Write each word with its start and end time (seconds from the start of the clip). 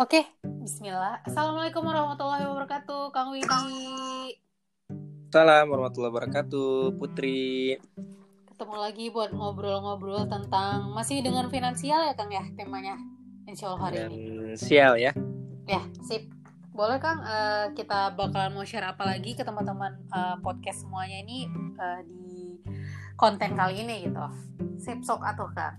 Oke, 0.00 0.24
Bismillah. 0.40 1.20
Assalamualaikum 1.28 1.84
warahmatullahi 1.84 2.48
wabarakatuh, 2.48 3.12
Kang 3.12 3.28
Widi. 3.28 4.32
Salam 5.28 5.68
warahmatullahi 5.68 6.16
wabarakatuh, 6.16 6.96
Putri. 6.96 7.76
Ketemu 8.48 8.76
lagi 8.80 9.12
buat 9.12 9.36
ngobrol-ngobrol 9.36 10.24
tentang 10.32 10.96
masih 10.96 11.20
dengan 11.20 11.52
finansial 11.52 12.08
ya, 12.08 12.16
Kang 12.16 12.32
ya 12.32 12.40
temanya. 12.56 12.96
Insya 13.44 13.68
Allah 13.68 13.80
hari 13.84 13.96
ini. 14.08 14.16
Finansial 14.56 14.92
ya. 14.96 15.12
Ya, 15.68 15.84
sip. 16.08 16.24
Boleh 16.72 16.96
Kang, 16.96 17.20
eh, 17.20 17.76
kita 17.76 18.16
bakalan 18.16 18.56
mau 18.56 18.64
share 18.64 18.88
apa 18.88 19.04
lagi 19.04 19.36
ke 19.36 19.44
teman-teman 19.44 19.92
eh, 20.08 20.36
podcast 20.40 20.88
semuanya 20.88 21.20
ini 21.20 21.52
eh, 21.76 22.00
di 22.08 22.64
konten 23.20 23.52
kali 23.52 23.84
ini 23.84 24.08
gitu. 24.08 24.24
Sip 24.80 25.04
sok 25.04 25.20
atuh 25.20 25.52
Kang. 25.52 25.76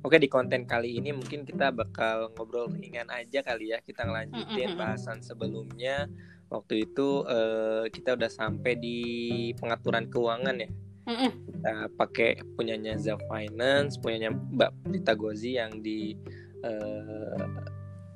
Oke 0.00 0.16
di 0.16 0.32
konten 0.32 0.64
kali 0.64 0.96
ini 0.96 1.12
mungkin 1.12 1.44
kita 1.44 1.68
bakal 1.68 2.32
ngobrol 2.32 2.72
ringan 2.72 3.12
aja 3.12 3.44
kali 3.44 3.76
ya. 3.76 3.84
Kita 3.84 4.08
ngelanjutin 4.08 4.80
bahasan 4.80 5.20
sebelumnya. 5.20 6.08
Waktu 6.48 6.88
itu 6.88 7.28
eh, 7.28 7.84
kita 7.92 8.16
udah 8.16 8.32
sampai 8.32 8.80
di 8.80 8.98
pengaturan 9.60 10.08
keuangan 10.08 10.56
ya. 10.56 10.70
Kita 11.44 11.92
pakai 12.00 12.40
punyanya 12.56 12.96
Zaf 12.96 13.20
Finance, 13.28 14.00
punyanya 14.00 14.32
Mbak 14.32 14.88
Prita 14.88 15.12
Gozi 15.12 15.60
yang 15.60 15.84
di 15.84 16.16
eh, 16.64 17.44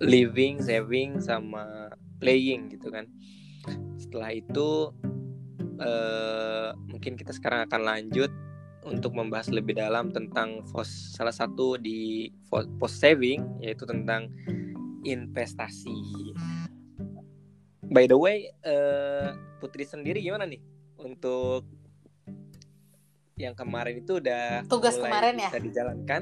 living, 0.00 0.64
saving 0.64 1.20
sama 1.20 1.92
playing 2.16 2.72
gitu 2.72 2.88
kan. 2.88 3.04
Setelah 4.00 4.32
itu 4.32 4.88
eh, 5.84 6.72
mungkin 6.88 7.12
kita 7.20 7.36
sekarang 7.36 7.68
akan 7.68 7.80
lanjut 7.84 8.32
untuk 8.84 9.16
membahas 9.16 9.48
lebih 9.48 9.80
dalam 9.80 10.12
tentang 10.12 10.60
pos 10.68 11.16
salah 11.16 11.32
satu 11.32 11.80
di 11.80 12.28
post 12.52 13.00
saving 13.00 13.64
yaitu 13.64 13.88
tentang 13.88 14.28
investasi. 15.04 16.32
By 17.88 18.08
the 18.08 18.16
way, 18.16 18.52
eh, 18.64 19.28
Putri 19.60 19.88
sendiri 19.88 20.20
gimana 20.20 20.44
nih 20.44 20.60
untuk 21.00 21.64
yang 23.34 23.56
kemarin 23.56 23.98
itu 24.04 24.22
udah 24.22 24.62
Tugas 24.68 24.94
mulai 25.00 25.10
kemarin 25.10 25.34
ya? 25.36 25.48
bisa 25.50 25.58
dijalankan? 25.60 26.20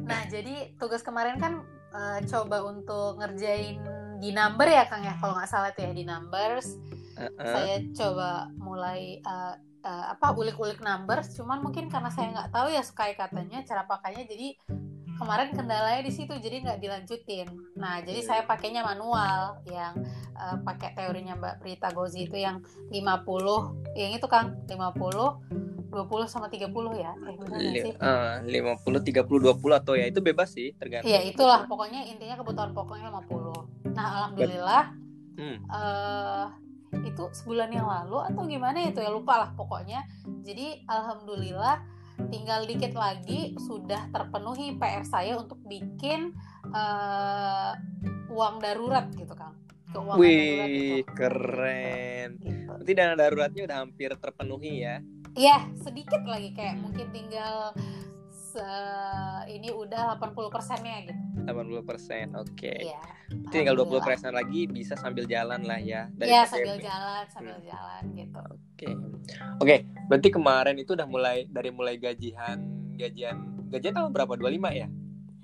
Nah, 0.00 0.22
jadi 0.28 0.74
tugas 0.76 1.00
kemarin 1.06 1.38
kan 1.38 1.62
eh, 1.94 2.20
coba 2.26 2.66
untuk 2.66 3.18
ngerjain 3.22 3.78
di 4.20 4.30
number 4.36 4.68
ya 4.68 4.84
Kang 4.86 5.00
ya, 5.00 5.16
kalau 5.16 5.38
nggak 5.38 5.48
salah 5.48 5.72
itu 5.72 5.80
ya 5.86 5.92
di 5.94 6.04
numbers. 6.04 6.76
Heeh. 7.20 7.52
saya 7.52 7.76
coba 7.92 8.48
mulai 8.56 9.20
uh, 9.28 9.52
uh, 9.84 10.04
apa 10.14 10.32
ulik-ulik 10.34 10.80
numbers. 10.80 11.32
Cuman 11.36 11.60
mungkin 11.64 11.88
karena 11.88 12.10
saya 12.12 12.32
nggak 12.32 12.50
tahu 12.52 12.68
ya 12.72 12.82
sukai 12.84 13.14
katanya 13.16 13.64
cara 13.64 13.84
pakainya. 13.84 14.24
Jadi 14.28 14.56
kemarin 15.20 15.52
kendalanya 15.52 16.00
di 16.00 16.12
situ 16.12 16.32
jadi 16.40 16.64
nggak 16.64 16.80
dilanjutin. 16.80 17.48
Nah 17.76 18.00
jadi 18.00 18.20
saya 18.24 18.42
pakainya 18.48 18.80
manual 18.80 19.60
yang 19.68 19.92
uh, 20.32 20.56
pakai 20.64 20.96
teorinya 20.96 21.36
Mbak 21.36 21.54
Prita 21.60 21.92
Gozi 21.92 22.24
itu 22.24 22.40
yang 22.40 22.64
50 22.88 24.00
yang 24.00 24.12
itu 24.16 24.26
Kang 24.30 24.56
50 24.64 25.90
20 25.90 26.30
sama 26.30 26.46
30 26.46 26.70
ya? 26.96 27.12
Eh 27.26 27.82
sih? 27.82 27.92
eh, 27.92 28.34
50 28.46 28.78
30 29.02 29.26
20 29.26 29.80
atau 29.82 29.92
ya 29.98 30.06
itu 30.06 30.22
bebas 30.22 30.54
sih 30.54 30.70
tergantung. 30.78 31.10
Iya 31.10 31.26
itulah. 31.26 31.66
Pokoknya 31.66 32.06
intinya 32.06 32.38
kebutuhan 32.40 32.70
pokoknya 32.72 33.10
50 33.10 33.90
nah 33.90 34.06
alhamdulillah 34.22 34.84
Hmm. 35.40 35.56
eh 35.56 36.46
itu 37.06 37.30
sebulan 37.30 37.70
yang 37.70 37.86
lalu 37.86 38.18
atau 38.26 38.42
gimana 38.44 38.82
itu 38.82 38.98
ya 38.98 39.10
lupa 39.10 39.46
lah 39.46 39.50
pokoknya 39.54 40.02
jadi 40.42 40.82
alhamdulillah 40.90 41.80
tinggal 42.28 42.66
dikit 42.68 42.92
lagi 42.92 43.56
sudah 43.56 44.10
terpenuhi 44.12 44.76
PR 44.76 45.06
saya 45.06 45.38
untuk 45.38 45.56
bikin 45.64 46.34
eh, 46.70 47.72
uang 48.30 48.60
darurat 48.60 49.08
gitu 49.14 49.32
kan 49.32 49.56
keuangan 49.90 50.18
darurat 50.18 50.22
Wih, 50.22 51.02
gitu. 51.02 51.14
keren. 51.18 52.28
gitu. 52.38 52.70
Berarti 52.70 52.92
dana 52.94 53.14
daruratnya 53.18 53.62
udah 53.66 53.78
hampir 53.82 54.10
terpenuhi 54.14 54.86
ya. 54.86 54.96
Iya 55.34 55.66
sedikit 55.82 56.22
lagi 56.26 56.54
kayak 56.54 56.78
mungkin 56.78 57.10
tinggal 57.10 57.74
se- 58.30 59.46
ini 59.46 59.70
udah 59.70 60.18
80 60.18 60.50
persennya 60.50 61.06
gitu 61.06 61.14
80%. 61.44 62.36
Oke. 62.36 62.74
Iya. 62.74 63.00
Berarti 63.30 63.54
tinggal 63.54 63.76
20% 63.76 63.86
alhamdulillah. 63.86 64.32
lagi 64.34 64.62
bisa 64.66 64.94
sambil 64.94 65.24
jalan 65.24 65.62
lah 65.62 65.78
ya 65.78 66.10
dari 66.12 66.30
Iya 66.30 66.42
sambil 66.44 66.76
jalan 66.76 67.24
sambil 67.28 67.56
Hmm. 67.56 67.66
jalan 67.66 68.02
gitu 68.12 68.40
Oke. 68.42 68.88
Oke, 69.60 69.76
berarti 70.06 70.28
kemarin 70.28 70.76
itu 70.76 70.92
udah 70.92 71.06
mulai 71.06 71.46
dari 71.46 71.70
mulai 71.70 71.94
gajian 71.94 72.58
gajian 72.94 73.36
gajian 73.68 73.92
tanggal 73.92 74.10
berapa? 74.10 74.34
25 74.34 74.72
ya? 74.72 74.88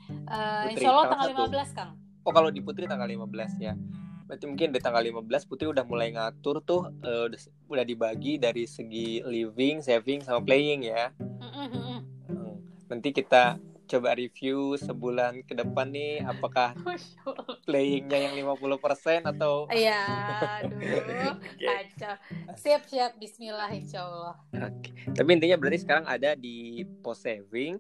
Eh, 0.07 0.63
Putri, 0.67 0.73
Insya 0.75 0.89
Allah 0.91 1.07
tanggal 1.09 1.29
satu. 1.31 1.43
15 1.49 1.71
Kang 1.73 1.91
Oh, 2.21 2.33
kalau 2.35 2.51
di 2.51 2.59
Putri 2.59 2.85
tanggal 2.85 3.07
15 3.07 3.55
ya. 3.57 3.79
Berarti 4.27 4.45
mungkin 4.45 4.75
di 4.75 4.81
tanggal 4.83 4.99
15 5.01 5.47
Putri 5.47 5.71
udah 5.71 5.87
mulai 5.87 6.11
ngatur 6.11 6.59
tuh 6.61 6.91
eh, 7.01 7.31
udah, 7.31 7.41
udah 7.71 7.85
dibagi 7.87 8.35
dari 8.37 8.67
segi 8.67 9.23
living, 9.23 9.79
saving 9.79 10.21
sama 10.21 10.43
playing 10.43 10.83
ya. 10.83 11.15
Mm-mm. 11.15 12.03
Hmm. 12.27 12.55
Nanti 12.89 13.15
kita 13.15 13.63
coba 13.87 14.19
review 14.19 14.75
sebulan 14.77 15.47
ke 15.47 15.55
depan 15.55 15.87
nih 15.89 16.21
apakah 16.27 16.75
playingnya 17.67 18.31
yang 18.31 18.35
50% 18.59 19.23
atau 19.27 19.71
Iya, 19.71 20.03
aduh, 20.63 21.39
kacau. 21.59 22.15
Siap, 22.59 22.83
siap. 22.87 23.13
Bismillah, 23.19 23.71
insya 23.71 24.03
Allah. 24.07 24.35
Oke. 24.55 24.91
Tapi 25.15 25.29
intinya 25.35 25.57
berarti 25.59 25.83
sekarang 25.83 26.07
ada 26.07 26.35
di 26.35 26.83
post 27.03 27.27
saving 27.27 27.79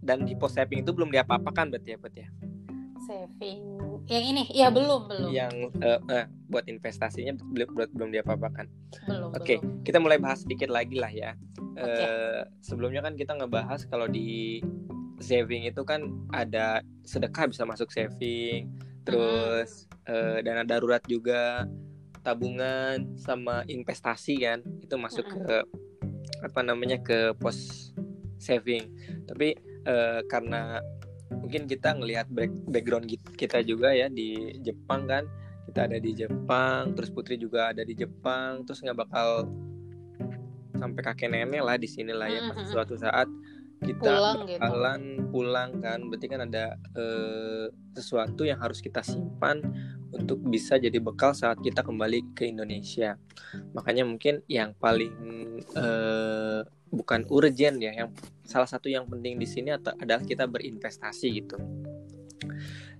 dan 0.00 0.24
di 0.24 0.32
post 0.36 0.56
saving 0.56 0.84
itu 0.84 0.92
belum 0.92 1.12
diapa-apakan 1.12 1.72
berarti 1.76 1.90
ya, 1.92 1.98
Put 2.00 2.14
ya. 2.16 2.28
Saving. 3.08 3.60
Yang 4.04 4.24
ini, 4.28 4.42
ya 4.52 4.68
belum, 4.68 5.08
belum, 5.08 5.32
Yang 5.32 5.72
eh, 5.80 6.00
eh, 6.12 6.26
buat 6.52 6.68
investasinya 6.68 7.32
belum 7.40 7.72
belum, 7.72 7.88
belum 7.96 8.10
diapa-apakan. 8.12 8.66
belum. 9.08 9.30
Oke, 9.32 9.56
belum. 9.56 9.80
kita 9.80 9.96
mulai 9.96 10.20
bahas 10.20 10.44
sedikit 10.44 10.68
lagi 10.68 11.00
lah 11.00 11.08
ya. 11.08 11.32
Eh, 11.80 12.44
sebelumnya 12.60 13.00
kan 13.00 13.16
kita 13.16 13.32
ngebahas 13.32 13.88
kalau 13.88 14.04
di 14.04 14.60
saving 15.24 15.64
itu 15.64 15.80
kan 15.88 16.04
ada 16.36 16.84
sedekah 17.08 17.48
bisa 17.48 17.64
masuk 17.64 17.88
saving, 17.88 18.68
terus 19.08 19.88
eh, 20.04 20.44
dana 20.44 20.68
darurat 20.68 21.00
juga, 21.08 21.64
tabungan 22.20 23.16
sama 23.16 23.64
investasi 23.64 24.44
kan 24.44 24.60
itu 24.84 24.94
masuk 25.00 25.24
Mm-mm. 25.24 25.48
ke 25.48 25.56
apa 26.44 26.60
namanya 26.60 27.00
ke 27.00 27.32
pos 27.40 27.90
saving. 28.36 28.84
Tapi 29.24 29.56
eh, 29.88 30.20
karena 30.28 30.84
mungkin 31.30 31.68
kita 31.68 31.92
ngelihat 31.96 32.26
back- 32.32 32.64
background 32.68 33.06
kita 33.36 33.60
juga 33.60 33.92
ya 33.92 34.08
di 34.08 34.58
Jepang 34.60 35.04
kan 35.04 35.24
kita 35.68 35.84
ada 35.84 35.98
di 36.00 36.16
Jepang 36.16 36.96
terus 36.96 37.12
Putri 37.12 37.36
juga 37.36 37.72
ada 37.72 37.84
di 37.84 37.92
Jepang 37.92 38.64
terus 38.64 38.80
nggak 38.80 38.96
bakal 38.96 39.48
sampai 40.78 41.02
kakek 41.02 41.28
nenek 41.28 41.60
lah 41.60 41.76
di 41.76 41.88
sini 41.90 42.14
lah 42.14 42.30
ya 42.30 42.40
Mhm. 42.48 42.70
suatu 42.70 42.94
saat 42.96 43.26
kita 43.78 44.10
Pulang 44.10 44.38
gitu. 44.46 44.60
bakalan 44.60 45.02
pulang 45.30 45.70
kan. 45.78 45.98
Berarti 46.10 46.26
kan 46.26 46.40
ada 46.44 46.64
eh, 46.96 47.66
sesuatu 47.94 48.42
yang 48.42 48.58
harus 48.58 48.82
kita 48.82 49.02
simpan 49.06 49.62
untuk 50.10 50.40
bisa 50.48 50.80
jadi 50.80 50.96
bekal 50.98 51.36
saat 51.36 51.60
kita 51.60 51.84
kembali 51.84 52.34
ke 52.34 52.48
Indonesia. 52.48 53.16
Makanya 53.76 54.08
mungkin 54.08 54.42
yang 54.50 54.74
paling 54.76 55.14
eh, 55.62 56.60
bukan 56.88 57.28
urgent 57.28 57.78
ya 57.84 57.92
yang 57.92 58.10
salah 58.48 58.68
satu 58.68 58.88
yang 58.88 59.04
penting 59.04 59.36
di 59.36 59.44
sini 59.44 59.76
adalah 59.76 60.24
kita 60.24 60.48
berinvestasi 60.48 61.26
gitu. 61.36 61.56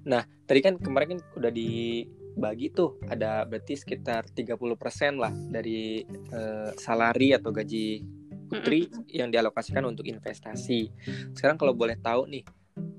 Nah 0.05 0.23
tadi 0.45 0.61
kan 0.61 0.77
kemarin 0.77 1.17
kan 1.17 1.21
udah 1.41 1.53
dibagi 1.53 2.69
tuh 2.71 3.01
ada 3.09 3.49
berarti 3.49 3.75
sekitar 3.81 4.29
30% 4.29 5.17
lah 5.17 5.33
dari 5.33 6.05
eh, 6.09 6.71
salari 6.77 7.33
atau 7.33 7.51
gaji 7.51 8.19
putri 8.49 8.89
yang 9.13 9.29
dialokasikan 9.29 9.85
untuk 9.85 10.09
investasi. 10.09 10.89
Sekarang 11.37 11.61
kalau 11.61 11.77
boleh 11.77 12.01
tahu 12.01 12.27
nih, 12.27 12.45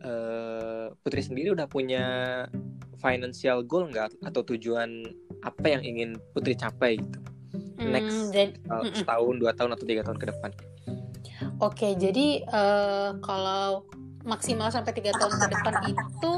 eh, 0.06 0.88
putri 1.01 1.22
sendiri 1.25 1.51
udah 1.51 1.66
punya 1.66 2.06
financial 3.00 3.63
goal 3.66 3.90
nggak 3.90 4.12
atau 4.22 4.42
tujuan 4.44 5.04
apa 5.42 5.66
yang 5.68 5.81
ingin 5.84 6.10
putri 6.31 6.54
capai 6.54 7.00
gitu? 7.00 7.19
Hmm, 7.80 7.96
Next 7.96 8.36
Mm-mm. 8.36 8.94
setahun, 8.94 9.36
dua 9.40 9.51
tahun 9.56 9.74
atau 9.74 9.86
tiga 9.88 10.04
tahun 10.04 10.19
ke 10.19 10.28
depan? 10.30 10.51
Oke, 11.60 11.96
jadi 11.96 12.44
eh, 12.44 13.10
kalau 13.24 13.88
maksimal 14.28 14.68
sampai 14.69 14.92
tiga 14.92 15.16
tahun 15.16 15.36
ke 15.40 15.48
depan 15.56 15.75
itu 15.88 16.34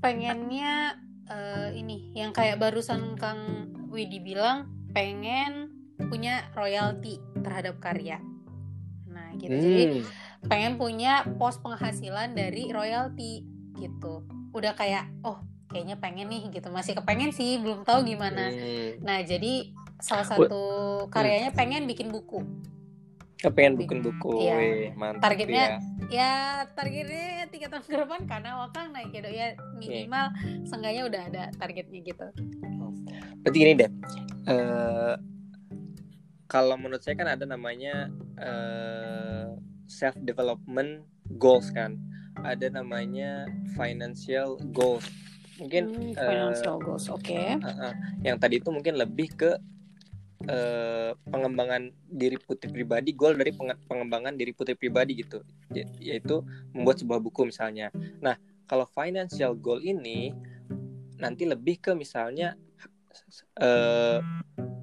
pengennya 0.00 0.96
eh, 1.28 1.68
ini 1.76 2.16
yang 2.16 2.32
kayak 2.32 2.56
barusan 2.56 3.20
Kang 3.20 3.68
Widi 3.92 4.18
bilang 4.24 4.72
pengen 4.96 5.70
punya 6.08 6.48
royalti 6.56 7.20
terhadap 7.40 7.76
karya. 7.78 8.18
Nah, 9.06 9.34
gitu. 9.34 9.50
Jadi 9.50 9.82
Hmm, 9.82 10.02
pengen 10.46 10.72
punya 10.74 11.12
pos 11.34 11.56
penghasilan 11.56 12.32
dari 12.32 12.68
royalti 12.68 13.44
gitu. 13.74 14.22
Udah 14.50 14.72
kayak 14.72 15.08
oh 15.20 15.40
kayaknya 15.66 15.96
pengen 15.96 16.26
nih 16.26 16.50
gitu. 16.50 16.68
Masih 16.68 16.94
kepengen 16.94 17.30
sih, 17.30 17.58
belum 17.58 17.82
tahu 17.82 18.02
gimana. 18.04 18.48
hmm. 18.48 19.00
Nah, 19.00 19.20
jadi 19.20 19.70
salah 19.98 20.24
satu 20.24 20.62
karyanya 21.06 21.50
pengen 21.50 21.84
bikin 21.84 22.08
buku. 22.08 22.40
Kepengen 23.36 23.72
bikin 23.74 24.00
buku, 24.00 24.36
Iya. 24.42 24.92
mantap 24.94 25.24
Targetnya- 25.24 25.80
ya. 26.10 26.12
ya 26.12 26.32
targetnya 26.70 27.48
tiga 27.48 27.68
tahun 27.68 27.82
ke 27.82 27.96
depan 27.98 28.20
karena 28.26 28.50
wakang 28.58 28.92
naik 28.92 29.08
gitu 29.10 29.26
ya 29.26 29.56
minimal 29.74 30.28
seenggaknya 30.62 31.02
udah 31.06 31.22
ada 31.24 31.42
targetnya 31.54 32.00
gitu 32.02 32.26
Berarti 33.40 33.56
gini 33.56 33.72
deh, 33.72 33.88
eh 34.44 35.14
kalau 36.50 36.74
menurut 36.74 36.98
saya 36.98 37.14
kan 37.14 37.30
ada 37.30 37.46
namanya 37.46 38.10
eh 38.36 39.46
self 39.86 40.18
development 40.18 41.06
goals 41.38 41.70
kan, 41.70 41.94
ada 42.42 42.66
namanya 42.70 43.46
financial 43.78 44.58
goals. 44.74 45.06
Mungkin 45.62 45.86
Hmm, 45.92 46.10
eh, 46.16 46.24
financial 46.26 46.76
goals 46.80 47.06
oke 47.12 47.36
Uh-uh. 47.60 47.92
yang 48.24 48.40
tadi 48.40 48.58
itu 48.58 48.72
mungkin 48.72 48.96
lebih 48.96 49.28
ke 49.36 49.50
eh, 50.48 51.12
pengembangan 51.28 51.92
diri 52.08 52.40
putri 52.40 52.72
pribadi 52.72 53.12
goal 53.12 53.36
dari 53.36 53.52
penge- 53.52 53.76
pengembangan 53.84 54.40
diri 54.40 54.56
putri 54.56 54.72
pribadi 54.72 55.20
gitu 55.20 55.44
Ya- 55.68 55.84
yaitu 56.00 56.40
membuat 56.72 56.96
sebuah 56.96 57.20
buku 57.20 57.44
misalnya 57.44 57.92
nah 58.24 58.40
kalau 58.64 58.88
financial 58.88 59.52
goal 59.52 59.84
ini 59.84 60.32
nanti 61.20 61.44
lebih 61.44 61.76
ke 61.84 61.92
misalnya 61.92 62.56
eh, 63.60 64.18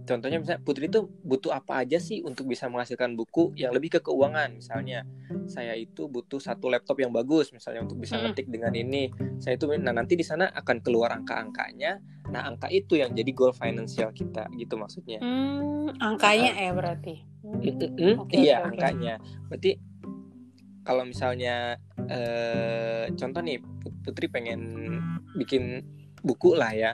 contohnya 0.08 0.40
misalnya 0.40 0.62
putri 0.64 0.88
itu 0.88 1.04
butuh 1.04 1.52
apa 1.52 1.84
aja 1.84 2.00
sih 2.00 2.24
untuk 2.24 2.48
bisa 2.48 2.72
menghasilkan 2.72 3.14
buku 3.20 3.52
yang 3.60 3.76
lebih 3.76 3.98
ke 3.98 4.00
keuangan? 4.00 4.56
Misalnya 4.56 5.04
saya 5.52 5.76
itu 5.76 6.08
butuh 6.08 6.40
satu 6.40 6.72
laptop 6.72 7.04
yang 7.04 7.12
bagus 7.12 7.52
misalnya 7.52 7.84
untuk 7.84 8.00
bisa 8.00 8.16
ngetik 8.16 8.48
dengan 8.48 8.72
ini. 8.72 9.12
Saya 9.44 9.60
itu 9.60 9.68
nah 9.78 9.92
nanti 9.92 10.16
di 10.16 10.24
sana 10.24 10.48
akan 10.56 10.78
keluar 10.80 11.12
angka-angkanya. 11.12 12.00
Nah 12.32 12.48
angka 12.48 12.72
itu 12.72 12.96
yang 12.96 13.12
jadi 13.12 13.32
goal 13.36 13.52
financial 13.52 14.16
kita 14.16 14.48
gitu 14.56 14.80
maksudnya. 14.80 15.20
Hmm, 15.20 15.92
angkanya 16.00 16.56
ya 16.56 16.72
berarti? 16.72 17.24
Hmm, 17.44 17.64
Mm-mm, 17.64 18.14
oke, 18.24 18.36
iya 18.36 18.64
oke. 18.64 18.76
angkanya. 18.76 19.16
Berarti 19.48 19.72
kalau 20.88 21.04
misalnya 21.04 21.76
eh, 22.08 23.12
contoh 23.12 23.44
nih 23.44 23.60
putri 24.08 24.32
pengen 24.32 24.62
bikin 25.36 25.84
buku 26.24 26.56
lah 26.56 26.72
ya 26.72 26.92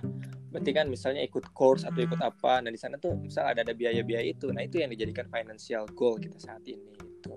berarti 0.54 0.70
kan 0.70 0.86
misalnya 0.86 1.26
ikut 1.26 1.50
course 1.58 1.82
atau 1.82 2.06
ikut 2.06 2.22
apa 2.22 2.62
nah 2.62 2.70
di 2.70 2.78
sana 2.78 3.02
tuh 3.02 3.18
misal 3.18 3.50
ada 3.50 3.66
ada 3.66 3.74
biaya-biaya 3.74 4.38
itu 4.38 4.54
nah 4.54 4.62
itu 4.62 4.78
yang 4.78 4.94
dijadikan 4.94 5.26
financial 5.26 5.90
goal 5.98 6.22
kita 6.22 6.38
saat 6.38 6.62
ini 6.70 6.94
gitu. 6.94 7.34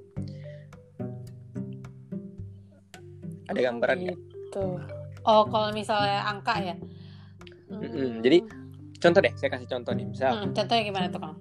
Ada 3.46 3.60
gambaran 3.72 3.96
nggak? 4.04 4.18
gitu. 4.18 4.66
oh 5.24 5.42
kalau 5.48 5.70
misalnya 5.72 6.28
angka 6.28 6.54
ya? 6.60 6.76
Mm-mm, 7.66 8.22
jadi, 8.22 8.38
contoh 9.02 9.20
deh 9.22 9.34
saya 9.34 9.50
kasih 9.58 9.66
contoh 9.66 9.92
nih 9.94 10.06
misal. 10.06 10.38
Hmm, 10.38 10.54
contohnya 10.54 10.82
gimana 10.86 11.06
tuh 11.10 11.20
kang? 11.22 11.36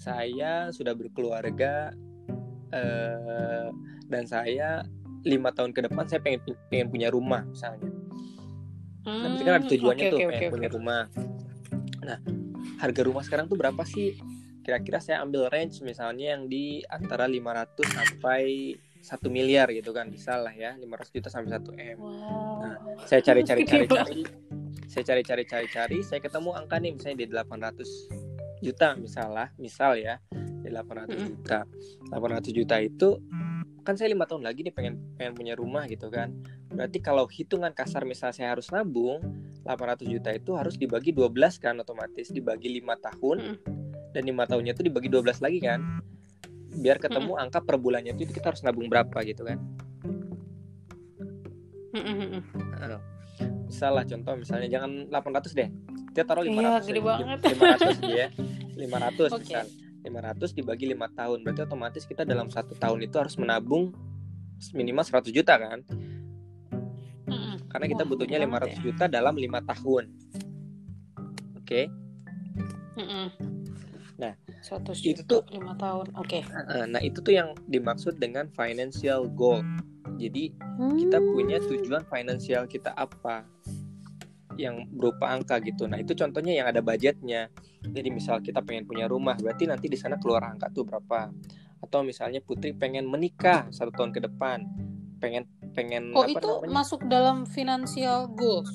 Saya 0.00 0.72
sudah 0.72 0.96
berkeluarga 0.96 1.92
eh, 2.72 3.68
dan 4.08 4.24
saya 4.24 4.80
lima 5.20 5.52
tahun 5.52 5.76
ke 5.76 5.84
depan 5.84 6.08
saya 6.08 6.24
pengen 6.24 6.40
pengen 6.72 6.88
punya 6.88 7.08
rumah 7.12 7.44
misalnya. 7.44 7.92
Nah, 9.10 9.28
berarti 9.28 9.42
kan 9.42 9.52
ada 9.52 9.60
Hmm, 9.60 9.72
tujuannya 9.74 10.04
oke, 10.04 10.10
tuh 10.10 10.18
oke, 10.18 10.28
pengen 10.30 10.42
oke, 10.42 10.52
punya 10.52 10.68
oke. 10.68 10.76
rumah. 10.76 11.02
Nah, 12.00 12.18
harga 12.78 13.02
rumah 13.02 13.22
sekarang 13.22 13.46
tuh 13.46 13.58
berapa 13.58 13.82
sih? 13.82 14.14
Kira-kira 14.60 14.98
saya 15.00 15.20
ambil 15.20 15.50
range 15.50 15.82
misalnya 15.82 16.36
yang 16.36 16.46
di 16.46 16.84
antara 16.86 17.26
500 17.26 17.88
sampai 17.88 18.42
1 19.00 19.26
miliar 19.26 19.72
gitu 19.72 19.90
kan 19.90 20.06
bisa 20.06 20.36
lah 20.36 20.52
ya 20.52 20.76
500 20.76 21.08
juta 21.10 21.28
sampai 21.32 21.56
1 21.56 21.72
m 21.72 21.96
wow 21.96 22.60
Nah, 22.60 22.76
saya 23.08 23.24
cari 23.24 23.40
cari 23.40 23.64
cari 23.64 23.86
cari 23.88 24.20
saya 24.84 25.04
cari 25.08 25.22
cari 25.24 25.44
cari 25.48 25.66
cari 25.66 25.98
saya 26.04 26.20
ketemu 26.20 26.52
angka 26.52 26.76
nih 26.76 26.92
misalnya 26.92 27.16
di 27.16 27.26
800 27.32 28.60
juta 28.60 28.88
misalnya 29.00 29.48
misal 29.56 29.96
ya 29.96 30.20
di 30.36 30.68
800 30.68 31.08
Mm-mm. 31.08 31.28
juta 31.32 31.64
800 32.12 32.52
juta 32.52 32.76
itu 32.76 33.16
kan 33.80 33.96
saya 33.96 34.12
lima 34.12 34.28
tahun 34.28 34.44
lagi 34.44 34.68
nih 34.68 34.74
pengen 34.76 34.94
pengen 35.16 35.32
punya 35.32 35.56
rumah 35.56 35.88
gitu 35.88 36.12
kan 36.12 36.28
berarti 36.70 36.98
kalau 37.02 37.26
hitungan 37.26 37.74
kasar 37.74 38.06
misal 38.06 38.30
saya 38.30 38.54
harus 38.54 38.70
nabung 38.70 39.20
800 39.66 40.06
juta 40.06 40.30
itu 40.32 40.54
harus 40.54 40.78
dibagi 40.78 41.10
12 41.12 41.34
kan 41.60 41.74
otomatis 41.82 42.30
dibagi 42.30 42.80
lima 42.80 42.96
tahun 42.96 43.60
dan 44.14 44.22
lima 44.24 44.46
tahunnya 44.46 44.72
itu 44.74 44.82
dibagi 44.86 45.10
12 45.10 45.44
lagi 45.44 45.58
kan? 45.60 45.80
Biar 46.70 47.02
ketemu 47.02 47.34
angka 47.36 47.60
per 47.60 47.76
bulannya 47.76 48.14
itu 48.14 48.30
kita 48.30 48.54
harus 48.54 48.62
nabung 48.62 48.86
berapa 48.86 49.18
gitu 49.26 49.42
kan? 49.42 49.58
Hmm, 51.90 52.02
hmm, 52.06 52.16
hmm, 52.16 52.30
hmm. 52.30 53.00
misal 53.66 53.98
lah 53.98 54.06
contoh 54.06 54.34
misalnya 54.38 54.68
jangan 54.70 55.10
800 55.10 55.58
deh. 55.58 55.68
Kita 56.14 56.26
taruh 56.26 56.42
500 56.46 56.54
Iya, 56.54 56.78
gede 56.86 57.00
banget. 57.02 57.38
500 57.50 57.98
dia 58.02 58.26
500 58.78 59.30
Oke. 59.36 59.44
misal. 59.46 59.66
500 60.00 60.56
dibagi 60.56 60.84
5 60.96 61.18
tahun 61.18 61.38
berarti 61.44 61.60
otomatis 61.68 62.02
kita 62.08 62.24
dalam 62.24 62.48
satu 62.48 62.72
tahun 62.72 63.04
itu 63.04 63.20
harus 63.20 63.36
menabung 63.36 63.92
minimal 64.72 65.04
100 65.04 65.28
juta 65.28 65.60
kan 65.60 65.84
Karena 67.70 67.86
kita 67.86 68.02
butuhnya 68.02 68.38
gede 68.42 68.50
banget 68.50 68.70
500 68.70 68.74
ya. 68.74 68.82
juta 68.82 69.04
dalam 69.06 69.34
lima 69.38 69.60
tahun 69.62 70.04
oke 71.62 71.82
hmm. 72.98 73.28
Nah, 74.20 74.36
itu 75.00 75.22
tuh- 75.24 75.48
lima 75.48 75.72
tahun 75.80 76.12
oke 76.12 76.38
nah 76.92 77.00
itu 77.00 77.24
tuh 77.24 77.32
yang 77.32 77.56
dimaksud 77.64 78.20
dengan 78.20 78.52
financial 78.52 79.30
goal 79.32 79.64
jadi 80.20 80.52
kita 81.00 81.16
Hmm. 81.16 81.32
punya 81.32 81.56
tujuan 81.64 82.04
finansial 82.04 82.68
kita 82.68 82.92
apa 82.92 83.48
yang 84.60 84.84
berupa 84.92 85.32
angka 85.32 85.56
gitu. 85.64 85.88
Nah 85.88 85.96
itu 85.96 86.12
contohnya 86.12 86.52
yang 86.52 86.68
ada 86.68 86.84
budgetnya. 86.84 87.48
Jadi 87.80 88.08
misal 88.12 88.44
kita 88.44 88.60
pengen 88.60 88.84
punya 88.84 89.08
rumah, 89.08 89.32
berarti 89.40 89.64
nanti 89.64 89.88
di 89.88 89.96
sana 89.96 90.20
keluar 90.20 90.44
angka 90.44 90.68
tuh 90.68 90.84
berapa. 90.84 91.32
Atau 91.80 92.04
misalnya 92.04 92.44
Putri 92.44 92.76
pengen 92.76 93.08
menikah 93.08 93.72
satu 93.72 93.88
tahun 93.88 94.12
ke 94.12 94.20
depan, 94.28 94.68
pengen 95.16 95.48
pengen 95.76 96.04
oh 96.16 96.24
apa 96.26 96.38
itu 96.38 96.48
namanya? 96.48 96.68
masuk 96.76 97.00
dalam 97.06 97.46
financial 97.46 98.26
goals 98.34 98.70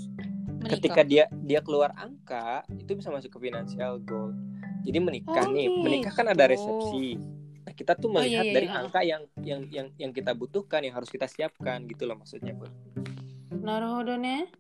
menikah 0.62 0.82
Ketika 0.82 1.02
dia 1.06 1.26
dia 1.46 1.62
keluar 1.62 1.94
angka, 1.94 2.66
itu 2.74 2.98
bisa 2.98 3.14
masuk 3.14 3.38
ke 3.38 3.40
financial 3.50 4.02
goal. 4.02 4.34
Jadi 4.82 4.98
menikah 4.98 5.46
Oh, 5.46 5.54
nih, 5.54 5.70
menikah 5.70 6.14
kan 6.14 6.26
ada 6.26 6.46
gitu. 6.46 6.54
resepsi. 6.54 7.22
Nah 7.66 7.74
kita 7.74 7.94
tuh 7.98 8.10
Oh, 8.10 8.22
iya, 8.22 8.42
melihat 8.42 8.46
iya, 8.46 8.54
dari 8.54 8.68
iya. 8.70 8.78
angka 8.82 9.02
yang 9.06 9.24
yang 9.46 9.62
yang 9.70 9.88
yang 9.98 10.12
kita 10.14 10.34
butuhkan, 10.34 10.82
yang 10.86 10.96
harus 10.98 11.10
kita 11.10 11.26
siapkan 11.30 11.86
gitu 11.86 12.06
loh 12.10 12.18
maksudnya 12.18 12.54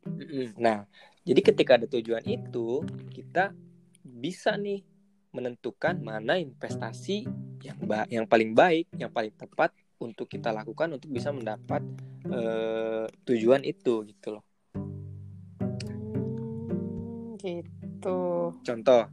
Mm-mm. 0.05 0.55
Nah, 0.57 0.85
jadi 1.25 1.41
ketika 1.41 1.71
ada 1.77 1.87
tujuan 1.89 2.23
itu, 2.25 2.81
kita 3.13 3.53
bisa 4.05 4.53
nih 4.57 4.81
menentukan 5.33 5.99
mana 5.99 6.37
investasi 6.39 7.27
yang 7.65 7.77
ba- 7.83 8.07
yang 8.09 8.25
paling 8.29 8.53
baik, 8.55 8.87
yang 8.95 9.11
paling 9.11 9.33
tepat 9.35 9.73
untuk 9.99 10.27
kita 10.27 10.51
lakukan 10.51 10.91
untuk 10.95 11.09
bisa 11.09 11.31
mendapat 11.31 11.81
eh, 12.27 13.05
tujuan 13.23 13.61
itu 13.63 14.03
gitu 14.05 14.39
loh. 14.39 14.43
Hmm, 15.85 17.37
gitu 17.39 18.19
Contoh, 18.61 19.03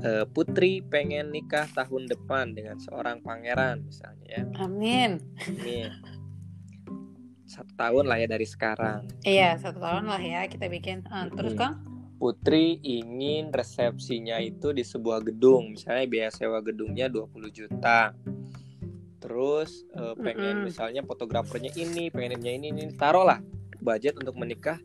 eh, 0.00 0.24
Putri 0.30 0.80
pengen 0.82 1.30
nikah 1.30 1.66
tahun 1.70 2.06
depan 2.06 2.54
dengan 2.54 2.78
seorang 2.78 3.20
pangeran 3.22 3.82
misalnya 3.84 4.26
ya. 4.26 4.42
amin 4.58 5.20
Ini 5.46 5.90
satu 7.44 7.72
tahun 7.76 8.04
lah 8.10 8.18
ya 8.18 8.26
dari 8.26 8.46
sekarang. 8.48 9.06
iya 9.22 9.54
satu 9.60 9.78
tahun 9.78 10.10
lah 10.10 10.18
ya 10.18 10.40
kita 10.50 10.66
bikin 10.66 11.06
Ah, 11.06 11.28
terus 11.30 11.54
kang 11.54 11.78
Putri 12.14 12.80
ingin 12.80 13.50
resepsinya 13.52 14.40
itu 14.40 14.72
di 14.72 14.80
sebuah 14.80 15.20
gedung, 15.20 15.76
misalnya 15.76 16.06
biaya 16.08 16.30
sewa 16.32 16.62
gedungnya 16.64 17.10
20 17.10 17.50
juta. 17.52 18.14
Terus 19.24 19.88
eh, 19.96 20.14
pengen 20.20 20.60
Mm-mm. 20.60 20.68
misalnya 20.68 21.00
fotografernya 21.00 21.72
ini, 21.80 22.12
pengennya 22.12 22.52
ini, 22.52 22.68
ini 22.76 22.92
taruhlah 22.92 23.40
budget 23.80 24.20
untuk 24.20 24.36
menikah 24.36 24.76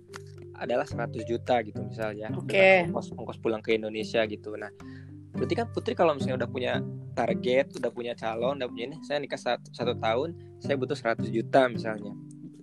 adalah 0.55 0.87
100 0.87 1.11
juta 1.27 1.59
gitu 1.63 1.83
misalnya. 1.83 2.31
Oke. 2.31 2.55
Dengan 2.87 2.95
ongkos 2.95 3.11
ongkos 3.15 3.39
pulang 3.43 3.59
ke 3.59 3.75
Indonesia 3.75 4.23
gitu. 4.23 4.55
Nah, 4.55 4.71
berarti 5.35 5.53
kan 5.59 5.67
Putri 5.75 5.91
kalau 5.91 6.15
misalnya 6.15 6.47
udah 6.47 6.51
punya 6.51 6.73
target, 7.15 7.75
udah 7.75 7.91
punya 7.91 8.15
calon, 8.15 8.63
udah 8.63 8.67
punya 8.71 8.95
ini, 8.95 8.97
saya 9.03 9.19
nikah 9.19 9.39
satu, 9.39 9.67
satu 9.75 9.95
tahun, 9.99 10.35
saya 10.63 10.75
butuh 10.79 10.95
100 10.95 11.27
juta 11.31 11.67
misalnya. 11.67 12.15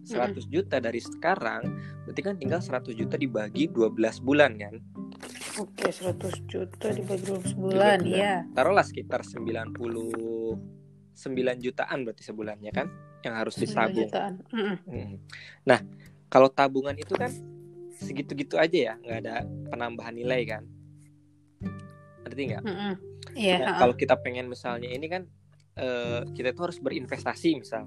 100 0.07 0.47
juta 0.47 0.79
dari 0.79 1.03
sekarang 1.03 1.67
berarti 2.07 2.21
kan 2.23 2.39
tinggal 2.39 2.63
100 2.63 2.95
juta 2.95 3.19
dibagi 3.19 3.67
12 3.67 3.99
bulan 4.23 4.55
kan 4.55 4.79
oke 5.59 5.87
100 5.91 6.47
juta 6.47 6.87
dibagi 6.95 7.27
12 7.27 7.59
bulan 7.59 7.99
bulan. 7.99 7.99
iya 8.07 8.47
taruhlah 8.55 8.87
sekitar 8.87 9.27
99 11.17 11.65
jutaan 11.65 12.05
berarti 12.05 12.23
sebulannya 12.23 12.71
kan 12.71 12.87
yang 13.25 13.35
harus 13.35 13.57
9 13.57 13.65
disabung 13.65 14.07
jutaan. 14.07 14.33
Mm. 14.53 15.17
nah 15.65 15.81
kalau 16.29 16.47
tabungan 16.47 16.95
itu 16.95 17.13
kan 17.13 17.33
segitu-gitu 17.97 18.55
aja 18.55 18.93
ya 18.93 18.95
nggak 18.99 19.19
ada 19.25 19.35
penambahan 19.67 20.13
nilai 20.13 20.45
kan 20.45 20.63
ngerti 22.23 22.43
nggak 22.53 22.63
Mm-mm. 22.63 22.93
iya 23.33 23.57
Nah, 23.59 23.75
kalau 23.79 23.95
kita 23.95 24.15
pengen 24.17 24.47
misalnya 24.47 24.87
ini 24.87 25.07
kan 25.07 25.25
eh, 25.75 26.23
kita 26.31 26.51
itu 26.51 26.61
harus 26.61 26.79
berinvestasi 26.79 27.49
misal. 27.57 27.85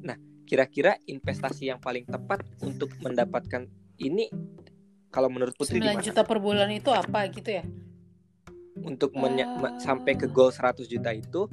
Nah, 0.00 0.16
kira-kira 0.44 0.98
investasi 1.04 1.66
yang 1.66 1.78
paling 1.78 2.04
tepat 2.04 2.42
untuk 2.60 2.90
mendapatkan 2.98 3.66
ini 3.96 4.30
kalau 5.08 5.26
menurut 5.26 5.54
Putri 5.54 5.78
9 5.78 5.90
gimana? 5.90 6.02
juta 6.02 6.22
per 6.22 6.38
bulan 6.38 6.70
itu 6.70 6.90
apa 6.90 7.26
gitu 7.28 7.50
ya 7.50 7.64
Untuk 8.80 9.12
me- 9.12 9.36
sampai 9.76 10.14
ke 10.14 10.26
goal 10.26 10.48
100 10.48 10.86
juta 10.86 11.10
itu 11.10 11.44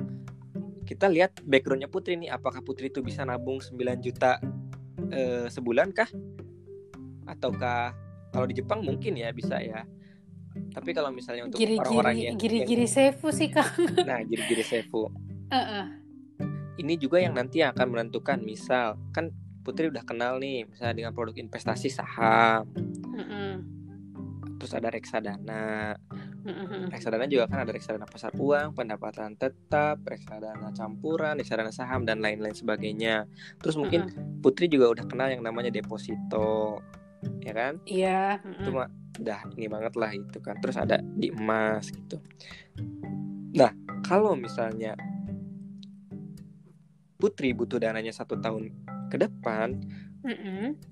kita 0.87 1.11
lihat 1.11 1.43
backgroundnya 1.43 1.91
Putri 1.91 2.15
nih 2.15 2.31
apakah 2.31 2.63
Putri 2.63 2.87
itu 2.87 3.03
bisa 3.03 3.27
nabung 3.27 3.59
9 3.59 3.75
juta 3.99 4.39
eh, 5.11 5.51
sebulan 5.51 5.91
kah 5.91 6.07
ataukah 7.27 7.91
kalau 8.31 8.47
di 8.47 8.55
Jepang 8.55 8.79
mungkin 8.87 9.19
ya 9.19 9.35
bisa 9.35 9.59
ya 9.59 9.83
tapi 10.71 10.95
kalau 10.95 11.13
misalnya 11.13 11.45
untuk 11.45 11.59
orang-orang 11.59 12.31
yang 12.31 12.35
giri-giri 12.39 12.87
sefu 12.89 13.29
sih 13.29 13.51
Kang. 13.51 13.67
nah 14.07 14.23
giri-giri 14.23 14.63
sefu 14.63 15.11
Heeh. 15.51 15.85
ini 16.81 16.93
juga 16.95 17.21
yang 17.21 17.35
nanti 17.35 17.61
akan 17.61 17.87
menentukan 17.91 18.39
misal 18.41 18.95
kan 19.11 19.29
Putri 19.61 19.91
udah 19.91 20.07
kenal 20.07 20.39
nih 20.39 20.63
misalnya 20.63 20.95
dengan 20.95 21.11
produk 21.11 21.35
investasi 21.35 21.91
saham 21.91 22.71
Heeh. 23.11 23.36
Terus 24.57 24.73
ada 24.73 24.89
reksadana. 24.91 25.95
Reksadana 26.91 27.29
juga 27.29 27.47
kan 27.47 27.63
ada 27.63 27.71
reksadana 27.71 28.09
pasar 28.09 28.33
uang 28.35 28.73
pendapatan 28.73 29.37
tetap 29.37 30.01
reksadana 30.03 30.73
campuran 30.73 31.37
reksadana 31.37 31.71
saham 31.71 32.03
dan 32.03 32.19
lain-lain 32.19 32.57
sebagainya. 32.57 33.29
Terus 33.61 33.77
mungkin. 33.77 34.09
Putri 34.41 34.69
juga 34.69 34.93
udah 34.93 35.05
kenal 35.09 35.33
yang 35.33 35.41
namanya 35.45 35.73
deposito 35.73 36.81
ya 37.41 37.53
kan? 37.53 37.81
Iya. 37.89 38.41
mah 38.69 38.89
udah 39.17 39.39
ini 39.57 39.65
banget 39.65 39.93
lah 39.97 40.11
itu 40.13 40.37
kan. 40.41 40.57
Terus 40.61 40.77
ada 40.77 41.01
di 41.01 41.33
emas 41.33 41.89
gitu. 41.89 42.21
Nah 43.57 43.71
kalau 44.05 44.37
misalnya 44.37 44.93
Putri 47.17 47.49
butuh 47.49 47.81
dananya 47.81 48.13
satu 48.13 48.37
tahun 48.37 48.69
ke 49.09 49.17
depan 49.17 49.81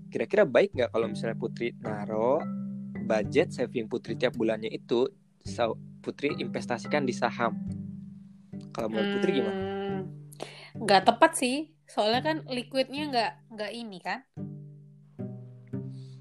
kira-kira 0.09 0.47
baik 0.47 0.73
nggak 0.73 0.89
kalau 0.95 1.11
misalnya 1.11 1.37
Putri 1.37 1.75
naro 1.83 2.39
budget 3.05 3.53
saving 3.53 3.87
Putri 3.87 4.17
tiap 4.17 4.33
bulannya 4.35 4.69
itu 4.69 5.07
Putri 6.03 6.37
investasikan 6.37 7.05
di 7.05 7.13
saham 7.13 7.53
kalau 8.73 8.87
menurut 8.91 9.09
Putri 9.09 9.41
gimana? 9.41 9.57
Hmm, 9.57 10.01
Nggak 10.81 11.01
tepat 11.07 11.31
sih, 11.39 11.55
soalnya 11.87 12.21
kan 12.27 12.37
liquidnya 12.49 13.03
nggak 13.11 13.31
nggak 13.55 13.71
ini 13.73 13.99
kan, 14.03 14.19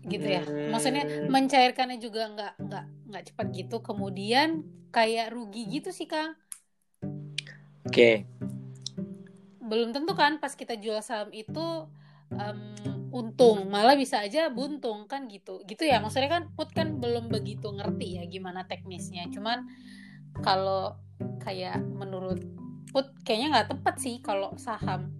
gitu 0.05 0.27
ya. 0.29 0.43
Maksudnya 0.69 1.05
Hmm. 1.09 1.33
mencairkannya 1.33 1.99
juga 2.01 2.29
nggak 2.33 2.53
nggak 2.61 2.85
nggak 3.11 3.25
cepat 3.33 3.47
gitu. 3.57 3.77
Kemudian 3.81 4.49
kayak 4.95 5.33
rugi 5.35 5.81
gitu 5.81 5.91
sih 5.91 6.07
Kang. 6.07 6.37
Oke, 7.87 8.27
Belum 9.65 9.91
tentu 9.97 10.13
kan 10.13 10.37
pas 10.43 10.53
kita 10.53 10.77
jual 10.77 11.01
saham 11.01 11.33
itu 11.33 11.89
em, 12.37 12.61
untung, 13.15 13.71
malah 13.71 13.95
bisa 13.95 14.27
aja 14.27 14.51
buntung 14.51 15.07
kan 15.07 15.31
gitu. 15.31 15.63
Gitu 15.65 15.87
ya. 15.87 16.03
Maksudnya 16.03 16.31
kan 16.31 16.43
Put 16.59 16.75
kan 16.75 16.99
belum 16.99 17.31
begitu 17.31 17.71
ngerti 17.71 18.19
ya 18.19 18.23
gimana 18.27 18.67
teknisnya. 18.67 19.31
Cuman 19.31 19.71
kalau 20.43 20.99
kayak 21.39 21.79
menurut 21.81 22.43
Put 22.91 23.11
kayaknya 23.23 23.49
nggak 23.59 23.69
tepat 23.75 23.95
sih 24.03 24.19
kalau 24.19 24.55
saham 24.59 25.15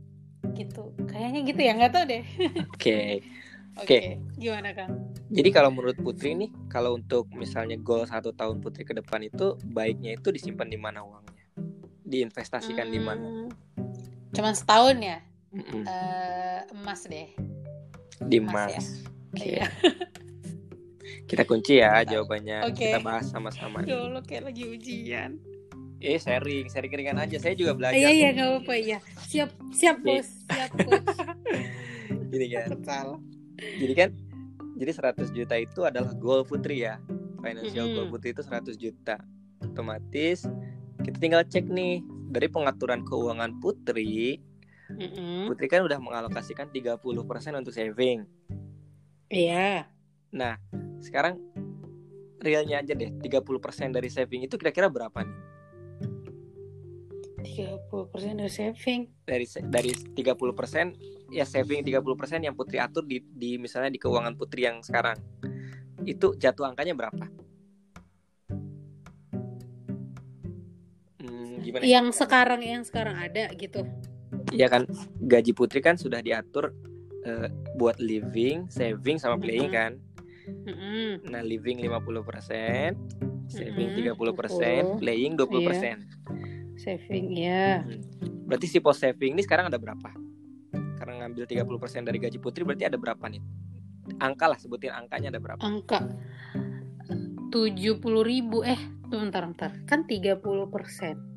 gitu. 0.59 0.91
Kayaknya 1.07 1.41
gitu 1.47 1.61
ya 1.63 1.73
nggak 1.79 1.93
tahu 1.95 2.05
deh. 2.11 2.25
oke. 2.75 3.01
Oke, 3.75 3.83
Oke. 3.83 4.23
gimana 4.39 4.71
Kang? 4.71 5.11
Jadi 5.35 5.51
kalau 5.51 5.75
menurut 5.75 5.99
Putri 5.99 6.39
nih, 6.39 6.47
kalau 6.71 6.95
untuk 6.95 7.27
misalnya 7.35 7.75
goal 7.75 8.07
satu 8.07 8.31
tahun 8.31 8.63
Putri 8.63 8.87
ke 8.87 8.95
depan 8.95 9.19
itu 9.27 9.59
baiknya 9.67 10.15
itu 10.15 10.31
disimpan 10.31 10.71
di 10.71 10.79
mana 10.79 11.03
uangnya? 11.03 11.43
Diinvestasikan 12.07 12.87
di 12.87 13.01
mana? 13.03 13.27
Hmm, 13.27 13.51
Cuman 14.31 14.55
setahun 14.55 14.95
ya 15.03 15.19
Mm-mm. 15.55 15.87
Eh, 15.87 16.61
emas 16.75 17.07
deh. 17.07 17.31
Di 18.23 18.39
emas 18.39 18.71
emas. 18.71 18.71
ya. 18.71 18.83
Oke. 19.35 19.49
Iya. 19.51 19.67
Kita 21.31 21.43
kunci 21.49 21.81
ya 21.81 22.05
Tahu. 22.05 22.11
jawabannya. 22.15 22.59
Oke. 22.69 22.93
Kita 22.93 22.99
bahas 23.01 23.27
sama-sama. 23.33 23.83
Ya 23.83 23.99
Allah 23.99 24.23
kayak 24.23 24.53
lagi 24.53 24.65
ujian. 24.69 25.41
Eh 25.99 26.21
sharing, 26.21 26.69
sharing 26.69 26.93
ringan 26.93 27.17
aja. 27.17 27.41
Saya 27.41 27.57
juga 27.57 27.73
belajar. 27.73 27.97
Iya 27.97 28.11
iya 28.13 28.29
nggak 28.37 28.49
apa-apa 28.53 28.75
ya. 28.77 28.99
Siap 29.25 29.51
siap 29.73 29.97
bos, 30.05 30.29
siap 30.53 30.71
coach. 30.77 31.17
Gini 32.31 32.47
kan. 32.53 32.69
Salah. 32.85 33.21
Jadi 33.57 33.95
kan 33.97 34.11
jadi 34.77 34.91
100 34.91 35.33
juta 35.33 35.55
itu 35.57 35.81
adalah 35.87 36.13
goal 36.13 36.45
Putri 36.45 36.85
ya. 36.85 37.01
Financial 37.41 37.89
goal. 37.89 38.07
Putri 38.13 38.37
itu 38.37 38.45
100 38.45 38.77
juta. 38.77 39.17
Otomatis 39.65 40.45
kita 41.05 41.17
tinggal 41.21 41.43
cek 41.45 41.69
nih 41.69 42.01
dari 42.33 42.49
pengaturan 42.49 43.05
keuangan 43.05 43.61
Putri, 43.61 44.41
Mm-mm. 44.93 45.49
Putri 45.49 45.67
kan 45.67 45.81
udah 45.85 45.97
mengalokasikan 45.97 46.69
30% 46.69 47.09
untuk 47.57 47.73
saving. 47.73 48.29
Iya. 49.33 49.89
Nah, 50.35 50.61
sekarang 51.01 51.41
realnya 52.45 52.85
aja 52.85 52.93
deh 52.93 53.09
30% 53.09 53.97
dari 53.97 54.13
saving 54.13 54.45
itu 54.45 54.61
kira-kira 54.61 54.93
berapa 54.93 55.25
nih? 55.25 55.39
30% 57.45 58.41
dari 58.41 58.53
saving. 58.53 59.03
Dari 59.25 59.47
dari 59.69 59.93
30% 59.93 61.33
ya 61.33 61.45
saving 61.45 61.81
30% 61.85 62.45
yang 62.45 62.57
Putri 62.57 62.81
atur 62.81 63.05
di, 63.05 63.21
di 63.21 63.57
misalnya 63.57 63.93
di 63.93 64.01
keuangan 64.01 64.35
Putri 64.37 64.69
yang 64.69 64.81
sekarang. 64.85 65.17
Itu 66.05 66.37
jatuh 66.37 66.73
angkanya 66.73 66.93
berapa? 66.97 67.25
Hmm, 71.21 71.61
gimana? 71.65 71.83
ya? 71.85 72.01
Yang 72.01 72.07
sekarang 72.21 72.61
yang 72.61 72.83
sekarang 72.85 73.17
ada 73.17 73.49
gitu. 73.57 73.85
Iya 74.55 74.71
kan 74.71 74.87
gaji 75.19 75.53
Putri 75.53 75.83
kan 75.83 75.99
sudah 75.99 76.23
diatur 76.23 76.71
eh, 77.27 77.51
buat 77.75 77.99
living, 77.99 78.71
saving 78.71 79.19
sama 79.19 79.37
playing 79.43 79.71
kan. 79.75 79.99
Nah, 81.25 81.41
living 81.41 81.81
50%, 81.81 83.49
saving 83.49 83.89
Mm-mm, 83.97 84.15
30%, 84.15 85.01
20. 85.01 85.03
playing 85.03 85.33
20%. 85.41 86.79
Saving 86.79 87.27
ya. 87.35 87.83
Berarti 88.45 88.67
si 88.69 88.79
post 88.79 89.01
saving 89.03 89.35
ini 89.35 89.43
sekarang 89.43 89.73
ada 89.73 89.81
berapa? 89.81 90.13
Karena 91.01 91.25
ngambil 91.25 91.49
30% 91.49 92.07
dari 92.07 92.19
gaji 92.21 92.39
Putri 92.39 92.63
berarti 92.63 92.85
ada 92.87 93.01
berapa 93.01 93.25
nih? 93.25 93.41
Angka 94.21 94.53
lah 94.53 94.59
sebutin 94.61 94.93
angkanya 94.93 95.33
ada 95.33 95.41
berapa? 95.41 95.65
Angka 95.65 96.05
70 97.55 98.03
ribu 98.27 98.67
eh 98.67 98.77
tuh 99.07 99.23
bentar 99.23 99.47
bentar 99.47 99.71
kan 99.87 100.03
30 100.11 100.43
persen 100.75 101.34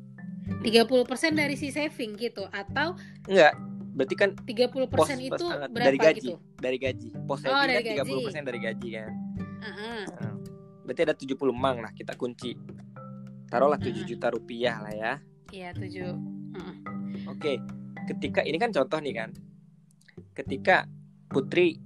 30 0.58 0.84
persen 1.04 1.32
dari 1.32 1.54
si 1.54 1.68
saving 1.68 2.14
gitu 2.14 2.44
atau 2.46 2.96
Enggak, 3.24 3.54
berarti 3.92 4.14
kan 4.14 4.30
30 4.34 4.68
pos 4.86 5.06
persen 5.06 5.18
itu 5.20 5.34
pos- 5.36 5.68
berapa 5.68 5.86
dari 5.86 5.98
gaji, 5.98 6.18
gitu 6.24 6.34
dari 6.56 6.76
gaji. 6.76 7.08
Post 7.22 7.40
Oh, 7.42 7.52
saving 7.54 7.68
dari 7.68 7.82
kan 7.84 7.94
gaji. 7.96 8.10
30% 8.10 8.42
dari 8.44 8.58
gaji 8.60 8.88
kan. 8.92 9.10
Heeh. 9.58 10.00
Nah, 10.08 10.34
berarti 10.82 11.00
ada 11.02 11.14
70 11.14 11.34
mang 11.52 11.78
lah 11.78 11.92
kita 11.92 12.14
kunci. 12.14 12.54
Taruhlah 13.46 13.76
7 13.76 13.90
Mm-mm. 13.94 14.06
juta 14.06 14.26
rupiah 14.28 14.76
lah 14.78 14.92
ya. 14.92 15.12
iya 15.48 15.72
7 15.72 16.12
Oke, 17.26 17.56
ketika 18.06 18.40
ini 18.40 18.56
kan 18.56 18.70
contoh 18.70 18.98
nih 18.98 19.14
kan. 19.14 19.30
Ketika 20.32 20.84
Putri 21.26 21.76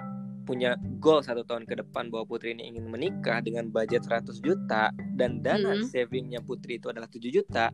punya 0.43 0.75
goal 0.97 1.19
satu 1.21 1.43
tahun 1.43 1.65
ke 1.65 1.79
depan 1.79 2.09
bahwa 2.09 2.27
Putri 2.27 2.51
ini 2.53 2.67
ingin 2.69 2.87
menikah 2.87 3.39
dengan 3.39 3.67
budget 3.69 4.03
100 4.03 4.39
juta 4.39 4.91
dan 5.13 5.39
dana 5.41 5.75
Mhm. 5.77 5.87
savingnya 5.87 6.41
Putri 6.41 6.77
itu 6.77 6.89
adalah 6.89 7.07
7 7.07 7.31
juta, 7.31 7.71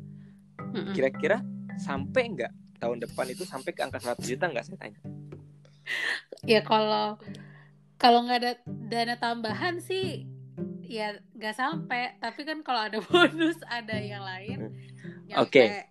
kira-kira 0.95 1.43
sampai 1.79 2.23
nggak 2.35 2.53
tahun 2.79 2.99
depan 3.03 3.27
itu 3.31 3.43
sampai 3.43 3.71
ke 3.75 3.81
angka 3.83 3.99
100 4.03 4.23
juta 4.23 4.45
nggak 4.51 4.65
saya 4.67 4.79
tanya? 4.79 5.01
ya 6.45 6.61
kalau 6.63 7.17
kalau 7.99 8.23
nggak 8.29 8.39
ada 8.45 8.53
dana 8.67 9.15
tambahan 9.17 9.81
sih 9.81 10.29
ya 10.85 11.17
nggak 11.37 11.57
sampai 11.57 12.17
tapi 12.21 12.45
kan 12.45 12.61
kalau 12.65 12.81
ada 12.87 12.99
bonus 13.09 13.59
ada 13.69 13.97
yang 13.99 14.23
lain 14.25 14.59
Hmm. 15.29 15.45
Oke. 15.45 15.61
nyampe. 15.61 15.85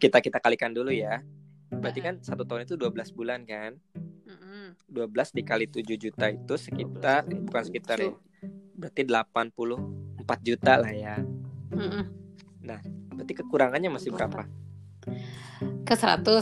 Kita 0.00 0.18
kita 0.20 0.38
kalikan 0.40 0.72
dulu 0.72 0.88
ya. 0.92 1.20
Berarti 1.68 2.00
kan 2.00 2.14
satu 2.24 2.48
tahun 2.48 2.64
itu 2.64 2.76
12 2.80 3.12
bulan 3.12 3.44
kan? 3.44 3.76
Mm-mm. 4.24 4.72
12 4.88 5.36
dikali 5.36 5.68
7 5.68 5.84
juta 6.00 6.32
itu 6.32 6.54
sekitar 6.56 7.28
12 7.28 7.44
bukan 7.44 7.62
sekitar 7.64 7.96
ya. 8.00 8.12
Berarti 8.72 9.02
84 9.04 10.40
juta 10.40 10.72
lah 10.80 10.92
ya. 10.92 11.16
Mm-mm. 11.72 12.04
Berarti 13.14 13.34
kekurangannya 13.34 13.90
masih 13.90 14.10
berapa? 14.10 14.44
ke 15.84 15.92
100 15.92 16.40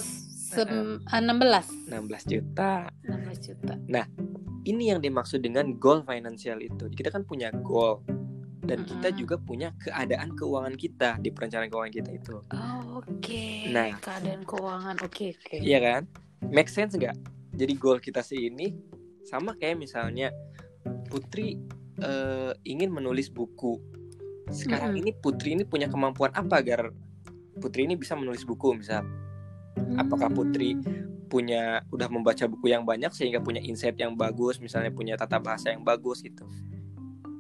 sem- 0.55 1.03
ah, 1.11 1.19
16 1.19 1.91
16 1.91 2.25
juta. 2.31 2.87
16 3.03 3.39
juta 3.43 3.75
Ini 4.63 4.95
yang 4.95 5.03
dimaksud 5.03 5.43
dengan 5.43 5.75
goal 5.75 6.07
financial 6.07 6.63
itu. 6.63 6.87
Kita 6.87 7.11
kan 7.11 7.27
punya 7.27 7.51
goal 7.51 8.07
dan 8.63 8.87
kita 8.87 9.11
Mm-mm. 9.11 9.19
juga 9.19 9.35
punya 9.43 9.75
keadaan 9.83 10.39
keuangan 10.39 10.79
kita 10.79 11.19
di 11.19 11.35
perencanaan 11.35 11.67
keuangan 11.67 11.91
kita 11.91 12.11
itu. 12.15 12.39
Oh, 12.55 13.03
oke 13.03 13.45
Nah. 13.75 13.99
keadaan 13.99 14.47
keuangan 14.47 15.03
oke 15.03 15.35
oke 15.35 15.57
Iya 15.59 15.79
kan? 15.83 16.03
Make 16.47 16.71
sense 16.71 16.95
nggak? 16.95 17.19
Jadi 17.59 17.73
goal 17.75 17.99
kita 17.99 18.23
sih 18.23 18.47
ini 18.47 18.71
sama 19.27 19.59
kayak 19.59 19.83
misalnya 19.83 20.31
Putri 21.11 21.59
eh, 21.99 22.53
ingin 22.63 22.95
menulis 22.95 23.29
buku. 23.29 23.83
Sekarang 24.51 24.97
Mm-mm. 24.97 25.03
ini 25.05 25.11
Putri 25.15 25.55
ini 25.55 25.63
punya 25.63 25.87
kemampuan 25.87 26.33
apa 26.35 26.59
agar 26.59 26.91
Putri 27.61 27.85
ini 27.87 27.95
bisa 27.95 28.17
menulis 28.17 28.43
buku 28.43 28.75
misal? 28.75 29.05
Apakah 29.95 30.33
Putri 30.33 30.77
punya 31.29 31.81
udah 31.89 32.09
membaca 32.13 32.45
buku 32.45 32.69
yang 32.69 32.85
banyak 32.85 33.09
sehingga 33.13 33.41
punya 33.41 33.61
insight 33.61 33.97
yang 33.97 34.13
bagus, 34.13 34.61
misalnya 34.61 34.93
punya 34.93 35.17
tata 35.17 35.41
bahasa 35.41 35.73
yang 35.73 35.81
bagus 35.81 36.21
gitu. 36.21 36.45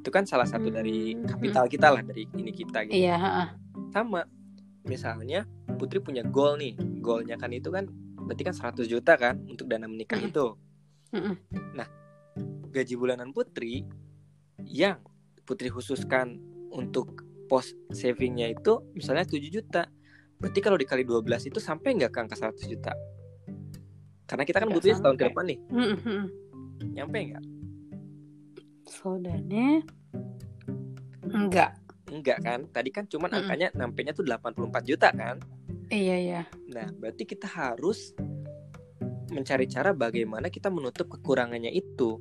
Itu 0.01 0.09
kan 0.09 0.25
salah 0.25 0.49
satu 0.49 0.73
dari 0.73 1.13
Hmm. 1.13 1.29
kapital 1.29 1.65
kita 1.69 1.89
lah 1.93 2.03
dari 2.03 2.25
ini 2.37 2.53
kita 2.53 2.89
gitu. 2.89 2.97
iya. 2.97 3.53
Sama 3.93 4.25
misalnya 4.85 5.45
Putri 5.79 5.99
punya 6.03 6.23
goal 6.23 6.59
nih 6.59 6.75
goalnya 6.99 7.37
kan 7.37 7.51
itu 7.51 7.71
kan 7.71 7.87
berarti 8.23 8.43
kan 8.47 8.55
100 8.55 8.87
juta 8.87 9.19
kan 9.19 9.39
untuk 9.47 9.67
dana 9.67 9.87
menikah 9.87 10.19
Mm-mm. 10.19 10.31
itu 10.31 10.47
Mm-mm. 11.13 11.35
gaji 12.73 12.95
bulanan 12.97 13.31
Putri 13.31 13.85
yang 14.65 14.99
Putri 15.45 15.69
khususkan 15.69 16.39
untuk 16.73 17.25
pos 17.47 17.76
savingnya 17.93 18.49
itu 18.49 18.81
misalnya 18.97 19.29
7 19.29 19.38
juta 19.52 19.85
berarti 20.41 20.59
kalau 20.64 20.81
dikali 20.81 21.05
12 21.05 21.52
itu 21.52 21.59
sampai 21.61 21.95
nggak 22.00 22.11
ke 22.11 22.19
angka 22.19 22.37
100 22.37 22.73
juta 22.73 22.93
karena 24.26 24.45
kita 24.49 24.59
kan 24.64 24.69
Nggak 24.73 24.76
butuhnya 24.81 24.97
setahun 24.97 25.17
ke 25.21 25.25
depan 25.29 25.45
nih 25.47 25.59
Mm-mm, 25.69 25.97
mm-mm. 26.00 26.26
nyampe 26.97 27.19
nggak 27.21 27.45
Sodane 28.88 29.85
enggak. 31.29 31.71
enggak 32.12 32.38
kan 32.45 32.61
tadi 32.73 32.91
kan 32.93 33.05
cuman 33.07 33.29
Mm-mm. 33.31 33.38
angkanya 33.45 33.69
nampenya 33.76 34.12
tuh 34.17 34.25
84 34.26 34.88
juta 34.88 35.09
kan 35.12 35.38
Iya 35.93 36.17
iya. 36.17 36.43
Nah, 36.73 36.88
berarti 36.97 37.29
kita 37.29 37.45
harus 37.45 38.17
mencari 39.29 39.69
cara 39.69 39.93
bagaimana 39.93 40.49
kita 40.49 40.73
menutup 40.73 41.05
kekurangannya 41.05 41.69
itu. 41.69 42.17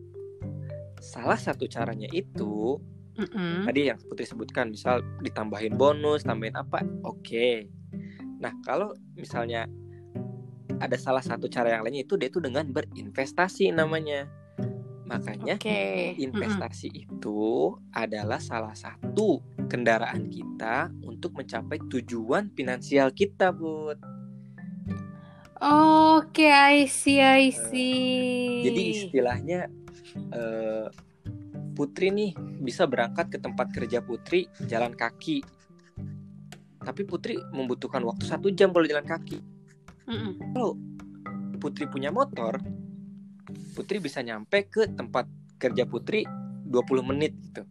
Salah 0.99 1.39
satu 1.39 1.71
caranya 1.71 2.11
itu 2.11 2.75
Mm-mm. 3.11 3.67
tadi 3.67 3.91
yang 3.91 3.99
Putri 4.07 4.23
sebutkan, 4.23 4.71
misal 4.71 5.03
ditambahin 5.19 5.75
bonus, 5.75 6.23
tambahin 6.23 6.55
apa, 6.55 6.83
oke. 7.03 7.67
Nah, 8.39 8.53
kalau 8.63 8.95
misalnya 9.13 9.67
ada 10.81 10.97
salah 10.97 11.21
satu 11.21 11.45
cara 11.45 11.77
yang 11.77 11.85
lainnya 11.85 12.07
itu 12.07 12.17
dia 12.17 12.31
itu 12.31 12.41
dengan 12.41 12.65
berinvestasi 12.71 13.69
namanya. 13.75 14.25
Makanya. 15.05 15.59
Mm-mm. 15.59 16.23
investasi 16.23 16.87
itu 17.05 17.75
adalah 17.91 18.39
salah 18.39 18.73
satu 18.73 19.43
kendaraan 19.67 20.31
kita 20.31 20.89
untuk 21.03 21.35
mencapai 21.35 21.77
tujuan 21.91 22.49
finansial 22.55 23.11
kita, 23.11 23.51
Bud. 23.51 23.99
Oke, 25.61 26.49
I 26.49 26.89
see, 26.89 27.21
I 27.21 27.53
see. 27.53 28.65
Jadi 28.65 28.81
istilahnya 28.97 29.69
eh, 30.33 30.87
Putri 31.81 32.13
nih 32.13 32.37
bisa 32.61 32.85
berangkat 32.85 33.33
ke 33.33 33.41
tempat 33.41 33.73
kerja 33.73 34.05
Putri 34.05 34.45
jalan 34.69 34.93
kaki. 34.93 35.41
Tapi 36.77 37.01
Putri 37.09 37.41
membutuhkan 37.41 38.05
waktu 38.05 38.21
satu 38.29 38.53
jam 38.53 38.69
kalau 38.69 38.85
jalan 38.85 39.01
kaki. 39.01 39.41
Mm-mm. 40.05 40.53
Putri 41.57 41.89
punya 41.89 42.13
motor, 42.13 42.61
Putri 43.73 43.97
bisa 43.97 44.21
nyampe 44.21 44.69
ke 44.69 44.93
tempat 44.93 45.25
kerja 45.57 45.89
Putri 45.89 46.21
20 46.69 47.01
menit 47.01 47.33
gitu. 47.49 47.65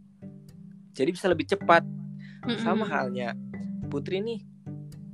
Jadi 0.90 1.10
bisa 1.14 1.30
lebih 1.30 1.46
cepat. 1.46 1.86
Mm-mm. 2.50 2.66
Sama 2.66 2.90
halnya 2.90 3.38
Putri 3.86 4.18
nih 4.26 4.42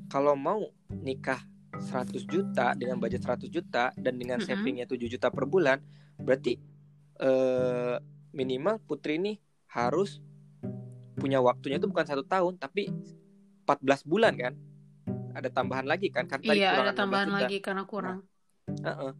kalau 0.08 0.32
mau 0.40 0.72
nikah 0.88 1.44
100 1.76 2.16
juta 2.24 2.72
dengan 2.72 2.96
budget 2.96 3.28
100 3.28 3.44
juta 3.52 3.92
dan 3.92 4.16
dengan 4.16 4.40
Mm-mm. 4.40 4.56
savingnya 4.56 4.88
7 4.88 5.04
juta 5.04 5.28
per 5.28 5.44
bulan, 5.44 5.84
berarti 6.16 6.56
eh, 7.20 8.15
minimal 8.36 8.76
Putri 8.84 9.16
nih 9.16 9.40
harus 9.72 10.20
punya 11.16 11.40
waktunya 11.40 11.80
itu 11.80 11.88
bukan 11.88 12.04
satu 12.04 12.22
tahun 12.28 12.60
tapi 12.60 12.92
14 13.64 14.04
bulan 14.04 14.36
kan? 14.36 14.54
Ada 15.32 15.48
tambahan 15.48 15.88
lagi 15.88 16.12
kan? 16.12 16.28
Karena 16.28 16.52
Iya, 16.52 16.68
ada 16.76 16.92
15 16.92 17.00
tambahan 17.00 17.30
lagi 17.32 17.56
karena 17.64 17.82
kurang. 17.88 18.28
Heeh. 18.68 19.12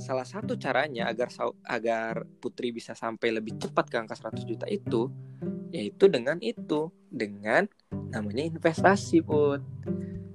Salah 0.00 0.24
satu 0.24 0.56
caranya 0.56 1.12
agar 1.12 1.28
agar 1.68 2.24
Putri 2.40 2.72
bisa 2.72 2.96
sampai 2.96 3.36
lebih 3.36 3.60
cepat 3.60 3.92
ke 3.92 3.96
angka 4.00 4.16
100 4.16 4.48
juta 4.48 4.64
itu 4.66 5.12
yaitu 5.72 6.04
dengan 6.06 6.36
itu, 6.44 6.92
dengan 7.08 7.64
namanya 8.12 8.44
investasi, 8.44 9.24
Put. 9.24 9.64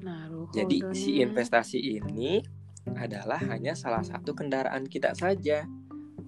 Naruhodo 0.01 0.49
Jadi 0.49 0.81
si 0.97 1.21
investasi 1.21 1.77
ini 1.77 2.41
adalah 2.97 3.37
hanya 3.53 3.77
salah 3.77 4.01
satu 4.01 4.33
kendaraan 4.33 4.89
kita 4.89 5.13
saja 5.13 5.69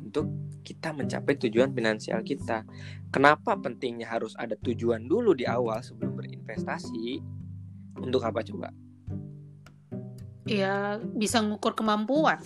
untuk 0.09 0.25
kita 0.65 0.89
mencapai 0.89 1.37
tujuan 1.37 1.69
finansial 1.69 2.25
kita. 2.25 2.65
Kenapa 3.13 3.53
pentingnya 3.61 4.09
harus 4.09 4.33
ada 4.33 4.57
tujuan 4.57 5.05
dulu 5.05 5.37
di 5.37 5.45
awal 5.45 5.85
sebelum 5.85 6.17
berinvestasi? 6.17 7.21
Untuk 8.01 8.25
apa 8.25 8.41
coba? 8.41 8.73
Ya, 10.49 10.97
bisa 10.97 11.45
ngukur 11.45 11.77
kemampuan. 11.77 12.41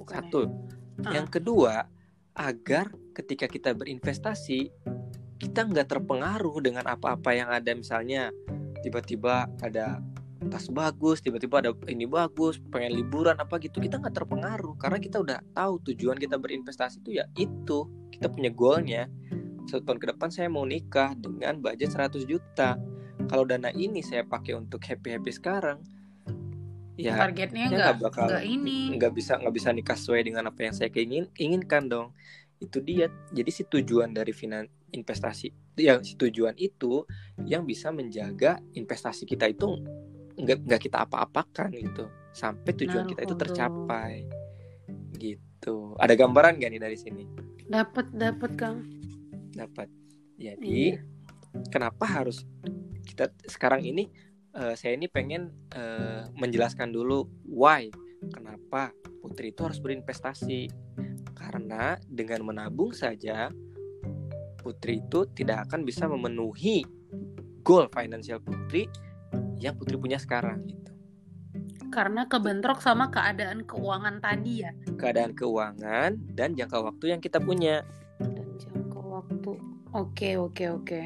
Bukan 0.00 0.14
ya? 0.16 0.24
Satu. 0.24 0.40
Ah. 1.04 1.12
Yang 1.12 1.28
kedua, 1.36 1.84
agar 2.32 2.96
ketika 3.12 3.44
kita 3.44 3.76
berinvestasi, 3.76 4.72
kita 5.36 5.68
nggak 5.68 5.92
terpengaruh 5.92 6.56
dengan 6.64 6.88
apa-apa 6.88 7.36
yang 7.36 7.52
ada. 7.52 7.76
Misalnya, 7.76 8.32
tiba-tiba 8.80 9.52
ada 9.60 10.00
tas 10.52 10.68
bagus, 10.68 11.24
tiba-tiba 11.24 11.64
ada 11.64 11.70
ini 11.88 12.04
bagus, 12.04 12.60
pengen 12.70 12.92
liburan 12.96 13.36
apa 13.40 13.56
gitu, 13.56 13.80
kita 13.80 13.96
nggak 13.96 14.14
terpengaruh 14.14 14.76
karena 14.76 14.98
kita 15.00 15.20
udah 15.24 15.38
tahu 15.56 15.80
tujuan 15.92 16.20
kita 16.20 16.36
berinvestasi 16.36 17.00
itu 17.04 17.10
ya 17.20 17.24
itu. 17.40 17.88
Kita 18.12 18.32
punya 18.32 18.48
goalnya. 18.52 19.08
Satu 19.66 19.82
tahun 19.82 19.98
ke 19.98 20.06
depan 20.14 20.28
saya 20.30 20.48
mau 20.48 20.64
nikah 20.64 21.12
dengan 21.18 21.58
budget 21.60 21.92
100 21.92 22.24
juta. 22.24 22.78
Kalau 23.26 23.44
dana 23.44 23.74
ini 23.74 24.00
saya 24.00 24.22
pakai 24.22 24.54
untuk 24.54 24.78
happy-happy 24.78 25.34
sekarang, 25.34 25.82
ya 26.96 27.12
Targetnya 27.12 27.64
ya 27.68 27.76
nggak 27.76 27.96
bakal 28.00 28.24
nggak 28.26 28.44
ini. 28.48 28.96
nggak 28.96 29.12
bisa 29.12 29.36
nggak 29.36 29.54
bisa 29.54 29.68
nikah 29.70 29.96
sesuai 29.96 30.22
dengan 30.24 30.48
apa 30.48 30.60
yang 30.64 30.74
saya 30.74 30.88
keingin 30.88 31.28
inginkan 31.36 31.92
dong 31.92 32.16
itu 32.56 32.80
dia 32.80 33.12
jadi 33.36 33.50
si 33.52 33.68
tujuan 33.68 34.16
dari 34.16 34.32
finan 34.32 34.64
investasi 34.96 35.52
yang 35.76 36.00
si 36.00 36.16
tujuan 36.16 36.56
itu 36.56 37.04
yang 37.44 37.68
bisa 37.68 37.92
menjaga 37.92 38.56
investasi 38.72 39.28
kita 39.28 39.44
itu 39.52 39.76
nggak 40.36 40.58
nggak 40.68 40.80
kita 40.88 41.04
apa-apakan 41.08 41.72
gitu. 41.72 42.06
Sampai 42.36 42.76
tujuan 42.76 43.08
kita 43.08 43.24
itu 43.24 43.36
tercapai. 43.36 44.28
Gitu. 45.16 45.96
Ada 45.96 46.12
gambaran 46.12 46.60
gak 46.60 46.70
nih 46.76 46.82
dari 46.82 46.96
sini? 47.00 47.24
Dapat 47.66 48.12
dapat 48.12 48.52
Kang. 48.54 48.78
dapat 49.56 49.88
jadi 50.36 51.00
Iya. 51.00 51.00
kenapa 51.72 52.04
harus 52.04 52.44
kita 53.08 53.32
sekarang 53.48 53.88
ini 53.88 54.12
eh, 54.52 54.76
saya 54.76 54.92
ini 54.92 55.08
pengen 55.08 55.48
eh, 55.72 56.28
menjelaskan 56.36 56.92
dulu 56.92 57.24
why 57.48 57.88
kenapa 58.28 58.92
putri 59.24 59.50
itu 59.50 59.64
harus 59.64 59.80
berinvestasi. 59.80 60.68
Karena 61.36 61.96
dengan 62.04 62.46
menabung 62.52 62.92
saja 62.92 63.48
putri 64.60 65.00
itu 65.00 65.24
tidak 65.32 65.70
akan 65.70 65.86
bisa 65.86 66.04
memenuhi 66.10 66.82
goal 67.62 67.86
finansial 67.90 68.38
putri 68.42 68.86
yang 69.58 69.74
putri 69.74 69.96
punya 69.96 70.16
sekarang 70.16 70.64
gitu 70.64 70.92
Karena 71.86 72.26
kebentrok 72.26 72.78
sama 72.78 73.08
keadaan 73.08 73.64
keuangan 73.64 74.20
tadi 74.20 74.60
ya. 74.60 74.70
keadaan 74.94 75.32
keuangan 75.32 76.18
dan 76.30 76.52
jangka 76.52 76.82
waktu 76.82 77.14
yang 77.14 77.20
kita 77.20 77.38
punya 77.38 77.80
Dan 78.20 78.56
jangka 78.56 79.00
waktu. 79.00 79.52
Oke 79.92 80.36
oke 80.36 80.64
oke. 80.72 81.00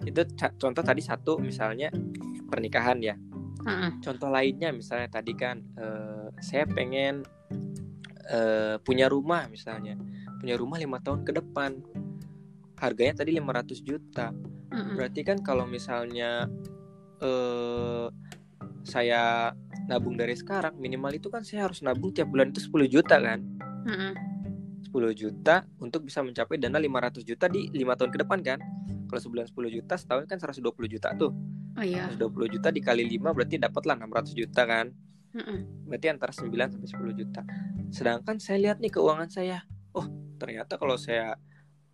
itu 0.00 0.20
ca- 0.36 0.54
contoh 0.54 0.80
tadi 0.80 1.00
satu 1.00 1.40
misalnya 1.40 1.88
pernikahan 2.46 3.00
ya 3.00 3.16
Heeh. 3.64 3.90
contoh 3.98 4.28
lainnya 4.28 4.70
misalnya 4.70 5.08
tadi 5.08 5.32
kan 5.32 5.64
eh, 5.74 6.28
saya 6.38 6.68
pengen 6.68 7.24
eh, 8.26 8.76
punya 8.78 9.08
rumah 9.08 9.48
misalnya 9.48 9.96
punya 10.36 10.54
rumah 10.54 10.76
lima 10.76 11.00
tahun 11.00 11.24
ke 11.24 11.32
depan 11.34 11.80
harganya 12.76 13.14
tadi 13.16 13.32
500 13.34 13.80
juta 13.80 14.28
Mm-mm. 14.68 14.94
berarti 14.94 15.20
kan 15.24 15.40
kalau 15.40 15.64
misalnya 15.64 16.44
eh, 17.24 18.06
saya 18.84 19.52
nabung 19.88 20.14
dari 20.14 20.36
sekarang 20.36 20.76
minimal 20.76 21.16
itu 21.16 21.32
kan 21.32 21.40
saya 21.40 21.68
harus 21.68 21.80
nabung 21.80 22.12
tiap 22.12 22.28
bulan 22.28 22.52
itu 22.52 22.68
10 22.68 22.84
juta 22.88 23.16
kan 23.16 23.40
Mm-mm. 23.88 24.12
10 24.92 24.92
juta 25.16 25.64
untuk 25.80 26.04
bisa 26.04 26.20
mencapai 26.20 26.60
dana 26.60 26.76
500 26.76 27.24
juta 27.24 27.48
di 27.48 27.72
lima 27.72 27.96
tahun 27.96 28.12
ke 28.12 28.18
depan 28.24 28.38
kan 28.44 28.58
kalau 29.08 29.20
sebulan 29.20 29.48
10 29.48 29.76
juta 29.80 29.94
setahun 29.96 30.24
kan 30.28 30.36
120 30.36 30.68
juta 30.88 31.10
tuh 31.16 31.32
Oh 31.74 31.82
iya. 31.82 32.06
120 32.06 32.54
juta 32.54 32.70
dikali 32.70 33.02
5 33.18 33.34
berarti 33.34 33.58
dapatlah 33.58 33.98
600 33.98 34.30
juta 34.38 34.62
kan 34.62 34.94
Mm-mm. 35.34 35.90
berarti 35.90 36.06
antara 36.06 36.30
9 36.30 36.46
sampai 36.46 36.88
10 36.94 37.18
juta. 37.18 37.42
Sedangkan 37.90 38.38
saya 38.38 38.62
lihat 38.62 38.78
nih 38.78 38.94
keuangan 38.94 39.26
saya, 39.26 39.66
oh 39.90 40.06
ternyata 40.38 40.78
kalau 40.78 40.94
saya 40.94 41.34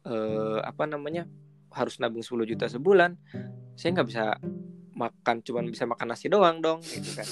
eh, 0.04 0.60
apa 0.60 0.84
namanya 0.84 1.24
harus 1.72 1.96
nabung 1.96 2.20
10 2.20 2.44
juta 2.44 2.68
sebulan, 2.68 3.16
saya 3.80 3.88
nggak 3.96 4.08
bisa 4.12 4.36
makan 5.00 5.40
cuman 5.40 5.64
bisa 5.66 5.84
makan 5.84 6.06
nasi 6.06 6.28
doang 6.28 6.60
dong 6.60 6.80
gitu 6.82 7.10
kan. 7.18 7.24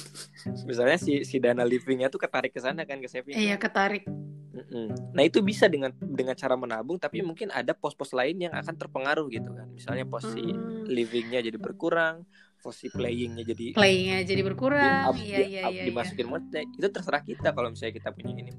Misalnya 0.64 0.96
si 0.96 1.20
si 1.22 1.36
dana 1.36 1.62
livingnya 1.62 2.08
tuh 2.08 2.16
ketarik 2.18 2.50
ke 2.50 2.58
sana 2.58 2.82
kan 2.82 2.96
ke 2.96 3.06
saving. 3.06 3.34
Iya 3.34 3.56
ketarik. 3.56 4.08
Mm-mm. 4.48 5.12
Nah 5.12 5.22
itu 5.22 5.38
bisa 5.40 5.68
dengan 5.68 5.92
dengan 5.94 6.32
cara 6.32 6.54
menabung, 6.54 6.96
tapi 6.96 7.20
mungkin 7.20 7.46
ada 7.48 7.70
pos-pos 7.72 8.10
lain 8.10 8.40
yang 8.40 8.54
akan 8.54 8.74
terpengaruh 8.74 9.28
gitu 9.28 9.50
kan. 9.50 9.68
Misalnya 9.68 10.02
pos 10.02 10.24
si 10.26 10.40
Hmm. 10.42 10.82
livingnya 10.84 11.38
jadi 11.40 11.54
berkurang, 11.56 12.24
pos 12.58 12.74
si 12.74 12.88
playingnya 12.88 13.44
jadi 13.44 13.66
Playnya 13.72 14.18
jadi 14.22 14.42
berkurang. 14.42 15.04
up- 15.06 15.14
Iya 15.14 15.38
di- 15.38 15.50
iya 15.52 15.60
up- 15.62 15.70
iya. 15.70 15.78
iya. 15.78 15.84
dimasukin 15.84 16.26
modal 16.26 16.64
itu 16.64 16.88
terserah 16.88 17.22
kita 17.22 17.48
kalau 17.50 17.70
misalnya 17.70 17.94
kita 17.94 18.08
punya 18.10 18.32
ini 18.34 18.52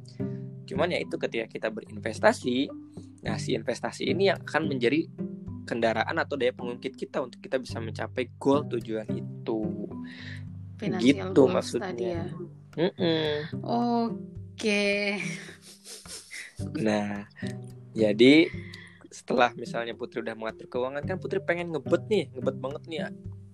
cuman 0.63 0.87
ya 0.87 1.01
itu 1.01 1.17
ketika 1.17 1.49
kita 1.49 1.67
berinvestasi 1.67 2.69
nah 3.19 3.35
si 3.35 3.51
investasi 3.51 4.05
ini 4.05 4.29
yang 4.29 4.37
akan 4.39 4.69
menjadi 4.69 5.09
kendaraan 5.69 6.17
atau 6.17 6.33
daya 6.33 6.49
pengungkit 6.49 6.97
kita 6.97 7.21
untuk 7.21 7.37
kita 7.37 7.61
bisa 7.61 7.77
mencapai 7.77 8.33
goal 8.41 8.65
tujuan 8.65 9.05
itu 9.13 9.61
Financial 10.81 11.29
gitu 11.29 11.41
maksudnya. 11.45 11.93
tadi 11.93 12.05
ya. 12.09 12.25
Mm-mm. 12.79 13.33
Oke. 13.61 15.19
Nah, 16.81 17.29
jadi 17.93 18.49
setelah 19.13 19.53
misalnya 19.53 19.93
Putri 19.93 20.25
udah 20.25 20.33
mengatur 20.33 20.65
keuangan 20.65 21.05
kan 21.05 21.21
Putri 21.21 21.37
pengen 21.43 21.75
ngebet 21.75 22.03
nih, 22.09 22.25
ngebet 22.33 22.57
banget 22.57 22.83
nih. 22.89 22.99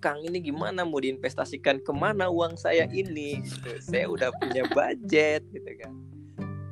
Kang 0.00 0.22
ini 0.22 0.38
gimana 0.40 0.86
mau 0.86 1.02
diinvestasikan 1.02 1.82
ke 1.82 1.92
mana 1.92 2.30
uang 2.30 2.54
saya 2.56 2.86
ini? 2.88 3.42
Gitu. 3.42 3.68
Saya 3.82 4.06
udah 4.06 4.30
punya 4.40 4.62
budget 4.70 5.42
gitu 5.50 5.70
kan. 5.82 5.92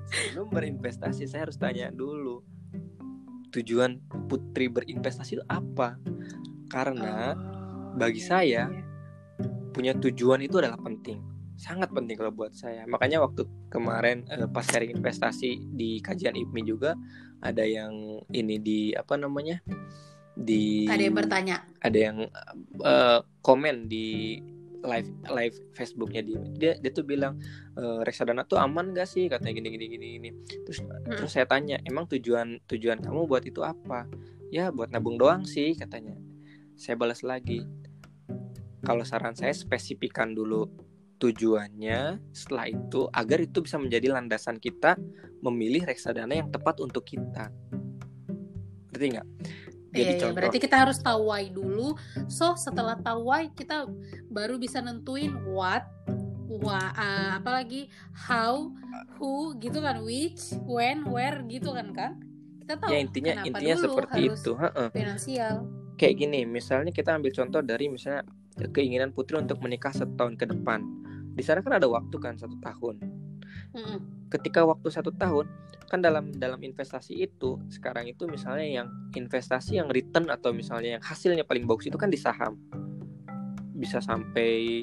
Sebelum 0.09 0.47
berinvestasi 0.55 1.27
saya 1.27 1.51
harus 1.51 1.59
tanya 1.59 1.91
dulu 1.91 2.47
tujuan 3.55 4.03
Putri 4.27 4.67
berinvestasi 4.67 5.39
itu 5.39 5.45
apa? 5.47 5.97
Karena 6.69 7.39
Oh, 7.95 7.95
bagi 7.95 8.19
iya, 8.19 8.27
saya, 8.27 8.63
iya. 8.67 8.83
punya 9.71 9.95
tujuan 9.95 10.43
itu 10.43 10.59
adalah 10.59 10.79
penting 10.83 11.35
sangat 11.55 11.89
penting 11.95 12.19
kalau 12.19 12.35
buat 12.35 12.51
saya 12.53 12.83
makanya 12.91 13.23
waktu 13.23 13.47
kemarin 13.71 14.27
eh, 14.27 14.47
pas 14.51 14.67
sharing 14.67 14.91
investasi 14.91 15.71
di 15.71 16.03
kajian 16.03 16.35
IPMI 16.35 16.63
juga 16.67 16.99
ada 17.41 17.63
yang 17.63 18.21
ini 18.35 18.59
di 18.59 18.81
apa 18.93 19.15
namanya 19.15 19.63
di 20.35 20.91
ada 20.91 20.99
yang 20.99 21.15
bertanya. 21.15 21.57
ada 21.79 21.99
yang 21.99 22.17
eh, 22.83 23.21
komen 23.39 23.87
di 23.87 24.39
live 24.85 25.09
live 25.33 25.57
Facebooknya 25.73 26.23
dia. 26.23 26.41
Dia 26.55 26.73
dia 26.79 26.91
tuh 26.93 27.03
bilang 27.03 27.41
e, 27.75 28.05
reksadana 28.05 28.45
tuh 28.45 28.61
aman 28.61 28.93
gak 28.93 29.09
sih? 29.09 29.27
Katanya 29.27 29.59
gini 29.59 29.69
gini 29.75 29.87
gini 29.89 30.07
gini. 30.21 30.31
Terus 30.69 30.79
terus 31.09 31.33
saya 31.33 31.49
tanya 31.49 31.81
emang 31.89 32.07
tujuan 32.07 32.61
tujuan 32.69 33.01
kamu 33.01 33.27
buat 33.27 33.43
itu 33.49 33.65
apa? 33.65 34.07
Ya 34.53 34.69
buat 34.71 34.93
nabung 34.93 35.17
doang 35.17 35.49
sih 35.49 35.75
katanya. 35.75 36.15
Saya 36.77 36.95
balas 37.01 37.25
lagi 37.25 37.65
kalau 38.85 39.03
saran 39.03 39.33
saya 39.33 39.57
spesifikan 39.57 40.37
dulu 40.37 40.69
tujuannya 41.17 42.21
setelah 42.37 42.69
itu 42.69 43.09
agar 43.09 43.41
itu 43.41 43.65
bisa 43.65 43.81
menjadi 43.81 44.13
landasan 44.13 44.61
kita 44.61 45.01
memilih 45.41 45.89
reksadana 45.89 46.37
yang 46.37 46.53
tepat 46.53 46.85
untuk 46.85 47.09
kita. 47.09 47.49
Ngerti 48.93 49.07
nggak 49.17 49.29
jadi 49.95 50.19
Iya, 50.19 50.27
iya, 50.27 50.35
berarti 50.35 50.59
kita 50.59 50.77
harus 50.83 50.99
tahu 50.99 51.31
why 51.31 51.47
dulu. 51.47 51.95
So 52.27 52.59
setelah 52.59 52.99
tahu 52.99 53.31
why 53.31 53.47
kita 53.55 53.87
baru 54.29 54.59
bisa 54.59 54.83
nentuin 54.83 55.31
what, 55.47 55.87
wha, 56.51 56.91
uh, 56.99 57.39
apalagi 57.39 57.87
how, 58.11 58.75
who 59.23 59.55
gitu 59.63 59.79
kan, 59.79 60.03
which, 60.03 60.51
when, 60.67 61.07
where 61.07 61.39
gitu 61.47 61.71
kan 61.71 61.95
kan. 61.95 62.13
Kita 62.59 62.75
tahu 62.81 62.91
ya 62.91 62.99
intinya 62.99 63.33
intinya 63.47 63.77
seperti 63.79 64.21
itu 64.35 64.53
heeh. 64.59 64.89
finansial. 64.91 65.57
kayak 65.95 66.15
gini 66.19 66.43
misalnya 66.43 66.91
kita 66.91 67.15
ambil 67.15 67.31
contoh 67.31 67.63
dari 67.63 67.87
misalnya 67.87 68.27
keinginan 68.75 69.15
putri 69.15 69.39
untuk 69.39 69.63
menikah 69.63 69.95
setahun 69.95 70.35
ke 70.35 70.47
depan 70.47 70.83
di 71.35 71.43
sana 71.43 71.63
kan 71.63 71.79
ada 71.79 71.87
waktu 71.91 72.17
kan 72.19 72.39
satu 72.39 72.59
tahun 72.63 72.99
Mm-mm. 73.75 74.24
Ketika 74.35 74.67
waktu 74.67 74.91
satu 74.91 75.15
tahun 75.15 75.47
kan 75.87 76.03
dalam 76.03 76.35
dalam 76.35 76.59
investasi 76.59 77.23
itu 77.23 77.63
sekarang 77.71 78.11
itu 78.11 78.27
misalnya 78.27 78.67
yang 78.83 78.89
investasi 79.15 79.79
yang 79.79 79.87
return 79.87 80.27
atau 80.27 80.51
misalnya 80.51 80.99
yang 80.99 81.05
hasilnya 81.05 81.47
paling 81.47 81.71
bagus 81.71 81.87
itu 81.87 81.95
kan 81.95 82.11
di 82.11 82.19
saham 82.19 82.59
bisa 83.79 84.03
sampai 84.03 84.83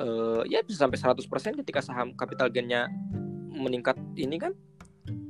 eh, 0.00 0.42
ya 0.50 0.66
bisa 0.66 0.82
sampai 0.82 0.98
100% 0.98 1.62
ketika 1.62 1.78
saham 1.78 2.18
capital 2.18 2.50
gainnya 2.50 2.90
meningkat 3.54 3.94
ini 4.18 4.42
kan 4.42 4.58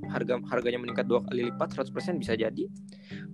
harga 0.08 0.40
harganya 0.50 0.80
meningkat 0.80 1.06
dua 1.06 1.20
kali 1.22 1.52
lipat 1.52 1.76
100% 1.76 2.18
bisa 2.18 2.32
jadi 2.34 2.64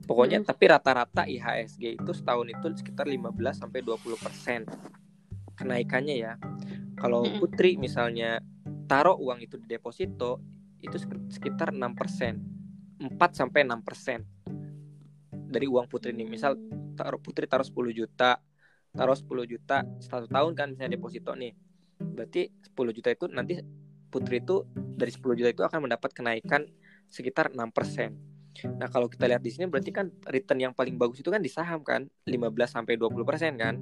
pokoknya 0.04 0.42
Hmm. 0.42 0.48
tapi 0.48 0.64
rata-rata 0.68 1.22
IHSG 1.24 2.02
itu 2.02 2.12
setahun 2.12 2.50
itu 2.50 2.66
sekitar 2.82 3.06
15 3.08 3.62
sampai 3.62 3.80
20% 3.80 4.66
kenaikannya 5.56 6.16
ya 6.20 6.32
kalau 7.00 7.24
Mm-mm. 7.24 7.40
Putri 7.40 7.80
misalnya 7.80 8.40
taruh 8.86 9.18
uang 9.18 9.42
itu 9.42 9.58
di 9.58 9.66
deposito 9.66 10.40
itu 10.80 10.96
sek- 10.96 11.30
sekitar 11.30 11.74
6%. 11.74 12.38
4 12.96 13.30
sampai 13.36 13.68
6% 13.68 14.24
dari 15.52 15.66
uang 15.68 15.86
Putri 15.86 16.16
nih. 16.16 16.24
Misal 16.24 16.56
taruh 16.96 17.20
Putri 17.20 17.44
taruh 17.44 17.66
10 17.66 17.92
juta, 17.92 18.40
taruh 18.96 19.16
10 19.18 19.44
juta 19.44 19.84
satu 20.00 20.26
tahun 20.26 20.56
kan 20.56 20.72
misalnya 20.72 20.96
deposito 20.96 21.36
nih. 21.36 21.52
Berarti 22.00 22.48
10 22.48 22.92
juta 22.96 23.12
itu 23.12 23.28
nanti 23.28 23.60
Putri 24.08 24.40
itu 24.40 24.64
dari 24.72 25.12
10 25.12 25.36
juta 25.36 25.50
itu 25.52 25.62
akan 25.66 25.90
mendapat 25.90 26.10
kenaikan 26.16 26.64
sekitar 27.12 27.52
6%. 27.52 28.16
Nah, 28.80 28.88
kalau 28.88 29.12
kita 29.12 29.28
lihat 29.28 29.44
di 29.44 29.52
sini 29.52 29.68
berarti 29.68 29.92
kan 29.92 30.08
return 30.32 30.56
yang 30.56 30.72
paling 30.72 30.96
bagus 30.96 31.20
itu 31.20 31.28
kan 31.28 31.44
di 31.44 31.52
saham 31.52 31.84
kan, 31.84 32.08
15 32.24 32.72
sampai 32.72 32.96
20% 32.96 33.60
kan. 33.60 33.76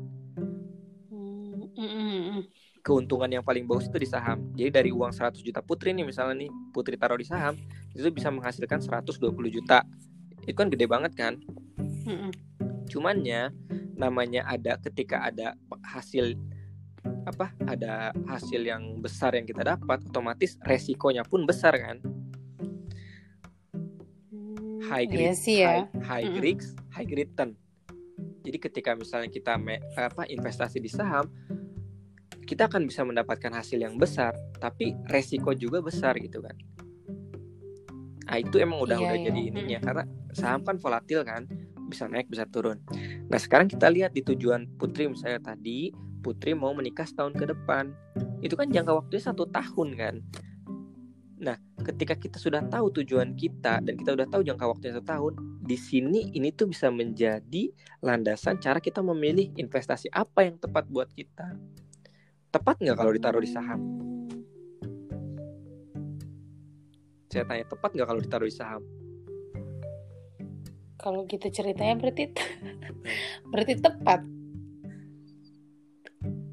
Mm, 1.14 1.70
mm. 1.78 2.40
Keuntungan 2.84 3.32
yang 3.32 3.40
paling 3.40 3.64
bagus 3.64 3.88
itu 3.88 3.96
di 3.96 4.04
saham. 4.04 4.52
Jadi 4.52 4.68
dari 4.68 4.90
uang 4.92 5.08
100 5.08 5.40
juta 5.40 5.64
Putri 5.64 5.96
nih 5.96 6.04
misalnya 6.04 6.44
nih, 6.44 6.52
Putri 6.68 7.00
taruh 7.00 7.16
di 7.16 7.24
saham, 7.24 7.56
itu 7.96 8.04
bisa 8.12 8.28
menghasilkan 8.28 8.84
120 8.84 9.48
juta. 9.48 9.88
Itu 10.44 10.52
kan 10.52 10.68
gede 10.68 10.84
banget 10.84 11.16
kan? 11.16 11.40
Mm, 12.04 12.28
mm. 12.28 12.32
Cumannya 12.92 13.56
namanya 13.96 14.44
ada 14.44 14.76
ketika 14.76 15.24
ada 15.24 15.56
hasil 15.80 16.36
apa? 17.24 17.56
Ada 17.64 18.12
hasil 18.28 18.60
yang 18.60 19.00
besar 19.00 19.32
yang 19.32 19.48
kita 19.48 19.64
dapat, 19.64 20.04
otomatis 20.04 20.60
resikonya 20.60 21.24
pun 21.24 21.48
besar 21.48 21.80
kan? 21.80 22.04
High 24.84 25.08
Iya 25.08 25.32
risk, 25.32 25.40
sih 25.40 25.56
ya. 25.64 25.88
high, 25.88 25.88
high 26.04 26.28
risk, 26.36 26.76
high 26.92 27.08
return. 27.08 27.56
Jadi 28.44 28.60
ketika 28.60 28.92
misalnya 28.92 29.32
kita 29.32 29.56
me- 29.56 29.80
apa 29.96 30.28
investasi 30.28 30.76
di 30.76 30.92
saham, 30.92 31.24
kita 32.44 32.68
akan 32.68 32.88
bisa 32.88 33.02
mendapatkan 33.02 33.52
hasil 33.52 33.80
yang 33.80 33.96
besar, 33.96 34.36
tapi 34.60 34.94
resiko 35.08 35.52
juga 35.56 35.80
besar 35.80 36.16
gitu 36.20 36.44
kan. 36.44 36.56
Nah 38.24 38.36
itu 38.40 38.56
emang 38.56 38.80
udah 38.80 38.96
Iya, 38.96 39.04
udah 39.04 39.18
iya. 39.20 39.24
jadi 39.28 39.40
ininya 39.52 39.78
karena 39.84 40.04
saham 40.32 40.64
kan 40.64 40.76
volatil 40.80 41.20
kan, 41.24 41.44
bisa 41.88 42.08
naik 42.08 42.28
bisa 42.32 42.48
turun. 42.48 42.80
Nah 43.28 43.38
sekarang 43.38 43.68
kita 43.68 43.92
lihat 43.92 44.16
di 44.16 44.24
tujuan 44.24 44.66
Putri 44.80 45.08
misalnya 45.08 45.52
tadi, 45.54 45.92
Putri 46.24 46.56
mau 46.56 46.72
menikah 46.72 47.04
setahun 47.04 47.36
ke 47.36 47.44
depan, 47.44 47.92
itu 48.40 48.56
kan 48.56 48.72
jangka 48.72 48.92
waktunya 48.96 49.22
satu 49.22 49.44
tahun 49.52 49.88
kan. 49.96 50.14
Nah 51.44 51.56
ketika 51.84 52.16
kita 52.16 52.40
sudah 52.40 52.64
tahu 52.64 52.88
tujuan 53.02 53.36
kita 53.36 53.84
dan 53.84 53.94
kita 54.00 54.16
udah 54.16 54.26
tahu 54.32 54.40
jangka 54.40 54.64
waktunya 54.64 54.96
satu 54.96 55.06
tahun, 55.06 55.32
di 55.64 55.76
sini 55.76 56.32
ini 56.32 56.48
tuh 56.52 56.72
bisa 56.72 56.88
menjadi 56.88 57.68
landasan 58.00 58.56
cara 58.60 58.80
kita 58.80 59.04
memilih 59.04 59.52
investasi 59.56 60.08
apa 60.12 60.48
yang 60.48 60.56
tepat 60.56 60.88
buat 60.88 61.12
kita. 61.12 61.56
Tepat 62.54 62.78
nggak 62.78 62.94
kalau 62.94 63.10
ditaruh 63.10 63.42
di 63.42 63.50
saham? 63.50 63.80
Saya 67.26 67.42
tanya 67.50 67.66
tepat 67.66 67.90
nggak 67.98 68.06
kalau 68.06 68.20
ditaruh 68.22 68.46
di 68.46 68.54
saham? 68.54 68.82
Kalau 70.94 71.26
gitu 71.26 71.50
ceritanya 71.50 71.98
berarti 71.98 72.30
berarti 73.50 73.74
tepat. 73.74 74.22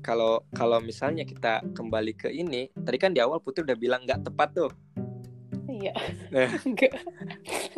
Kalau 0.02 0.42
kalau 0.58 0.82
misalnya 0.82 1.22
kita 1.22 1.62
kembali 1.78 2.18
ke 2.18 2.34
ini, 2.34 2.74
tadi 2.74 2.98
kan 2.98 3.14
di 3.14 3.22
awal 3.22 3.38
Putri 3.38 3.62
udah 3.62 3.78
bilang 3.78 4.02
nggak 4.02 4.26
tepat 4.26 4.58
tuh, 4.58 4.74
Iya. 5.72 5.94
Nah. 6.36 6.50
Enggak. 6.68 6.92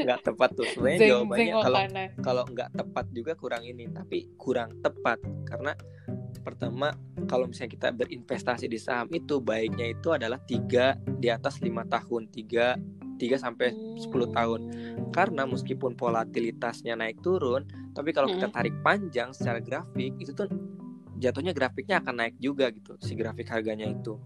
nggak 0.02 0.20
tepat 0.26 0.50
tuh. 0.58 0.66
Sebenarnya 0.66 1.00
Zeng 1.00 1.10
jawabannya 1.14 1.54
kalau 1.54 1.80
kalau 2.26 2.44
nggak 2.50 2.70
tepat 2.74 3.06
juga 3.14 3.32
kurang 3.38 3.64
ini, 3.64 3.86
tapi 3.94 4.34
kurang 4.36 4.82
tepat 4.82 5.22
karena 5.46 5.78
pertama 6.44 6.92
kalau 7.30 7.48
misalnya 7.48 7.72
kita 7.72 7.88
berinvestasi 7.96 8.66
di 8.68 8.76
saham 8.82 9.08
itu 9.14 9.40
baiknya 9.40 9.96
itu 9.96 10.12
adalah 10.12 10.42
tiga 10.44 10.98
di 10.98 11.30
atas 11.30 11.62
lima 11.62 11.86
tahun, 11.88 12.28
tiga 12.34 12.76
tiga 13.22 13.38
sampai 13.40 13.72
10 13.72 14.10
tahun. 14.36 14.62
Karena 15.14 15.48
meskipun 15.48 15.96
volatilitasnya 15.96 16.98
naik 16.98 17.22
turun, 17.24 17.64
tapi 17.94 18.12
kalau 18.12 18.28
kita 18.28 18.50
Mm-mm. 18.50 18.58
tarik 18.58 18.76
panjang 18.84 19.30
secara 19.32 19.64
grafik 19.64 20.12
itu 20.18 20.34
tuh 20.34 20.50
jatuhnya 21.22 21.56
grafiknya 21.56 22.04
akan 22.04 22.16
naik 22.20 22.36
juga 22.42 22.68
gitu 22.74 23.00
si 23.00 23.16
grafik 23.16 23.48
harganya 23.48 23.88
itu. 23.88 24.20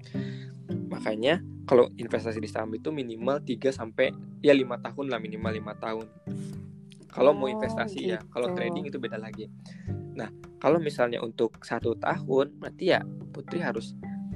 Makanya 0.92 1.44
kalau 1.68 1.92
investasi 2.00 2.40
di 2.40 2.48
saham 2.48 2.72
itu 2.76 2.92
minimal 2.92 3.44
3 3.44 3.72
sampai 3.76 4.12
ya 4.40 4.56
lima 4.56 4.80
tahun 4.80 5.12
lah 5.12 5.20
minimal 5.20 5.52
lima 5.52 5.74
tahun. 5.76 6.08
Kalau 7.12 7.34
mau 7.34 7.50
Oh, 7.50 7.54
investasi 7.56 8.14
ya, 8.14 8.20
kalau 8.30 8.54
gitu. 8.54 8.58
trading 8.62 8.84
itu 8.88 8.98
beda 9.02 9.18
lagi. 9.18 9.50
Nah, 10.14 10.30
kalau 10.62 10.78
misalnya 10.78 11.18
untuk 11.22 11.58
satu 11.66 11.98
tahun, 11.98 12.58
berarti 12.62 12.94
ya 12.94 13.02
Putri 13.34 13.62
harus 13.62 13.94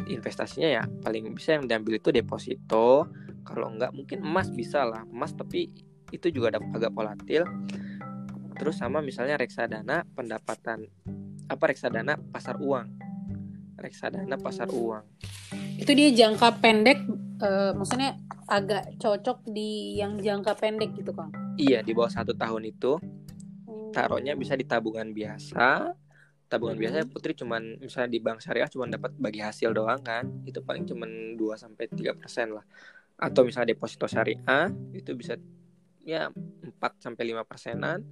investasinya 0.10 0.70
ya 0.70 0.84
paling 1.06 1.30
bisa 1.34 1.58
yang 1.58 1.70
diambil 1.70 2.02
itu 2.02 2.10
deposito. 2.10 3.06
Kalau 3.46 3.70
enggak 3.74 3.94
mungkin 3.94 4.22
emas 4.26 4.50
bisa 4.50 4.86
lah, 4.86 5.06
emas 5.10 5.34
tapi 5.34 5.70
itu 6.12 6.28
juga 6.30 6.58
ada 6.58 6.60
agak 6.74 6.92
volatil. 6.94 7.46
Terus 8.58 8.78
sama 8.78 9.02
misalnya 9.02 9.38
reksadana 9.42 10.06
pendapatan 10.14 10.86
apa 11.50 11.64
reksadana 11.66 12.18
pasar 12.30 12.62
uang. 12.62 13.11
Reksadana 13.82 14.38
pasar 14.38 14.70
Hmm. 14.70 14.78
uang. 14.78 15.06
Itu 15.76 15.92
dia 15.92 16.14
jangka 16.14 16.62
pendek 16.62 17.02
eh, 17.42 17.74
maksudnya 17.74 18.14
agak 18.46 19.02
cocok 19.02 19.50
di 19.50 19.98
yang 19.98 20.22
jangka 20.22 20.54
pendek 20.54 20.94
gitu, 20.94 21.10
Kang. 21.10 21.34
Iya, 21.58 21.82
di 21.82 21.90
bawah 21.92 22.14
satu 22.14 22.38
tahun 22.38 22.70
itu 22.70 23.02
taruhnya 23.92 24.38
bisa 24.38 24.56
di 24.56 24.64
tabungan 24.64 25.10
biasa 25.12 25.92
tabungan 26.48 26.76
Mhm. 26.76 26.84
biasa 26.84 26.96
Putri 27.08 27.32
cuman 27.32 27.80
misalnya 27.80 28.12
di 28.12 28.20
bank 28.20 28.40
syariah 28.40 28.68
cuman 28.68 28.92
dapat 28.92 29.12
bagi 29.16 29.40
hasil 29.40 29.72
doang 29.72 30.00
kan 30.00 30.28
itu 30.44 30.60
paling 30.60 30.84
cuman 30.84 31.36
2 31.36 31.56
sampai 31.56 31.88
tiga 31.88 32.12
persen 32.12 32.56
lah 32.56 32.64
atau 33.16 33.44
misalnya 33.44 33.72
deposito 33.72 34.08
syariah 34.08 34.68
itu 34.92 35.12
bisa 35.16 35.36
ya 36.04 36.28
4 36.28 37.00
sampai 37.00 37.24
lima 37.24 37.44
persenan 37.44 38.04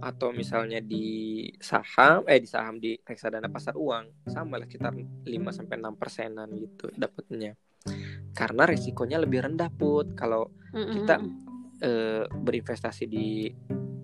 atau 0.00 0.30
misalnya 0.30 0.78
di 0.80 1.46
saham 1.58 2.22
eh 2.28 2.38
di 2.38 2.48
saham 2.48 2.76
di 2.78 2.94
reksadana 3.00 3.48
pasar 3.48 3.74
uang 3.74 4.28
sama 4.28 4.60
lah 4.60 4.68
sekitar 4.68 4.92
5 5.24 5.50
sampai 5.52 5.76
enam 5.80 5.94
persenan 5.96 6.48
gitu 6.56 6.92
dapatnya. 6.94 7.56
Karena 8.36 8.62
resikonya 8.68 9.16
lebih 9.22 9.46
rendah 9.46 9.70
put. 9.72 10.12
Kalau 10.14 10.52
Mm-mm. 10.72 10.92
kita- 11.00 11.22
eh, 11.80 12.24
berinvestasi 12.28 13.04
di 13.08 13.50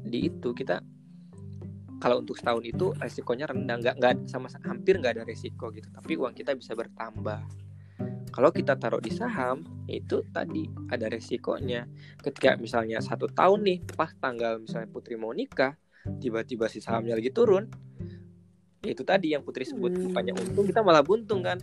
di 0.02 0.18
itu 0.28 0.52
kita 0.52 0.80
kalau 2.02 2.18
untuk 2.18 2.34
setahun 2.34 2.64
itu 2.66 2.90
resikonya 2.98 3.46
rendah. 3.46 3.76
Nggak 3.78 3.94
nggak 4.00 4.14
sama 4.26 4.50
hampir 4.66 4.98
nggak 4.98 5.20
ada 5.20 5.24
resiko 5.24 5.70
gitu. 5.70 5.86
Tapi 5.92 6.12
uang 6.18 6.34
kita 6.34 6.56
bisa 6.58 6.74
bertambah 6.74 7.61
kalau 8.32 8.48
kita 8.48 8.74
taruh 8.74 8.98
di 8.98 9.10
saham 9.10 9.60
itu 9.86 10.24
tadi 10.26 10.64
ada 10.88 11.06
resikonya 11.06 11.84
ketika 12.18 12.56
misalnya 12.56 12.98
satu 12.98 13.28
tahun 13.28 13.60
nih 13.62 13.78
pas 13.90 14.10
tanggal 14.14 14.58
misalnya 14.58 14.88
putri 14.88 15.14
mau 15.14 15.30
nikah 15.30 15.76
tiba-tiba 16.16 16.66
si 16.66 16.78
sahamnya 16.78 17.12
lagi 17.12 17.28
turun 17.28 17.68
itu 18.82 19.02
tadi 19.02 19.30
yang 19.30 19.40
putri 19.40 19.62
sebut 19.62 19.92
Hmm. 19.92 20.08
bukannya 20.08 20.32
untung 20.34 20.64
kita 20.64 20.80
malah 20.80 21.00
buntung 21.00 21.38
kan 21.40 21.60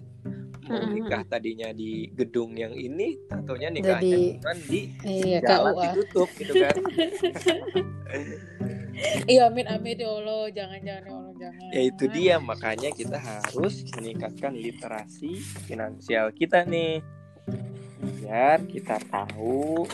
mau 0.63 0.77
Mm-mm. 0.77 0.93
nikah 0.95 1.25
tadinya 1.25 1.67
di 1.71 2.07
gedung 2.09 2.53
yang 2.53 2.71
ini 2.71 3.17
tentunya 3.25 3.67
nikahnya 3.67 4.05
Jadi- 4.07 4.37
cuman 4.37 4.57
di 4.63 4.81
Iya, 5.03 5.37
jalan 5.41 5.73
KUA. 5.73 5.83
ditutup 5.89 6.29
gitu 6.31 6.53
kan 6.55 6.75
Iya, 9.25 9.47
amin 9.47 9.63
amin 9.65 9.95
ya 9.95 10.09
Allah, 10.11 10.43
jangan 10.51 10.79
jangan 10.81 11.03
ya 11.03 11.13
Allah, 11.13 11.28
jangan. 11.39 11.71
ya 11.71 11.81
itu 11.87 12.05
dia. 12.11 12.35
Makanya 12.37 12.91
kita 12.91 13.15
harus 13.15 13.87
meningkatkan 13.95 14.51
literasi 14.51 15.39
finansial 15.63 16.35
kita 16.35 16.67
nih. 16.67 16.99
Biar 18.19 18.67
kita 18.67 18.99
tahu 19.07 19.87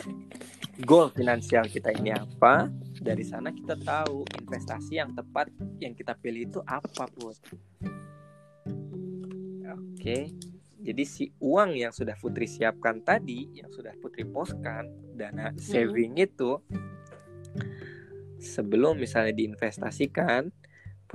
goal 0.81 1.13
finansial 1.13 1.69
kita 1.69 1.93
ini 1.93 2.11
apa. 2.11 2.67
Dari 2.99 3.21
sana 3.21 3.53
kita 3.53 3.77
tahu 3.77 4.25
investasi 4.41 4.97
yang 4.97 5.13
tepat 5.13 5.53
yang 5.77 5.93
kita 5.93 6.17
pilih 6.17 6.49
itu 6.49 6.59
apa 6.65 7.05
put. 7.13 7.37
Oke. 9.69 10.33
Jadi 10.85 11.01
si 11.01 11.33
uang 11.41 11.73
yang 11.73 11.89
sudah 11.89 12.13
Putri 12.13 12.45
siapkan 12.45 13.01
tadi 13.01 13.57
yang 13.57 13.73
sudah 13.73 13.89
Putri 13.97 14.21
poskan 14.21 14.85
dana 15.17 15.49
saving 15.57 16.13
itu 16.21 16.61
sebelum 18.37 19.01
misalnya 19.01 19.33
diinvestasikan 19.33 20.53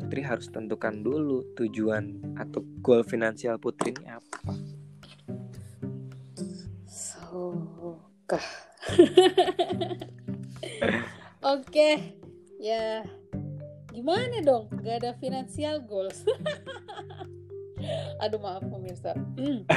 Putri 0.00 0.24
harus 0.24 0.48
tentukan 0.48 1.04
dulu 1.04 1.44
tujuan 1.60 2.32
atau 2.40 2.64
goal 2.80 3.04
finansial 3.04 3.60
Putri 3.60 3.92
ini 3.92 4.08
apa. 4.08 4.56
Sokah. 6.88 8.48
Oke, 11.52 12.16
ya 12.56 13.04
gimana 13.92 14.40
dong? 14.40 14.72
Gak 14.80 15.04
ada 15.04 15.12
financial 15.20 15.84
goals. 15.84 16.24
Aduh 18.24 18.40
maaf 18.40 18.64
pemirsa. 18.64 19.12
Hmm. 19.36 19.68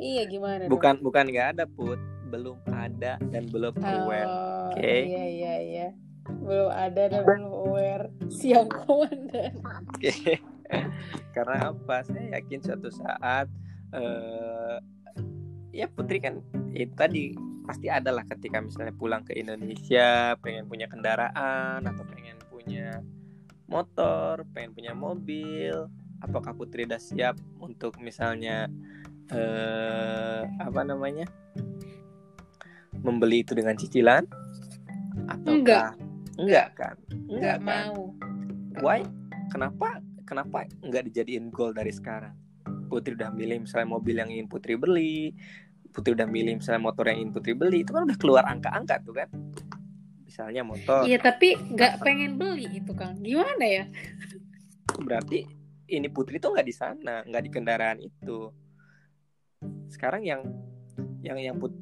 Iya 0.00 0.24
gimana 0.24 0.64
dong? 0.64 0.72
Bukan 0.72 1.04
bukan 1.04 1.28
nggak 1.28 1.60
ada 1.60 1.64
put, 1.68 2.00
belum 2.32 2.56
ada 2.72 3.20
dan 3.28 3.44
belum 3.52 3.76
aware. 3.84 4.24
Oh, 4.24 4.72
Oke. 4.72 5.04
Iya 5.04 5.24
iya 5.28 5.54
iya. 5.60 5.88
Belum 6.28 6.70
ada 6.70 7.02
dan 7.08 7.22
belum 7.24 7.52
aware. 7.52 8.06
Siang 8.28 8.68
komandan. 8.68 9.56
Oke. 9.94 10.40
Karena 11.34 11.72
apa? 11.72 12.02
Saya 12.06 12.38
yakin 12.38 12.60
suatu 12.62 12.90
saat 12.92 13.46
eh 13.90 14.78
ya 15.70 15.86
Putri 15.90 16.18
kan 16.22 16.42
itu 16.74 16.94
tadi 16.94 17.34
pasti 17.66 17.86
ada 17.86 18.10
lah 18.10 18.26
ketika 18.26 18.58
misalnya 18.58 18.94
pulang 18.94 19.22
ke 19.22 19.34
Indonesia 19.38 20.34
pengen 20.42 20.66
punya 20.66 20.90
kendaraan 20.90 21.86
atau 21.86 22.02
pengen 22.06 22.38
punya 22.50 23.02
motor, 23.70 24.42
pengen 24.50 24.74
punya 24.74 24.92
mobil. 24.94 25.86
Apakah 26.20 26.52
Putri 26.52 26.84
udah 26.84 27.00
siap 27.00 27.38
untuk 27.62 27.96
misalnya 28.02 28.66
eh 29.30 30.42
apa 30.58 30.82
namanya? 30.82 31.26
membeli 33.00 33.40
itu 33.40 33.56
dengan 33.56 33.74
cicilan? 33.76 34.24
Atau 35.28 35.56
Enggak. 35.56 35.96
Enggak 36.40 36.68
kan? 36.72 36.96
Nggak 37.28 37.58
kan? 37.60 37.68
mau. 37.68 38.16
why 38.80 39.04
kenapa 39.52 40.00
kenapa 40.24 40.64
nggak 40.80 41.10
dijadiin 41.10 41.50
goal 41.52 41.74
dari 41.74 41.90
sekarang 41.90 42.32
Putri 42.86 43.14
udah 43.14 43.30
milih 43.34 43.66
misalnya 43.66 43.88
mobil 43.98 44.14
yang 44.18 44.30
ingin 44.30 44.46
Putri 44.46 44.78
beli 44.78 45.34
Putri 45.90 46.14
udah 46.14 46.26
milih 46.26 46.62
misalnya 46.62 46.82
motor 46.82 47.10
yang 47.10 47.18
ingin 47.26 47.32
Putri 47.34 47.52
beli 47.52 47.82
itu 47.82 47.90
kan 47.90 48.06
udah 48.06 48.18
keluar 48.18 48.46
angka-angka 48.46 49.02
tuh 49.02 49.14
kan 49.18 49.28
misalnya 50.22 50.62
motor 50.62 51.02
Iya 51.02 51.18
tapi 51.18 51.58
nggak 51.58 52.06
pengen 52.06 52.38
beli 52.38 52.70
itu 52.78 52.94
kang. 52.94 53.18
Gimana 53.18 53.66
ya? 53.66 53.84
berarti 55.00 55.48
ini 55.90 56.06
Putri 56.12 56.38
tuh 56.38 56.54
nggak 56.54 56.66
di 56.66 56.74
sana 56.74 57.26
nggak 57.26 57.42
di 57.42 57.50
kendaraan 57.50 57.98
itu 57.98 58.52
sekarang 59.90 60.22
yang 60.22 60.46
yang 61.26 61.36
yang 61.36 61.56
put 61.58 61.74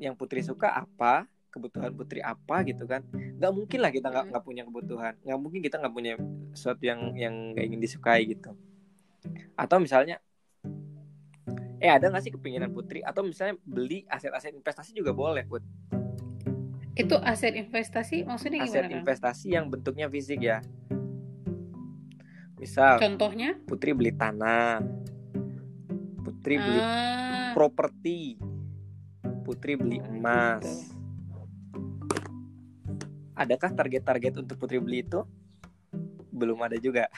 yang 0.00 0.16
Putri 0.16 0.40
suka 0.40 0.72
apa 0.72 1.28
kebutuhan 1.50 1.90
Putri 1.92 2.22
apa 2.22 2.62
gitu 2.62 2.86
kan. 2.86 3.02
Nggak 3.12 3.52
mungkin 3.52 3.78
lah 3.82 3.90
kita 3.90 4.06
nggak 4.08 4.24
nggak 4.30 4.44
punya 4.46 4.62
kebutuhan. 4.64 5.14
Nggak 5.20 5.38
mungkin 5.42 5.60
kita 5.60 5.76
nggak 5.82 5.94
punya 5.94 6.14
sesuatu 6.54 6.82
yang 6.86 7.12
yang 7.18 7.34
nggak 7.52 7.64
ingin 7.66 7.80
disukai 7.82 8.22
gitu. 8.24 8.54
Atau 9.58 9.82
misalnya 9.82 10.22
eh 11.80 11.90
ada 11.90 12.08
nggak 12.08 12.22
sih 12.22 12.32
kepinginan 12.32 12.70
Putri? 12.70 13.02
Atau 13.02 13.26
misalnya 13.26 13.58
beli 13.66 14.06
aset-aset 14.06 14.54
investasi 14.54 14.94
juga 14.94 15.10
boleh 15.10 15.44
Put. 15.44 15.62
Itu 16.94 17.16
aset 17.18 17.56
investasi 17.56 18.26
maksudnya 18.28 18.62
aset 18.62 18.84
gimana 18.84 18.88
kang? 18.88 19.00
investasi 19.02 19.46
yang 19.50 19.66
bentuknya 19.66 20.06
fisik 20.06 20.40
ya. 20.40 20.60
Misal 22.60 23.00
Contohnya? 23.00 23.56
Putri 23.64 23.96
beli 23.96 24.12
tanah. 24.12 24.84
Putri 26.20 26.60
beli 26.60 26.80
Ah, 26.80 27.56
properti. 27.56 28.36
Putri 29.40 29.80
beli 29.80 29.96
Oh, 29.98 30.12
emas. 30.12 30.60
gitu. 30.60 30.99
Adakah 33.40 33.72
target-target 33.72 34.36
untuk 34.36 34.60
Putri 34.60 34.76
beli 34.76 35.00
itu 35.00 35.24
belum 36.30 36.60
ada 36.60 36.76
juga 36.76 37.08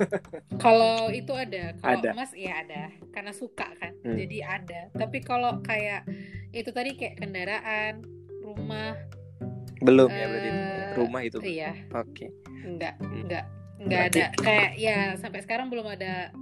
kalau 0.64 1.08
itu 1.08 1.32
ada. 1.32 1.72
Kalau 1.74 1.98
Ada. 1.98 2.10
emas 2.12 2.30
ya 2.34 2.60
ada. 2.60 2.82
Karena 3.10 3.32
suka 3.32 3.66
kan. 3.74 3.96
Hmm. 4.02 4.14
Jadi 4.14 4.38
ada. 4.38 4.80
Tapi 4.92 5.18
kalau 5.20 5.62
kayak 5.62 6.04
itu 6.50 6.68
tadi 6.68 6.92
kayak 6.92 7.16
kendaraan, 7.16 8.04
rumah, 8.38 8.92
belum 9.80 10.10
ya 10.10 10.26
berarti. 10.26 10.48
Eh, 10.48 10.88
rumah 10.94 11.20
itu 11.22 11.38
iya, 11.40 11.72
oke 11.90 12.26
enggak, 12.60 12.94
Hmm. 12.98 13.22
enggak, 13.22 13.44
enggak 13.78 14.00
Berarti- 14.04 14.20
ada. 14.20 14.36
Kayak 14.36 14.70
ya 14.76 14.96
sampai 15.16 15.40
sekarang 15.40 15.66
belum 15.68 15.86
ada 15.88 16.34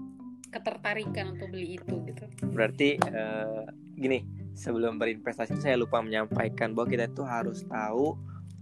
ketertarikan 0.47 1.37
untuk 1.37 1.53
beli 1.53 1.77
itu 1.77 1.95
gitu. 2.07 2.25
berarti 2.49 2.97
eh, 2.97 3.65
gini 3.95 4.25
sebelum 4.53 4.97
berinvestasi 4.97 5.59
saya 5.59 5.77
lupa 5.77 6.01
menyampaikan 6.01 6.73
bahwa 6.73 6.89
kita 6.89 7.07
itu 7.07 7.23
harus 7.23 7.61
tahu 7.63 8.17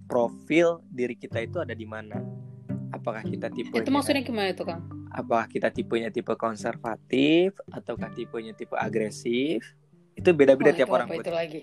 profil 0.05 0.83
diri 0.87 1.15
kita 1.15 1.41
itu 1.41 1.59
ada 1.59 1.73
di 1.73 1.85
mana 1.85 2.21
apakah 2.91 3.23
kita 3.23 3.49
tipe 3.51 3.75
Itu 3.75 3.91
maksudnya 3.91 4.23
gimana 4.23 4.53
itu 4.53 4.63
kang? 4.63 4.83
apakah 5.11 5.47
kita 5.47 5.71
tipenya 5.71 6.11
tipe 6.11 6.35
konservatif 6.35 7.55
ataukah 7.71 8.11
tipenya 8.11 8.51
tipe 8.53 8.75
agresif 8.75 9.63
itu 10.15 10.29
beda-beda 10.31 10.71
Oh, 10.71 10.77
tiap 10.77 10.89
itu 10.89 10.95
orang 10.95 11.09
itu 11.11 11.33
lagi? 11.33 11.63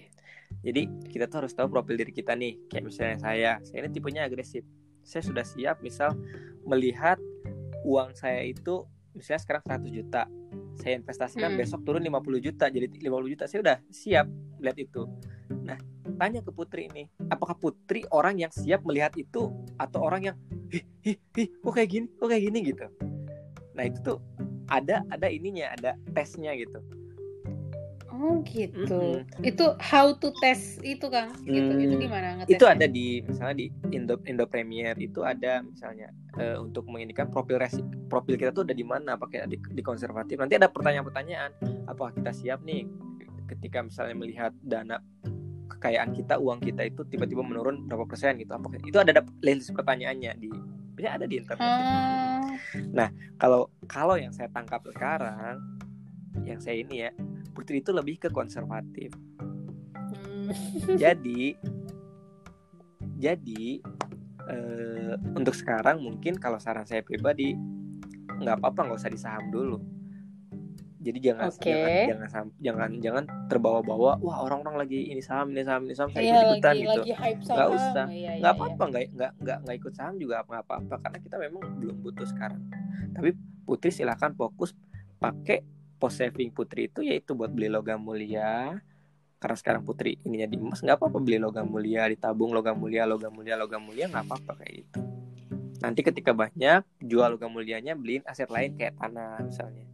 Jadi 0.59 0.81
kita 1.07 1.25
tuh 1.25 1.43
harus 1.43 1.55
tahu 1.55 1.71
profil 1.71 1.95
diri 1.95 2.11
kita 2.11 2.35
nih. 2.35 2.59
Kayak 2.67 2.83
misalnya 2.83 3.17
saya, 3.17 3.51
saya 3.63 3.77
ini 3.81 3.89
tipenya 3.89 4.27
agresif. 4.27 4.67
Saya 4.99 5.23
sudah 5.23 5.47
siap 5.47 5.79
misal 5.79 6.11
melihat 6.67 7.15
uang 7.81 8.11
saya 8.11 8.43
itu 8.43 8.83
misalnya 9.15 9.39
sekarang 9.39 9.63
100 9.63 9.87
juta. 9.89 10.27
Saya 10.75 10.99
investasikan 10.99 11.55
Hmm. 11.55 11.59
besok 11.59 11.87
turun 11.87 12.03
50 12.03 12.43
juta 12.43 12.67
jadi 12.67 12.83
50 12.83 13.31
juta. 13.31 13.47
Saya 13.47 13.59
udah 13.63 13.77
siap 13.87 14.27
melihat 14.59 14.77
itu. 14.83 15.07
Nah, 15.63 15.79
tanya 16.21 16.45
ke 16.45 16.53
Putri 16.53 16.85
ini, 16.93 17.09
apakah 17.33 17.57
Putri 17.57 18.05
orang 18.13 18.37
yang 18.37 18.53
siap 18.53 18.85
melihat 18.85 19.17
itu 19.17 19.49
atau 19.81 20.05
orang 20.05 20.29
yang 20.29 20.35
ih 20.69 20.85
ih 21.01 21.17
ih 21.17 21.49
kok 21.49 21.73
kayak 21.73 21.89
gini, 21.89 22.07
kok 22.21 22.29
kayak 22.29 22.43
gini 22.45 22.59
gitu. 22.61 22.85
Nah, 23.73 23.83
itu 23.89 23.97
tuh 24.05 24.17
ada 24.69 25.01
ada 25.09 25.25
ininya, 25.25 25.73
ada 25.73 25.97
tesnya 26.13 26.53
gitu. 26.53 26.77
Oh 28.11 28.43
gitu. 28.45 29.23
Mm-mm. 29.25 29.41
Itu 29.41 29.73
how 29.81 30.13
to 30.13 30.29
test 30.43 30.77
itu 30.85 31.09
kang? 31.09 31.33
Gitu. 31.41 31.71
Itu 31.89 31.95
Hmm, 31.97 32.03
gimana 32.05 32.27
ngetesnya? 32.37 32.53
itu 32.53 32.65
ada 32.69 32.85
di 32.85 33.05
misalnya 33.25 33.55
di 33.57 33.65
Indo 33.89 34.15
Indo 34.29 34.45
Premier 34.45 34.93
itu 35.01 35.25
ada 35.25 35.65
misalnya 35.65 36.13
eh, 36.37 36.53
untuk 36.59 36.85
menginikan 36.85 37.33
profil 37.33 37.57
resi, 37.57 37.81
profil 38.11 38.37
kita 38.37 38.53
tuh 38.53 38.61
ada 38.67 38.77
di 38.77 38.85
mana 38.85 39.17
apakah 39.17 39.49
di, 39.49 39.57
di 39.57 39.81
konservatif 39.81 40.37
nanti 40.37 40.53
ada 40.59 40.69
pertanyaan-pertanyaan 40.69 41.55
apakah 41.89 42.13
kita 42.13 42.29
siap 42.35 42.59
nih 42.61 42.85
ketika 43.47 43.81
misalnya 43.83 44.15
melihat 44.15 44.51
dana 44.61 45.01
kekayaan 45.77 46.11
kita 46.11 46.35
uang 46.35 46.59
kita 46.59 46.83
itu 46.87 47.01
tiba-tiba 47.07 47.41
menurun 47.41 47.87
berapa 47.87 48.03
persen 48.03 48.35
gitu 48.39 48.51
apakah 48.51 48.79
itu 48.83 48.97
ada 48.99 49.15
ada 49.15 49.23
list 49.41 49.71
pertanyaannya 49.71 50.31
di 50.35 50.49
biasanya 50.95 51.13
ada 51.17 51.25
di 51.25 51.35
internet 51.39 51.65
Oh, 51.65 52.41
Nah, 52.93 53.09
kalau 53.39 53.71
kalau 53.89 54.15
yang 54.15 54.31
saya 54.31 54.47
tangkap 54.51 54.83
sekarang, 54.85 55.59
yang 56.45 56.59
saya 56.61 56.83
ini 56.83 57.07
ya, 57.07 57.11
Putri 57.51 57.83
itu 57.83 57.91
lebih 57.91 58.21
ke 58.21 58.29
konservatif. 58.29 59.11
Hmm. 60.11 60.51
Jadi, 61.01 61.55
jadi 63.19 63.65
eh, 64.51 65.13
untuk 65.35 65.55
sekarang 65.55 66.03
mungkin 66.03 66.39
kalau 66.39 66.59
saran 66.59 66.87
saya 66.87 67.03
pribadi 67.03 67.55
nggak 68.41 68.59
apa-apa 68.59 68.91
nggak 68.91 68.99
usah 68.99 69.11
di 69.11 69.19
saham 69.19 69.51
dulu. 69.51 69.77
Jadi 71.01 71.17
jangan 71.17 71.49
Oke. 71.49 71.73
jangan 71.73 71.89
jangan 72.05 72.27
sam- 72.29 72.57
jangan 72.61 72.89
jangan 73.01 73.23
terbawa-bawa 73.49 74.21
wah 74.21 74.37
orang-orang 74.45 74.85
lagi 74.85 75.09
ini 75.09 75.17
saham 75.17 75.49
ini 75.49 75.65
saham 75.65 75.89
ini 75.89 75.97
saham 75.97 76.13
saya 76.13 76.29
ikut 76.29 76.61
ikutan 76.61 76.73
lagi 76.77 76.81
gitu. 76.85 77.01
lagi 77.01 77.13
hype 77.17 77.41
saham. 77.41 77.57
Nggak 77.57 77.69
usah. 77.73 78.05
Iya, 78.05 78.31
nggak 78.37 78.53
iya. 78.53 78.59
apa-apa 78.61 78.83
nggak 78.85 79.03
nggak 79.17 79.31
nggak 79.41 79.57
nggak 79.65 79.75
ikut 79.81 79.93
saham 79.97 80.15
juga 80.21 80.45
nggak 80.45 80.63
apa-apa 80.69 80.95
karena 81.01 81.17
kita 81.17 81.35
memang 81.41 81.63
belum 81.81 81.97
butuh 82.05 82.27
sekarang 82.29 82.61
tapi 83.13 83.29
Putri 83.61 83.93
silakan 83.93 84.33
fokus 84.35 84.73
pakai 85.21 85.63
post 86.01 86.19
saving 86.19 86.49
Putri 86.51 86.89
itu 86.89 87.05
yaitu 87.05 87.37
buat 87.37 87.53
beli 87.53 87.69
logam 87.69 88.01
mulia 88.01 88.81
karena 89.37 89.57
sekarang 89.57 89.85
Putri 89.85 90.17
ininya 90.25 90.49
di 90.49 90.57
emas 90.57 90.81
nggak 90.81 90.97
apa-apa 90.97 91.17
beli 91.21 91.37
logam 91.37 91.69
mulia 91.69 92.09
ditabung 92.09 92.51
logam 92.53 92.77
mulia 92.77 93.05
logam 93.05 93.31
mulia 93.33 93.55
logam 93.57 93.81
mulia 93.85 94.09
nggak 94.09 94.25
apa-apa 94.25 94.51
kayak 94.63 94.73
gitu 94.85 94.99
nanti 95.81 96.01
ketika 96.05 96.31
banyak 96.33 96.85
jual 97.01 97.37
logam 97.37 97.53
mulianya 97.53 97.97
beliin 97.97 98.21
aset 98.25 98.49
lain 98.49 98.77
kayak 98.77 98.97
tanah 98.97 99.41
misalnya 99.41 99.85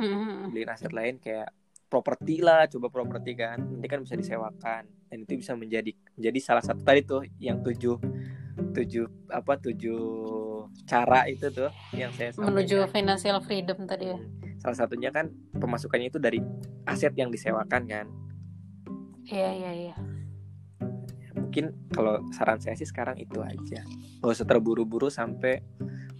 Hmm. 0.10 0.48
beliin 0.48 0.68
aset 0.68 0.90
lain 0.90 1.16
kayak 1.16 1.52
properti 1.86 2.40
lah 2.40 2.64
coba 2.66 2.88
properti 2.88 3.34
kan 3.34 3.60
nanti 3.60 3.84
kan 3.84 4.00
bisa 4.00 4.14
disewakan 4.14 4.82
dan 5.06 5.16
itu 5.18 5.36
bisa 5.36 5.52
menjadi 5.52 5.92
menjadi 6.14 6.38
salah 6.40 6.62
satu 6.62 6.80
tadi 6.80 7.02
tuh 7.02 7.22
yang 7.36 7.60
tujuh 7.60 7.98
tujuh 8.70 9.04
apa 9.28 9.58
tujuh 9.58 10.00
cara 10.84 11.26
itu 11.26 11.48
tuh 11.48 11.68
yang 11.92 12.08
saya 12.12 12.30
Menuju 12.34 12.84
sampaikan. 12.84 12.94
financial 12.94 13.38
freedom 13.40 13.78
tadi 13.84 14.06
ya. 14.06 14.16
Hmm. 14.16 14.56
salah 14.58 14.76
satunya 14.78 15.10
kan 15.10 15.28
pemasukannya 15.52 16.08
itu 16.08 16.16
dari 16.16 16.38
aset 16.84 17.12
yang 17.12 17.28
disewakan 17.28 17.84
kan 17.84 18.06
Iya 19.22 19.50
iya 19.52 19.72
iya. 19.86 19.94
mungkin 21.32 21.70
kalau 21.88 22.22
saran 22.30 22.58
saya 22.58 22.74
sih 22.74 22.84
sekarang 22.84 23.14
itu 23.16 23.38
aja 23.40 23.82
nggak 24.18 24.30
usah 24.30 24.42
terburu-buru 24.44 25.06
sampai 25.06 25.62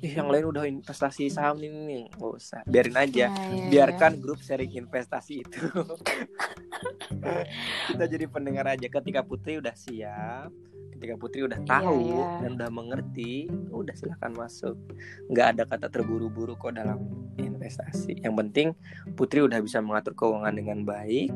ih 0.00 0.16
yang 0.16 0.32
lain 0.32 0.48
udah 0.48 0.64
investasi 0.64 1.28
saham 1.28 1.60
ini 1.60 1.78
nih 1.86 2.02
nggak 2.16 2.32
usah. 2.32 2.60
Biarin 2.64 2.96
aja. 2.96 3.28
Iya, 3.28 3.52
iya, 3.52 3.64
biarkan 3.68 4.20
grup 4.20 4.40
sharing 4.40 4.72
investasi 4.72 5.44
itu. 5.44 5.60
Kita 7.92 8.04
jadi 8.08 8.24
pendengar 8.28 8.72
aja. 8.72 8.88
Ketika 8.88 9.20
Putri 9.20 9.60
udah 9.60 9.76
siap 9.76 10.48
ketika 11.00 11.16
Putri 11.16 11.40
udah 11.48 11.56
tahu 11.64 12.12
iya. 12.12 12.44
dan 12.44 12.60
udah 12.60 12.68
mengerti 12.68 13.48
udah 13.72 13.96
silahkan 13.96 14.36
masuk. 14.36 14.76
Nggak 15.32 15.46
ada 15.56 15.62
kata 15.64 15.86
terburu-buru 15.88 16.60
kok 16.60 16.76
dalam 16.76 17.00
investasi. 17.40 18.20
Yang 18.20 18.34
penting 18.36 18.68
Putri 19.16 19.40
udah 19.40 19.64
bisa 19.64 19.80
mengatur 19.80 20.12
keuangan 20.12 20.52
dengan 20.52 20.84
baik. 20.84 21.32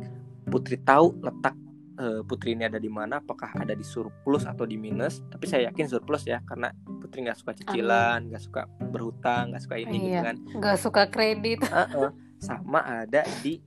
Putri 0.53 0.77
tahu 0.85 1.17
letak 1.25 1.57
eh, 1.97 2.21
Putri 2.29 2.53
ini 2.53 2.69
ada 2.69 2.77
di 2.77 2.93
mana 2.93 3.25
apakah 3.25 3.57
ada 3.57 3.73
di 3.73 3.81
surplus 3.81 4.45
atau 4.45 4.69
di 4.69 4.77
minus. 4.77 5.25
Tapi 5.33 5.49
saya 5.49 5.73
yakin 5.73 5.89
surplus 5.89 6.29
ya 6.29 6.45
karena 6.45 6.69
Putri 7.15 7.31
nggak 7.31 7.39
suka 7.39 7.53
cicilan 7.55 8.21
nggak 8.27 8.43
suka 8.43 8.63
berhutang 8.85 9.55
nggak 9.55 9.63
suka 9.63 9.77
ini 9.79 9.97
gitu 10.03 10.11
Iya. 10.11 10.23
kan 10.27 10.37
Nggak 10.51 10.77
suka 10.77 11.03
kredit. 11.07 11.63
Heeh. 11.71 12.11
sama 12.43 12.83
ada 12.83 13.23
di 13.39 13.63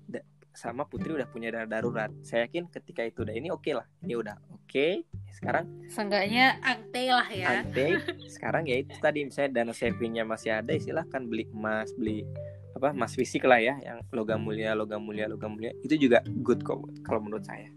sama 0.52 0.84
Putri 0.84 1.16
udah 1.16 1.24
punya 1.26 1.48
dana 1.48 1.64
darurat. 1.66 2.12
Saya 2.22 2.44
yakin 2.44 2.68
ketika 2.68 3.02
itu 3.02 3.24
udah 3.24 3.32
ini 3.32 3.48
oke 3.48 3.72
lah. 3.72 3.88
Ini 4.04 4.14
udah 4.14 4.36
oke. 4.52 5.08
Sekarang 5.32 5.64
Seenggaknya 5.88 6.60
ante 6.60 7.08
lah 7.08 7.24
ya. 7.26 7.64
ante. 7.64 7.96
Sekarang 8.36 8.68
ya 8.68 8.76
itu 8.76 9.00
tadi 9.00 9.24
misalnya 9.24 9.50
dana 9.56 9.72
savingnya 9.72 10.28
masih 10.28 10.52
ada, 10.52 10.68
ya 10.68 10.82
silahkan 10.84 11.24
beli 11.24 11.48
emas, 11.48 11.96
beli 11.96 12.28
apa 12.76 12.92
emas 12.92 13.16
fisik 13.16 13.48
lah 13.48 13.58
ya, 13.58 13.80
yang 13.80 14.04
logam 14.12 14.44
mulia, 14.44 14.76
logam 14.76 15.00
mulia, 15.00 15.26
logam 15.26 15.56
mulia. 15.56 15.72
Itu 15.80 15.96
juga 15.96 16.20
good 16.38 16.62
kok 16.62 16.84
kalau 17.02 17.24
menurut 17.24 17.48
saya. 17.48 17.72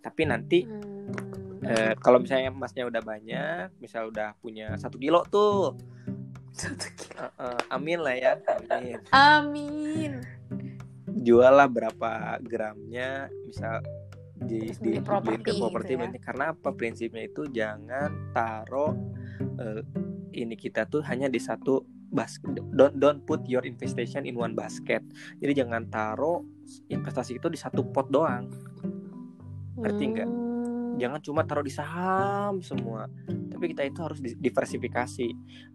Tapi 0.00 0.24
nanti 0.24 0.64
Hmm. 0.64 1.25
Eh, 1.66 1.92
kalau 1.98 2.22
misalnya 2.22 2.50
emasnya 2.50 2.84
udah 2.86 3.02
banyak, 3.02 3.66
misal 3.82 4.08
udah 4.10 4.34
punya 4.38 4.74
satu 4.78 4.96
kilo 4.96 5.26
tuh, 5.26 5.74
eh, 6.62 7.32
eh, 7.42 7.60
amin 7.74 7.98
lah 8.00 8.14
ya, 8.16 8.32
amin. 8.70 8.98
Amin. 9.12 10.12
jual 11.16 11.48
lah 11.48 11.66
berapa 11.66 12.38
gramnya 12.44 13.26
misal 13.48 13.82
di 14.36 14.70
di 14.78 15.00
properti 15.00 15.42
ke 15.42 15.52
properti 15.58 15.92
gitu 15.96 16.06
ya. 16.06 16.22
karena 16.22 16.44
apa 16.54 16.70
prinsipnya 16.70 17.24
itu 17.26 17.48
jangan 17.50 18.30
taruh 18.30 18.94
eh, 19.58 19.82
ini 20.36 20.54
kita 20.54 20.86
tuh 20.86 21.02
hanya 21.02 21.26
di 21.26 21.40
satu 21.40 21.82
basket 22.14 22.62
don't 22.76 23.00
don't 23.02 23.26
put 23.26 23.42
your 23.50 23.64
investation 23.66 24.22
in 24.22 24.38
one 24.38 24.54
basket 24.54 25.02
jadi 25.42 25.66
jangan 25.66 25.88
taruh 25.90 26.44
investasi 26.92 27.42
itu 27.42 27.48
di 27.50 27.58
satu 27.58 27.82
pot 27.90 28.06
doang 28.12 28.46
Ngerti 29.76 30.04
nggak? 30.08 30.28
Hmm. 30.28 30.55
Jangan 30.96 31.20
cuma 31.20 31.44
taruh 31.44 31.64
di 31.64 31.72
saham 31.72 32.60
semua. 32.64 33.06
Tapi 33.26 33.72
kita 33.72 33.84
itu 33.84 34.00
harus 34.00 34.18
di- 34.20 34.36
diversifikasi. 34.36 35.28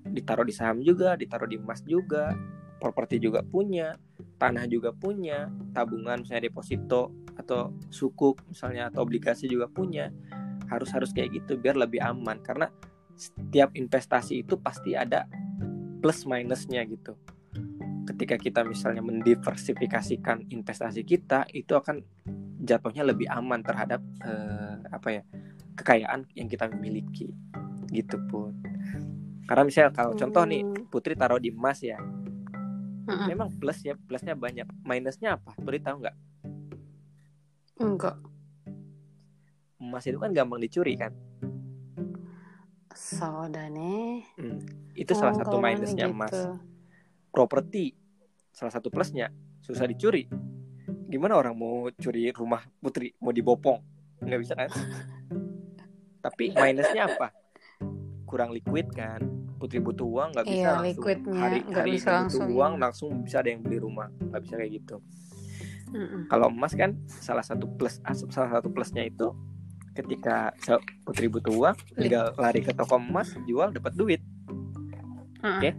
Ditaruh 0.06 0.46
di 0.46 0.54
saham 0.54 0.82
juga 0.82 1.14
ditaruh 1.18 1.50
di 1.50 1.58
emas 1.62 1.86
juga 1.86 2.34
properti 2.82 3.22
juga 3.22 3.46
punya 3.46 3.94
tanah 4.42 4.66
juga 4.66 4.90
punya 4.90 5.54
tabungan 5.70 6.26
misalnya 6.26 6.50
deposito 6.50 7.14
atau 7.38 7.78
sukuk 7.94 8.42
misalnya 8.50 8.90
atau 8.90 9.06
obligasi 9.06 9.46
juga 9.46 9.70
punya. 9.70 10.10
Harus 10.66 10.90
harus 10.94 11.14
kayak 11.14 11.38
gitu 11.38 11.62
biar 11.62 11.78
lebih 11.78 12.02
aman. 12.02 12.42
Karena 12.42 12.68
setiap 13.14 13.78
investasi 13.78 14.42
itu 14.42 14.58
pasti 14.58 14.98
ada 14.98 15.30
plus 16.02 16.26
minusnya 16.26 16.82
gitu. 16.90 17.14
Ketika 18.10 18.42
kita 18.42 18.66
misalnya 18.66 19.06
mendiversifikasikan 19.06 20.50
investasi 20.50 21.06
kita 21.06 21.46
itu 21.54 21.78
akan 21.78 22.02
jatuhnya 22.62 23.04
lebih 23.04 23.26
aman 23.28 23.60
terhadap 23.60 24.00
eh, 24.21 24.76
apa 24.88 25.08
ya 25.12 25.24
kekayaan 25.74 26.30
yang 26.38 26.45
kita 26.45 26.69
miliki 26.71 27.34
gitu 27.89 28.21
pun 28.30 28.54
karena 29.50 29.65
misalnya 29.65 29.91
kalau 29.91 30.13
contoh 30.13 30.45
nih 30.45 30.62
Hmm. 30.63 30.88
Putri 30.88 31.15
taruh 31.15 31.39
di 31.39 31.50
emas 31.50 31.82
ya 31.82 31.97
Mm-mm. 33.02 33.28
memang 33.28 33.50
plus 33.58 33.82
ya 33.82 33.97
plusnya 33.97 34.36
banyak 34.36 34.67
minusnya 34.84 35.36
apa 35.36 35.52
Putri 35.58 35.82
tahu 35.82 36.06
nggak 36.06 36.15
Enggak. 37.82 38.15
emas 39.82 40.04
itu 40.06 40.21
kan 40.21 40.30
gampang 40.30 40.62
dicuri 40.62 40.93
kan 40.93 41.12
Saudane. 42.91 44.21
itu 44.93 45.12
salah 45.15 45.34
satu 45.34 45.58
minusnya 45.58 46.06
gitu. 46.06 46.13
emas 46.13 46.36
properti 47.32 47.95
salah 48.52 48.69
satu 48.69 48.91
plusnya 48.91 49.32
susah 49.63 49.88
dicuri 49.88 50.28
gimana 51.12 51.36
orang 51.36 51.54
mau 51.54 51.91
curi 51.91 52.32
rumah 52.32 52.63
Putri 52.80 53.12
mau 53.19 53.30
dibopong? 53.30 53.78
Nggak 54.24 54.39
bisa 54.39 54.54
kan? 54.56 54.69
Tapi 56.21 56.54
minusnya 56.54 57.12
apa? 57.12 57.36
Kurang 58.24 58.56
liquid 58.56 58.88
kan? 58.95 59.19
Putri 59.60 59.78
butuh 59.78 60.08
uang 60.08 60.30
nggak 60.34 60.45
bisa 60.47 60.58
Iya, 60.58 60.69
langsung 60.74 60.88
liquidnya 60.88 61.34
hari 61.38 61.60
nggak 61.62 61.84
hari 61.86 61.91
bisa 61.93 62.10
langsung. 62.10 62.47
butuh 62.47 62.56
uang 62.56 62.74
langsung 62.80 63.10
bisa 63.21 63.38
ada 63.43 63.50
yang 63.52 63.62
beli 63.62 63.78
rumah. 63.78 64.08
Nggak 64.10 64.41
bisa 64.47 64.54
kayak 64.58 64.71
gitu. 64.80 64.97
Mm-mm. 65.91 66.32
kalau 66.32 66.47
emas 66.47 66.71
kan 66.71 66.95
salah 67.04 67.43
satu 67.43 67.67
plus 67.67 68.00
ah, 68.08 68.15
salah 68.15 68.47
satu 68.47 68.71
plusnya 68.71 69.04
itu 69.04 69.28
ketika 69.91 70.56
Putri 71.04 71.28
butuh 71.28 71.52
uang 71.52 71.76
tinggal 72.00 72.32
lari 72.39 72.63
ke 72.63 72.71
toko 72.71 72.95
emas 72.95 73.36
jual 73.43 73.76
dapat 73.76 73.91
duit. 74.00 74.24
Mm-mm. 74.47 75.60
Oke. 75.60 75.76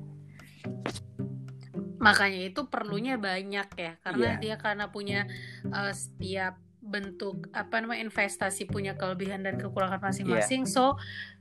Makanya 2.02 2.50
itu 2.50 2.66
perlunya 2.66 3.14
banyak 3.16 3.68
ya, 3.78 3.92
karena 4.02 4.36
Iya. 4.36 4.40
dia 4.42 4.54
karena 4.58 4.90
punya 4.90 5.30
uh, 5.70 5.94
setiap 5.94 6.58
bentuk 6.82 7.46
apa 7.54 7.78
namanya 7.78 8.02
investasi 8.02 8.66
punya 8.66 8.98
kelebihan 8.98 9.46
dan 9.46 9.54
kekurangan 9.54 10.02
masing-masing. 10.02 10.66
Iya. 10.66 10.72
So 10.74 10.84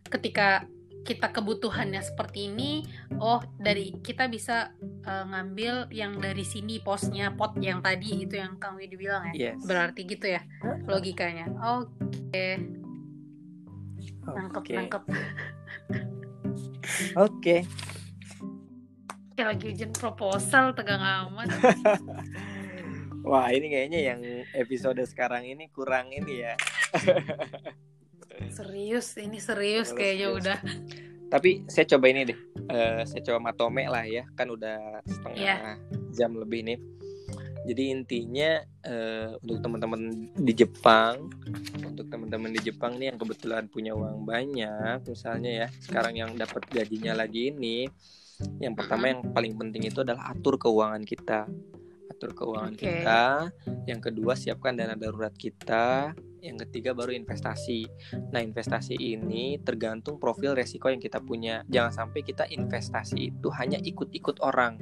ketika 0.05 0.69
kita 1.01 1.33
kebutuhannya 1.33 1.97
seperti 2.05 2.53
ini, 2.53 2.85
oh 3.17 3.41
dari 3.57 3.97
kita 4.05 4.29
bisa 4.29 4.69
uh, 5.01 5.25
ngambil 5.33 5.89
yang 5.89 6.21
dari 6.21 6.45
sini 6.45 6.77
posnya 6.77 7.33
pot 7.33 7.57
yang 7.57 7.81
tadi 7.81 8.29
itu 8.29 8.37
yang 8.37 8.61
Kang 8.61 8.77
Widi 8.77 9.01
bilang 9.01 9.33
ya. 9.33 9.49
yes 9.49 9.65
Berarti 9.65 10.05
gitu 10.05 10.29
ya 10.29 10.45
logikanya. 10.85 11.49
Oke, 11.57 12.61
nangkep 14.29 14.61
oke 14.61 14.73
nangkep. 14.77 15.03
oke 17.25 17.55
Kayak 19.41 19.57
lagi 19.57 19.67
ujian 19.73 19.89
proposal 19.89 20.65
tegang 20.77 21.01
amat. 21.01 21.49
wah 23.25 23.49
ini 23.49 23.73
kayaknya 23.73 24.13
yang 24.13 24.21
episode 24.53 25.01
sekarang 25.01 25.49
ini 25.49 25.65
kurang 25.73 26.13
ini 26.13 26.45
ya 26.45 26.53
Serius, 28.53 29.17
ini 29.17 29.41
serius 29.41 29.89
Serius, 29.89 29.97
kayaknya 29.97 30.27
serius. 30.29 30.41
udah. 30.45 30.59
tapi 31.33 31.49
saya 31.65 31.89
coba 31.89 32.05
ini 32.13 32.29
deh 32.29 32.37
Eh, 32.69 33.01
saya 33.01 33.21
coba 33.25 33.49
matome 33.49 33.89
lah 33.89 34.05
ya 34.05 34.29
kan 34.37 34.45
udah 34.45 35.01
setengah 35.09 35.33
Iya. 35.33 35.55
jam 36.13 36.37
lebih 36.37 36.61
nih 36.61 36.77
jadi 37.65 37.83
intinya 37.91 38.61
eh, 38.85 39.33
untuk 39.41 39.57
teman-teman 39.59 40.01
di 40.37 40.53
Jepang 40.53 41.33
untuk 41.81 42.05
teman-teman 42.13 42.53
di 42.53 42.61
Jepang 42.61 42.93
nih 42.95 43.09
yang 43.09 43.17
kebetulan 43.17 43.65
punya 43.65 43.97
uang 43.97 44.21
banyak 44.21 45.01
misalnya 45.01 45.65
ya 45.65 45.67
sekarang 45.81 46.13
yang 46.13 46.29
dapat 46.37 46.61
gajinya 46.69 47.17
lagi 47.17 47.49
ini 47.49 47.89
Yang 48.61 48.73
pertama 48.83 49.03
yang 49.11 49.21
paling 49.33 49.53
penting 49.57 49.89
itu 49.89 50.01
adalah 50.01 50.31
atur 50.33 50.57
keuangan 50.57 51.03
kita. 51.03 51.49
Atur 52.11 52.31
keuangan 52.37 52.73
Oke. 52.75 52.83
kita. 52.85 53.23
Yang 53.89 53.99
kedua 54.11 54.33
siapkan 54.37 54.77
dana 54.77 54.93
darurat 54.93 55.33
kita. 55.33 56.13
Yang 56.41 56.67
ketiga 56.67 56.97
baru 56.97 57.13
investasi. 57.13 57.85
Nah, 58.33 58.41
investasi 58.41 58.97
ini 58.97 59.61
tergantung 59.61 60.17
profil 60.17 60.57
resiko 60.57 60.89
yang 60.89 61.01
kita 61.01 61.21
punya. 61.21 61.61
Jangan 61.69 62.05
sampai 62.05 62.21
kita 62.25 62.49
investasi 62.49 63.33
itu 63.33 63.47
hanya 63.57 63.77
ikut-ikut 63.81 64.41
orang. 64.41 64.81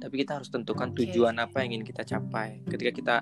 Tapi 0.00 0.14
kita 0.24 0.40
harus 0.40 0.52
tentukan 0.52 0.92
Oke. 0.92 1.04
tujuan 1.04 1.36
apa 1.40 1.64
yang 1.64 1.76
ingin 1.76 1.84
kita 1.88 2.04
capai. 2.04 2.64
Ketika 2.68 2.92
kita 2.92 3.16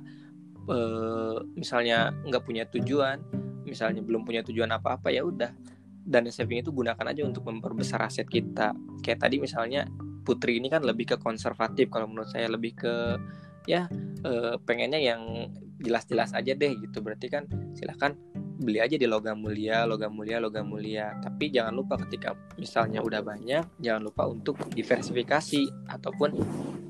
eh, 0.71 1.37
misalnya 1.55 2.15
nggak 2.27 2.43
punya 2.43 2.67
tujuan, 2.71 3.23
misalnya 3.67 4.05
belum 4.05 4.23
punya 4.23 4.45
tujuan 4.45 4.71
apa-apa 4.71 5.11
ya 5.11 5.25
udah 5.25 5.51
dana 6.05 6.29
saving 6.29 6.61
itu 6.61 6.71
gunakan 6.71 7.03
aja 7.09 7.25
untuk 7.25 7.49
memperbesar 7.49 8.05
aset 8.05 8.29
kita. 8.29 8.77
Kayak 9.01 9.25
tadi 9.25 9.41
misalnya 9.41 9.89
Putri 10.25 10.57
ini 10.57 10.73
kan 10.73 10.81
lebih 10.81 11.05
ke 11.05 11.17
konservatif 11.21 11.93
kalau 11.93 12.09
menurut 12.09 12.33
saya 12.33 12.49
lebih 12.49 12.73
ke 12.81 13.21
ya 13.69 13.89
eh, 14.25 14.57
pengennya 14.65 14.97
yang 14.97 15.53
jelas-jelas 15.81 16.33
aja 16.33 16.57
deh 16.57 16.73
gitu. 16.81 17.05
Berarti 17.05 17.29
kan 17.29 17.45
silahkan 17.77 18.17
beli 18.55 18.81
aja 18.81 18.97
di 18.97 19.05
logam 19.05 19.45
mulia, 19.45 19.85
logam 19.85 20.17
mulia, 20.17 20.41
logam 20.41 20.65
mulia. 20.65 21.13
Tapi 21.21 21.53
jangan 21.53 21.77
lupa 21.77 22.01
ketika 22.09 22.33
misalnya 22.57 23.05
udah 23.05 23.21
banyak, 23.21 23.65
jangan 23.85 24.03
lupa 24.09 24.25
untuk 24.25 24.57
diversifikasi 24.73 25.93
ataupun 25.93 26.31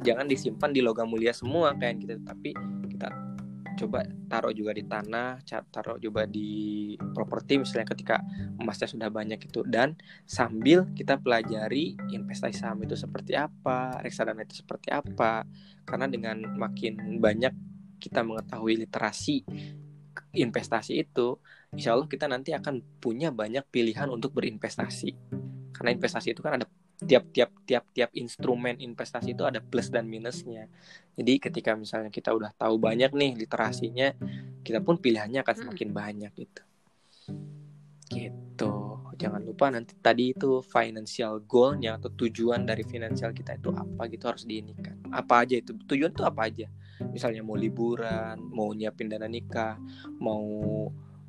jangan 0.07 0.31
disimpan 0.31 0.71
di 0.71 0.79
logam 0.79 1.11
mulia 1.11 1.35
semua 1.35 1.75
kayak 1.75 2.07
gitu. 2.07 2.15
Tapi 2.23 2.51
kita 2.95 3.34
coba 3.75 4.07
taruh 4.31 4.55
juga 4.55 4.73
di 4.75 4.85
tanah, 4.87 5.43
taruh 5.71 5.99
juga 5.99 6.25
di 6.25 6.95
properti 7.15 7.61
misalnya 7.61 7.91
ketika 7.95 8.17
emasnya 8.59 8.89
sudah 8.89 9.09
banyak 9.11 9.39
itu 9.39 9.61
dan 9.67 9.99
sambil 10.25 10.89
kita 10.95 11.19
pelajari 11.19 11.99
investasi 12.11 12.57
saham 12.57 12.83
itu 12.87 12.95
seperti 12.95 13.35
apa, 13.35 14.01
reksadana 14.01 14.47
itu 14.47 14.63
seperti 14.63 14.91
apa. 14.95 15.45
Karena 15.85 16.09
dengan 16.09 16.41
makin 16.57 17.21
banyak 17.21 17.53
kita 18.01 18.25
mengetahui 18.25 18.85
literasi 18.87 19.45
investasi 20.35 20.99
itu, 20.99 21.39
insya 21.71 21.95
Allah 21.95 22.11
kita 22.11 22.27
nanti 22.27 22.51
akan 22.51 22.83
punya 22.99 23.31
banyak 23.31 23.63
pilihan 23.71 24.11
untuk 24.11 24.35
berinvestasi. 24.35 25.15
Karena 25.75 25.91
investasi 25.95 26.35
itu 26.35 26.43
kan 26.43 26.59
ada 26.59 26.67
tiap-tiap 27.03 27.51
tiap-tiap 27.67 28.11
instrumen 28.15 28.79
investasi 28.79 29.35
itu 29.35 29.43
ada 29.43 29.59
plus 29.59 29.91
dan 29.91 30.07
minusnya. 30.07 30.71
Jadi 31.15 31.43
ketika 31.43 31.75
misalnya 31.75 32.11
kita 32.11 32.31
udah 32.31 32.55
tahu 32.55 32.79
banyak 32.79 33.11
nih 33.11 33.35
literasinya, 33.35 34.15
kita 34.63 34.79
pun 34.83 34.99
pilihannya 34.99 35.43
akan 35.43 35.57
semakin 35.67 35.91
banyak 35.91 36.33
gitu. 36.35 36.63
Gitu. 38.11 38.75
Jangan 39.15 39.43
lupa 39.47 39.71
nanti 39.71 39.95
tadi 40.03 40.35
itu 40.35 40.59
financial 40.63 41.43
goalnya 41.47 41.99
atau 41.99 42.11
tujuan 42.11 42.67
dari 42.67 42.83
finansial 42.83 43.31
kita 43.31 43.59
itu 43.59 43.71
apa 43.71 44.11
gitu 44.11 44.25
harus 44.27 44.43
diinikan. 44.43 44.99
Apa 45.15 45.47
aja 45.47 45.55
itu 45.59 45.75
tujuan 45.87 46.11
itu 46.11 46.23
apa 46.27 46.51
aja? 46.51 46.67
Misalnya 47.11 47.43
mau 47.47 47.55
liburan, 47.55 48.39
mau 48.51 48.71
nyiapin 48.75 49.11
dana 49.11 49.27
nikah, 49.27 49.79
mau 50.19 50.43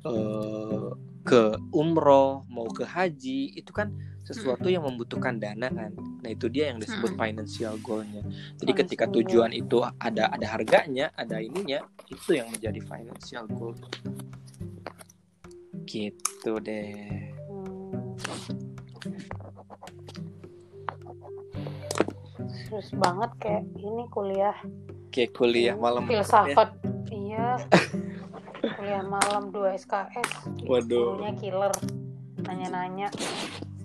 eh, 0.06 0.86
ke 1.26 1.42
umroh, 1.74 2.46
mau 2.46 2.70
ke 2.70 2.86
haji, 2.86 3.58
itu 3.58 3.74
kan 3.74 3.90
sesuatu 4.26 4.66
yang 4.66 4.82
membutuhkan 4.82 5.38
dana 5.38 5.70
kan. 5.70 5.94
Nah 5.94 6.30
itu 6.34 6.50
dia 6.50 6.74
yang 6.74 6.82
disebut 6.82 7.14
financial 7.14 7.78
goalnya. 7.78 8.26
Jadi 8.58 8.72
ketika 8.74 9.06
tujuan 9.06 9.54
itu 9.54 9.82
ada 10.02 10.30
ada 10.30 10.46
harganya, 10.50 11.14
ada 11.14 11.38
ininya, 11.38 11.82
itu 12.10 12.34
yang 12.34 12.50
menjadi 12.50 12.80
financial 12.82 13.46
goal. 13.54 13.74
Gitu 15.86 16.52
deh. 16.58 17.30
Hmm. 17.46 18.18
Serius 22.50 22.90
banget 22.98 23.30
kayak 23.38 23.62
ini 23.78 24.04
kuliah 24.10 24.56
Kayak 25.14 25.30
kuliah 25.38 25.74
malam. 25.78 26.02
filsafat. 26.10 26.74
Iya. 27.14 27.62
kuliah 28.86 29.02
malam 29.02 29.50
2 29.50 29.82
SKS. 29.82 30.46
Waduh. 30.62 31.18
Gurunya 31.18 31.34
killer. 31.34 31.74
Nanya-nanya. 32.46 33.10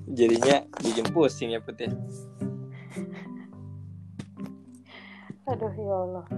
Jadinya 0.05 0.61
bikin 0.77 1.09
pusing 1.09 1.57
ya 1.57 1.59
Put 1.63 1.81
ya. 1.81 1.89
Aduh 5.49 5.73
ya 5.73 5.95
Allah. 6.05 6.29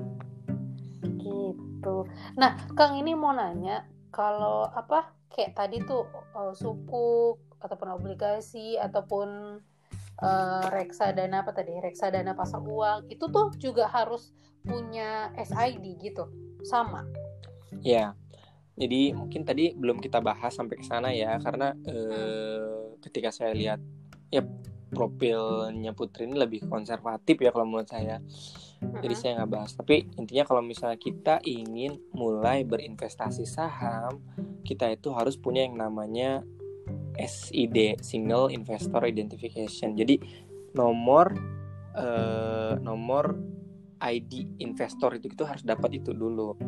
Gitu. 1.03 2.07
Nah, 2.39 2.55
Kang 2.71 2.95
ini 2.95 3.11
mau 3.11 3.35
nanya 3.35 3.83
kalau 4.15 4.71
apa 4.71 5.11
kayak 5.27 5.59
tadi 5.59 5.83
tuh 5.83 6.07
eh, 6.31 6.55
sukuk 6.55 7.43
ataupun 7.59 7.99
obligasi 7.99 8.79
ataupun 8.79 9.59
eh, 10.23 10.65
reksadana 10.71 11.43
apa 11.43 11.51
tadi? 11.51 11.83
Reksadana 11.83 12.31
pasar 12.31 12.63
uang 12.63 13.11
itu 13.11 13.27
tuh 13.27 13.51
juga 13.59 13.91
harus 13.91 14.31
punya 14.63 15.35
SID 15.35 15.99
gitu. 15.99 16.31
Sama. 16.63 17.03
Ya. 17.83 18.15
Jadi 18.73 19.13
mungkin 19.13 19.45
tadi 19.45 19.77
belum 19.77 20.01
kita 20.01 20.17
bahas 20.17 20.57
sampai 20.57 20.81
ke 20.81 20.85
sana 20.85 21.13
ya 21.13 21.37
karena 21.37 21.77
eh, 21.85 22.97
ketika 23.05 23.29
saya 23.29 23.53
lihat 23.53 23.79
ya 24.33 24.41
profilnya 24.93 25.91
Putri 25.97 26.29
ini 26.29 26.37
lebih 26.37 26.69
konservatif 26.69 27.41
ya 27.41 27.49
kalau 27.49 27.65
menurut 27.65 27.89
saya. 27.89 28.21
Jadi 28.83 29.15
saya 29.17 29.41
nggak 29.41 29.51
bahas. 29.51 29.71
Tapi 29.73 30.05
intinya 30.17 30.45
kalau 30.45 30.61
misalnya 30.61 30.97
kita 31.01 31.41
ingin 31.45 31.97
mulai 32.13 32.61
berinvestasi 32.65 33.45
saham, 33.49 34.21
kita 34.61 34.93
itu 34.93 35.09
harus 35.13 35.37
punya 35.37 35.65
yang 35.65 35.77
namanya 35.77 36.45
SID 37.17 38.01
(Single 38.01 38.53
Investor 38.53 39.01
Identification). 39.05 39.97
Jadi 39.97 40.21
nomor 40.77 41.33
eh, 41.97 42.73
nomor 42.81 43.37
ID 44.03 44.59
investor 44.59 45.15
itu 45.15 45.31
itu 45.31 45.43
harus 45.47 45.63
dapat 45.63 46.03
itu 46.03 46.11
dulu. 46.11 46.59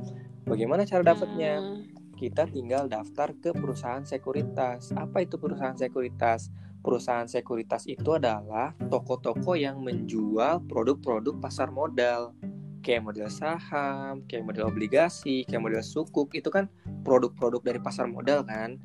Bagaimana 0.47 0.87
cara 0.87 1.03
dapatnya? 1.03 1.59
Hmm. 1.59 1.83
Kita 2.15 2.47
tinggal 2.47 2.87
daftar 2.87 3.35
ke 3.35 3.51
perusahaan 3.51 4.07
sekuritas. 4.07 4.95
Apa 4.95 5.27
itu 5.27 5.35
perusahaan 5.35 5.75
sekuritas? 5.75 6.47
Perusahaan 6.79 7.27
sekuritas 7.27 7.83
itu 7.91 8.15
adalah 8.15 8.71
toko-toko 8.87 9.59
yang 9.59 9.83
menjual 9.83 10.63
produk-produk 10.63 11.35
pasar 11.43 11.75
modal. 11.75 12.31
Kayak 12.79 13.11
model 13.11 13.27
saham, 13.27 14.23
kayak 14.29 14.47
model 14.47 14.71
obligasi, 14.71 15.43
kayak 15.43 15.59
model 15.59 15.83
sukuk. 15.83 16.31
Itu 16.31 16.47
kan 16.47 16.71
produk-produk 17.03 17.59
dari 17.65 17.83
pasar 17.83 18.07
modal 18.07 18.47
kan. 18.47 18.79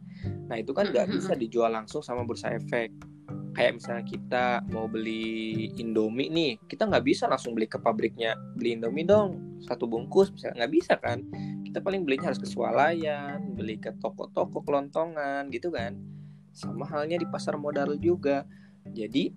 Nah 0.50 0.58
itu 0.58 0.74
kan 0.74 0.90
nggak 0.90 1.14
bisa 1.14 1.38
dijual 1.38 1.70
langsung 1.70 2.02
sama 2.02 2.26
bursa 2.26 2.50
efek. 2.50 2.90
Kayak 3.50 3.82
misalnya 3.82 4.04
kita 4.06 4.44
mau 4.70 4.86
beli 4.86 5.68
Indomie 5.76 6.30
nih, 6.30 6.52
kita 6.70 6.86
nggak 6.86 7.04
bisa 7.04 7.26
langsung 7.26 7.52
beli 7.52 7.66
ke 7.66 7.76
pabriknya. 7.82 8.38
Beli 8.54 8.78
Indomie 8.78 9.04
dong, 9.04 9.60
satu 9.66 9.90
bungkus, 9.90 10.30
misalnya 10.30 10.64
nggak 10.64 10.72
bisa 10.72 10.94
kan 10.98 11.26
kita 11.70 11.86
paling 11.86 12.02
belinya 12.02 12.34
harus 12.34 12.42
ke 12.42 12.50
swalayan, 12.50 13.54
beli 13.54 13.78
ke 13.78 13.94
toko-toko 14.02 14.58
kelontongan 14.66 15.46
gitu 15.54 15.70
kan. 15.70 15.94
Sama 16.50 16.82
halnya 16.90 17.14
di 17.14 17.30
pasar 17.30 17.54
modal 17.54 17.94
juga. 17.94 18.42
Jadi 18.90 19.30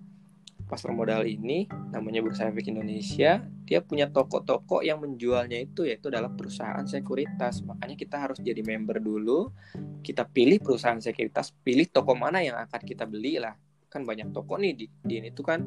pasar 0.66 0.90
modal 0.90 1.22
ini 1.30 1.70
namanya 1.94 2.26
Bursa 2.26 2.50
Efek 2.50 2.74
Indonesia, 2.74 3.38
dia 3.62 3.78
punya 3.86 4.10
toko-toko 4.10 4.82
yang 4.82 4.98
menjualnya 4.98 5.62
itu 5.62 5.86
yaitu 5.86 6.10
adalah 6.10 6.26
perusahaan 6.34 6.82
sekuritas. 6.82 7.62
Makanya 7.62 7.94
kita 7.94 8.16
harus 8.18 8.42
jadi 8.42 8.66
member 8.66 8.98
dulu. 8.98 9.54
Kita 10.02 10.26
pilih 10.26 10.58
perusahaan 10.58 10.98
sekuritas, 10.98 11.54
pilih 11.62 11.86
toko 11.86 12.18
mana 12.18 12.42
yang 12.42 12.58
akan 12.58 12.82
kita 12.82 13.06
beli 13.06 13.38
lah. 13.38 13.54
Kan 13.94 14.02
banyak 14.02 14.34
toko 14.34 14.58
nih 14.58 14.74
di, 14.74 14.86
di 14.90 15.22
ini 15.22 15.30
tuh 15.30 15.46
kan 15.46 15.62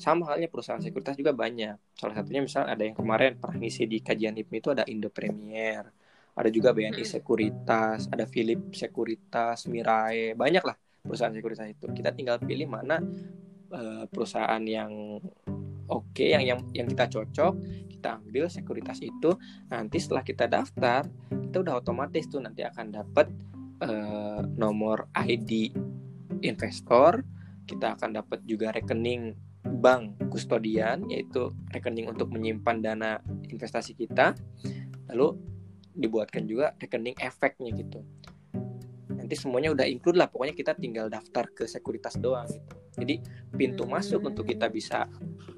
sama 0.00 0.32
halnya 0.32 0.48
perusahaan 0.48 0.80
sekuritas 0.80 1.20
juga 1.20 1.36
banyak. 1.36 1.76
Salah 1.92 2.16
satunya 2.16 2.40
misal 2.40 2.64
ada 2.64 2.80
yang 2.80 2.96
kemarin 2.96 3.36
pernah 3.36 3.60
ngisi 3.60 3.84
di 3.84 4.00
kajian 4.00 4.32
HIPMI 4.34 4.56
itu 4.58 4.70
ada 4.72 4.84
Indo 4.88 5.12
Premier, 5.12 5.84
ada 6.34 6.48
juga 6.50 6.74
BNI 6.74 7.04
Sekuritas, 7.06 8.10
ada 8.10 8.26
Philip 8.26 8.74
Sekuritas, 8.74 9.70
Mirae, 9.70 10.34
banyak 10.34 10.64
lah 10.66 10.74
perusahaan 11.04 11.30
sekuritas 11.30 11.68
itu. 11.70 11.86
Kita 11.94 12.10
tinggal 12.10 12.42
pilih 12.42 12.66
mana 12.66 12.98
eh, 13.70 14.04
perusahaan 14.10 14.62
yang 14.64 15.20
oke, 15.86 16.24
yang 16.24 16.42
yang 16.42 16.60
yang 16.74 16.86
kita 16.90 17.06
cocok, 17.06 17.52
kita 17.86 18.18
ambil 18.18 18.50
sekuritas 18.50 18.98
itu. 18.98 19.30
Nanti 19.70 20.02
setelah 20.02 20.26
kita 20.26 20.50
daftar, 20.50 21.06
kita 21.30 21.56
udah 21.62 21.78
otomatis 21.78 22.26
tuh 22.26 22.42
nanti 22.42 22.66
akan 22.66 22.86
dapat 22.90 23.30
eh, 23.84 24.42
nomor 24.58 25.06
ID 25.14 25.70
investor, 26.42 27.22
kita 27.64 27.96
akan 27.96 28.20
dapat 28.20 28.44
juga 28.44 28.70
rekening 28.72 29.34
bank 29.80 30.20
kustodian 30.28 31.08
yaitu 31.08 31.48
rekening 31.72 32.08
untuk 32.08 32.28
menyimpan 32.28 32.84
dana 32.84 33.10
investasi 33.48 33.96
kita. 33.96 34.36
Lalu 35.12 35.36
dibuatkan 35.94 36.44
juga 36.44 36.72
rekening 36.76 37.16
efeknya 37.20 37.70
gitu. 37.72 38.04
Nanti 39.14 39.34
semuanya 39.40 39.72
udah 39.72 39.86
include 39.88 40.20
lah 40.20 40.28
pokoknya 40.28 40.52
kita 40.52 40.76
tinggal 40.76 41.08
daftar 41.08 41.48
ke 41.52 41.64
sekuritas 41.64 42.20
doang 42.20 42.44
gitu. 42.48 42.74
Jadi 42.94 43.14
pintu 43.56 43.88
masuk 43.88 44.28
untuk 44.28 44.46
kita 44.46 44.70
bisa 44.70 45.08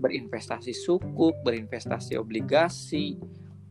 berinvestasi 0.00 0.72
sukuk 0.72 1.36
berinvestasi 1.44 2.16
obligasi 2.16 3.18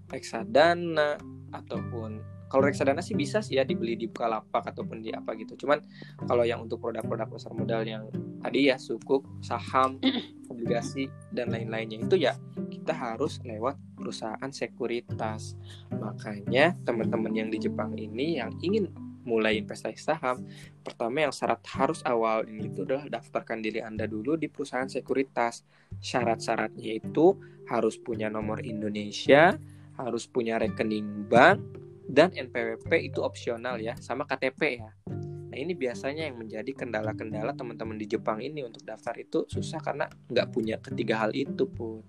reksadana 0.10 1.18
ataupun 1.50 2.35
kalau 2.56 2.72
reksadana 2.72 3.04
sih 3.04 3.20
bisa 3.20 3.44
sih 3.44 3.60
ya 3.60 3.68
dibeli 3.68 4.00
di 4.00 4.08
Bukalapak 4.08 4.72
ataupun 4.72 5.04
di 5.04 5.12
apa 5.12 5.36
gitu. 5.36 5.60
Cuman 5.60 5.84
kalau 6.24 6.48
yang 6.48 6.64
untuk 6.64 6.80
produk-produk 6.80 7.28
pasar 7.28 7.52
modal 7.52 7.84
yang 7.84 8.08
tadi 8.40 8.72
ya 8.72 8.80
sukuk, 8.80 9.28
saham, 9.44 10.00
obligasi 10.52 11.12
dan 11.36 11.52
lain-lainnya 11.52 12.08
itu 12.08 12.16
ya 12.16 12.40
kita 12.72 12.96
harus 12.96 13.44
lewat 13.44 13.76
perusahaan 14.00 14.48
sekuritas. 14.56 15.60
Makanya 16.00 16.80
teman-teman 16.88 17.36
yang 17.36 17.52
di 17.52 17.60
Jepang 17.60 17.92
ini 18.00 18.40
yang 18.40 18.56
ingin 18.64 18.88
mulai 19.28 19.60
investasi 19.60 20.00
saham, 20.00 20.48
pertama 20.80 21.28
yang 21.28 21.36
syarat 21.36 21.60
harus 21.76 22.00
awal 22.08 22.48
ini 22.48 22.72
itu 22.72 22.88
adalah 22.88 23.20
daftarkan 23.20 23.60
diri 23.60 23.84
Anda 23.84 24.08
dulu 24.08 24.40
di 24.40 24.48
perusahaan 24.48 24.88
sekuritas. 24.88 25.68
Syarat-syaratnya 26.00 27.04
itu 27.04 27.36
harus 27.68 28.00
punya 28.00 28.32
nomor 28.32 28.64
Indonesia, 28.64 29.60
harus 30.00 30.24
punya 30.24 30.56
rekening 30.56 31.28
bank, 31.28 31.85
dan 32.06 32.32
NPWP 32.32 33.12
itu 33.12 33.20
opsional 33.26 33.82
ya, 33.82 33.98
sama 33.98 34.24
KTP 34.30 34.62
ya. 34.82 34.92
Nah 35.56 35.58
ini 35.64 35.72
biasanya 35.72 36.28
yang 36.28 36.36
menjadi 36.36 36.68
kendala-kendala 36.76 37.56
teman-teman 37.56 37.96
di 37.96 38.12
Jepang 38.12 38.44
ini 38.44 38.68
untuk 38.68 38.84
daftar 38.84 39.16
itu 39.16 39.48
susah 39.48 39.80
karena 39.80 40.04
nggak 40.28 40.48
punya 40.52 40.76
ketiga 40.84 41.24
hal 41.24 41.32
itu 41.32 41.64
pun. 41.64 42.04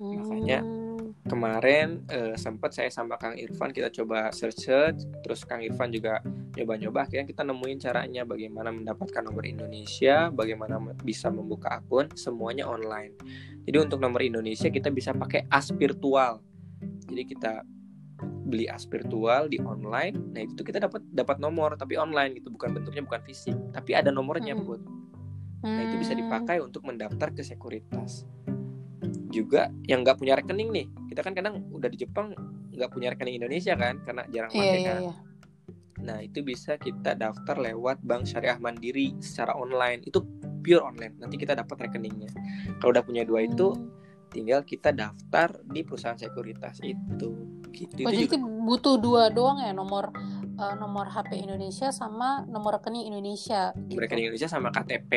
Makanya 0.00 0.64
hmm. 0.64 1.28
kemarin 1.28 2.08
eh, 2.08 2.32
sempat 2.40 2.72
saya 2.72 2.88
sama 2.88 3.20
Kang 3.20 3.36
Irfan 3.36 3.68
kita 3.68 3.92
coba 3.92 4.32
search 4.32 4.64
search, 4.64 5.04
terus 5.20 5.44
Kang 5.44 5.60
Irfan 5.60 5.92
juga 5.92 6.24
nyoba-nyoba, 6.56 7.04
akhirnya 7.04 7.28
kita 7.28 7.44
nemuin 7.44 7.78
caranya 7.84 8.24
bagaimana 8.24 8.72
mendapatkan 8.72 9.20
nomor 9.20 9.44
Indonesia, 9.44 10.32
bagaimana 10.32 10.80
bisa 11.04 11.28
membuka 11.28 11.84
akun, 11.84 12.08
semuanya 12.16 12.64
online. 12.64 13.12
Jadi 13.68 13.76
untuk 13.76 14.00
nomor 14.00 14.24
Indonesia 14.24 14.72
kita 14.72 14.88
bisa 14.88 15.12
pakai 15.12 15.44
as 15.52 15.68
virtual. 15.68 16.40
Jadi 16.80 17.22
kita 17.28 17.60
beli 18.22 18.66
as 18.66 18.84
virtual 18.88 19.46
di 19.46 19.62
online 19.62 20.16
nah 20.34 20.42
itu 20.42 20.60
kita 20.60 20.82
dapat 20.82 21.00
dapat 21.14 21.38
nomor 21.38 21.78
tapi 21.78 21.94
online 21.96 22.36
gitu 22.36 22.50
bukan 22.50 22.74
bentuknya 22.74 23.02
bukan 23.06 23.22
fisik 23.22 23.56
tapi 23.70 23.94
ada 23.94 24.10
nomornya 24.10 24.54
hmm. 24.54 24.64
buat. 24.66 24.82
Nah 25.60 25.82
itu 25.84 26.00
bisa 26.00 26.16
dipakai 26.16 26.56
untuk 26.64 26.88
mendaftar 26.88 27.36
ke 27.36 27.44
sekuritas. 27.44 28.24
Juga 29.28 29.68
yang 29.84 30.00
nggak 30.00 30.16
punya 30.16 30.34
rekening 30.40 30.72
nih 30.72 30.86
kita 31.12 31.20
kan 31.26 31.32
kadang 31.34 31.66
udah 31.74 31.90
di 31.90 31.98
Jepang 32.00 32.32
nggak 32.70 32.90
punya 32.90 33.12
rekening 33.12 33.42
Indonesia 33.42 33.74
kan 33.74 33.98
karena 34.06 34.22
jarang 34.30 34.50
pakai 34.54 34.78
yeah, 34.78 34.86
kan. 34.86 35.02
yeah, 35.02 35.16
nah 36.00 36.18
itu 36.22 36.40
bisa 36.40 36.78
kita 36.78 37.18
daftar 37.18 37.58
lewat 37.58 37.98
Bank 38.00 38.24
Syariah 38.30 38.56
Mandiri 38.56 39.18
secara 39.18 39.52
online 39.58 40.06
itu 40.06 40.22
pure 40.62 40.80
online 40.80 41.18
nanti 41.18 41.36
kita 41.36 41.58
dapat 41.58 41.90
rekeningnya. 41.90 42.30
Kalau 42.78 42.94
udah 42.94 43.04
punya 43.04 43.26
dua 43.26 43.44
itu 43.44 43.74
hmm. 43.74 44.30
tinggal 44.32 44.62
kita 44.62 44.94
daftar 44.94 45.50
di 45.66 45.82
perusahaan 45.82 46.18
sekuritas 46.18 46.78
itu 46.86 47.59
gitu. 47.72 48.02
Oh, 48.04 48.12
jadi 48.12 48.26
juga... 48.26 48.38
butuh 48.42 48.94
dua 49.00 49.22
doang 49.32 49.62
ya 49.62 49.72
nomor 49.72 50.12
uh, 50.60 50.74
nomor 50.76 51.08
HP 51.10 51.40
Indonesia 51.40 51.90
sama 51.90 52.44
nomor 52.46 52.78
rekening 52.78 53.08
Indonesia 53.08 53.72
gitu. 53.88 53.98
rekening 53.98 54.30
Indonesia 54.30 54.50
sama 54.50 54.68
KTP 54.70 55.10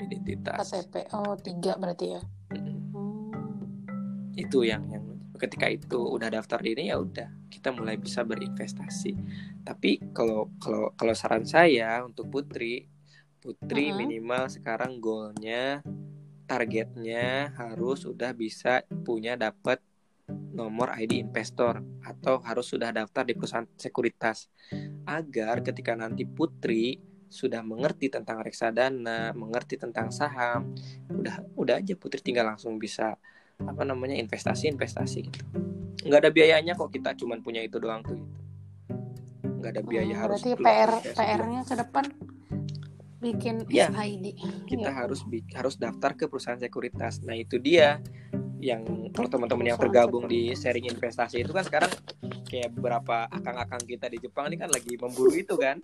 identitas. 0.00 0.56
KTP 0.56 1.12
oh 1.14 1.36
tiga 1.38 1.76
berarti 1.76 2.06
ya? 2.16 2.20
Itu 4.34 4.64
yang 4.66 4.88
yang 4.90 5.04
ketika 5.40 5.72
itu 5.72 5.96
udah 5.96 6.28
daftar 6.28 6.60
diri 6.60 6.92
ya 6.92 7.00
udah 7.00 7.28
kita 7.48 7.72
mulai 7.72 7.96
bisa 7.96 8.24
berinvestasi. 8.24 9.16
Tapi 9.64 10.12
kalau 10.12 10.52
kalau 10.60 10.92
kalau 10.96 11.14
saran 11.16 11.48
saya 11.48 12.00
untuk 12.04 12.28
putri 12.28 12.88
putri 13.40 13.88
uh 13.88 13.96
-huh. 13.96 13.98
minimal 14.04 14.44
sekarang 14.52 15.00
goalnya 15.00 15.80
targetnya 16.44 17.54
harus 17.56 18.04
sudah 18.04 18.36
bisa 18.36 18.84
punya 19.06 19.38
dapat 19.38 19.80
nomor 20.30 20.94
ID 20.96 21.20
investor 21.20 21.80
atau 22.02 22.42
harus 22.42 22.66
sudah 22.68 22.90
daftar 22.94 23.26
di 23.26 23.34
perusahaan 23.34 23.66
sekuritas. 23.76 24.50
Agar 25.06 25.62
ketika 25.66 25.96
nanti 25.98 26.26
putri 26.26 26.98
sudah 27.30 27.62
mengerti 27.62 28.10
tentang 28.10 28.42
reksadana, 28.42 29.30
mengerti 29.32 29.78
tentang 29.78 30.10
saham, 30.10 30.74
udah 31.10 31.54
udah 31.54 31.78
aja 31.78 31.94
putri 31.94 32.18
tinggal 32.18 32.50
langsung 32.50 32.76
bisa 32.76 33.14
apa 33.60 33.82
namanya 33.86 34.18
investasi 34.18 34.66
investasi 34.72 35.18
gitu. 35.30 35.42
Nggak 36.06 36.20
ada 36.26 36.30
biayanya 36.32 36.72
kok 36.74 36.90
kita 36.90 37.14
cuman 37.14 37.38
punya 37.44 37.62
itu 37.62 37.78
doang 37.78 38.02
tuh 38.02 38.18
gitu. 38.18 38.38
Nggak 39.60 39.70
ada 39.78 39.82
biaya 39.84 40.14
hmm, 40.16 40.22
harus 40.26 40.40
berarti 40.42 40.52
PR 40.58 40.92
PR-nya 41.14 41.60
ke 41.62 41.74
depan 41.76 42.04
bikin 43.20 43.68
ya, 43.68 43.92
ID 43.92 44.32
kita 44.64 44.90
ya. 44.90 44.96
harus 45.04 45.20
harus 45.52 45.76
daftar 45.76 46.16
ke 46.16 46.24
perusahaan 46.26 46.58
sekuritas 46.58 47.20
nah 47.22 47.36
itu 47.36 47.60
dia 47.60 48.00
yang 48.60 49.08
kalau 49.16 49.28
teman-teman 49.28 49.72
yang 49.72 49.80
tergabung 49.80 50.28
di 50.28 50.52
sharing 50.52 50.88
investasi 50.88 51.44
itu 51.44 51.52
kan 51.52 51.64
sekarang 51.64 51.92
kayak 52.44 52.72
beberapa 52.76 53.28
akang-akang 53.32 53.80
kita 53.88 54.08
di 54.08 54.20
Jepang 54.20 54.52
ini 54.52 54.56
kan 54.60 54.68
lagi 54.68 54.96
memburu 55.00 55.32
itu 55.32 55.56
kan 55.56 55.80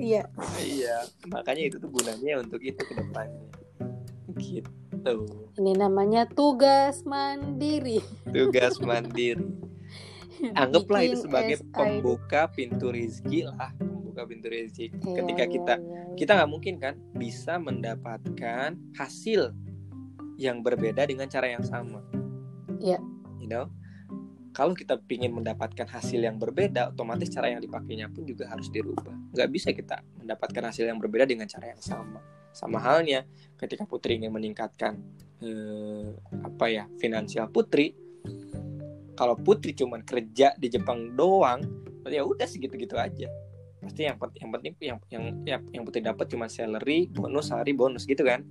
iya 0.00 0.24
iya 0.58 1.04
makanya 1.28 1.70
itu 1.70 1.76
tuh 1.76 1.90
gunanya 1.92 2.40
untuk 2.42 2.58
itu 2.64 2.80
ke 2.80 2.94
depannya 2.96 3.50
gitu. 4.40 5.26
Ini 5.60 5.72
namanya 5.76 6.24
tugas 6.28 7.04
mandiri. 7.04 8.00
Tugas 8.30 8.80
mandiri. 8.80 9.44
Anggaplah 10.60 11.04
itu 11.04 11.28
sebagai 11.28 11.60
pembuka 11.68 12.48
pintu 12.48 12.88
rezeki 12.88 13.52
lah, 13.52 13.72
pembuka 14.20 14.36
pintu 14.36 14.46
rezeki. 14.52 14.86
Iya, 14.92 15.14
Ketika 15.16 15.44
iya, 15.44 15.52
kita 15.52 15.74
iya, 15.80 16.00
iya. 16.04 16.16
kita 16.16 16.30
nggak 16.36 16.50
mungkin 16.50 16.74
kan 16.76 16.94
bisa 17.16 17.54
mendapatkan 17.56 18.68
hasil 18.96 19.42
yang 20.36 20.60
berbeda 20.60 21.08
dengan 21.08 21.28
cara 21.28 21.48
yang 21.48 21.64
sama. 21.64 22.04
Iya. 22.80 23.00
You 23.40 23.48
know, 23.48 23.72
kalau 24.52 24.76
kita 24.76 25.00
ingin 25.08 25.32
mendapatkan 25.32 25.88
hasil 25.88 26.20
yang 26.20 26.36
berbeda, 26.36 26.92
otomatis 26.92 27.32
cara 27.32 27.48
yang 27.52 27.60
dipakainya 27.64 28.12
pun 28.12 28.28
juga 28.28 28.48
harus 28.48 28.68
dirubah. 28.68 29.32
Nggak 29.32 29.48
bisa 29.52 29.68
kita 29.72 30.04
mendapatkan 30.20 30.62
hasil 30.68 30.84
yang 30.88 31.00
berbeda 31.00 31.24
dengan 31.24 31.48
cara 31.48 31.72
yang 31.72 31.80
sama. 31.80 32.20
Sama 32.52 32.82
halnya 32.82 33.24
ketika 33.56 33.86
Putri 33.86 34.18
ingin 34.18 34.34
meningkatkan 34.34 34.98
eh, 35.40 36.12
apa 36.44 36.66
ya 36.68 36.84
finansial 37.00 37.48
Putri, 37.48 37.94
kalau 39.16 39.36
Putri 39.36 39.76
cuma 39.76 40.00
kerja 40.00 40.56
di 40.56 40.66
Jepang 40.72 41.12
doang, 41.12 41.60
ya 42.08 42.24
udah 42.24 42.48
segitu-gitu 42.48 42.96
aja. 42.96 43.28
Pasti 43.80 44.04
yang 44.04 44.20
penting 44.20 44.40
yang 44.44 44.52
penting 44.52 44.72
yang 44.78 44.98
yang 45.08 45.24
yang, 45.48 45.62
yang 45.72 45.82
Putri 45.88 46.04
dapat 46.04 46.28
cuma 46.28 46.46
salary, 46.52 47.08
bonus, 47.08 47.50
hari 47.50 47.72
bonus 47.72 48.04
gitu 48.04 48.22
kan. 48.22 48.44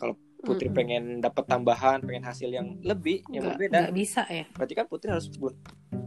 Kalau 0.00 0.16
Putri 0.40 0.66
mm 0.66 0.72
-hmm. 0.72 0.78
pengen 0.80 1.04
dapat 1.20 1.44
tambahan, 1.44 2.00
pengen 2.00 2.24
hasil 2.24 2.48
yang 2.48 2.80
lebih, 2.80 3.20
yang 3.28 3.44
berbeda. 3.44 3.92
Nggak 3.92 3.96
bisa 3.96 4.24
ya. 4.24 4.48
Berarti 4.56 4.72
kan 4.72 4.86
Putri 4.88 5.12
harus 5.12 5.28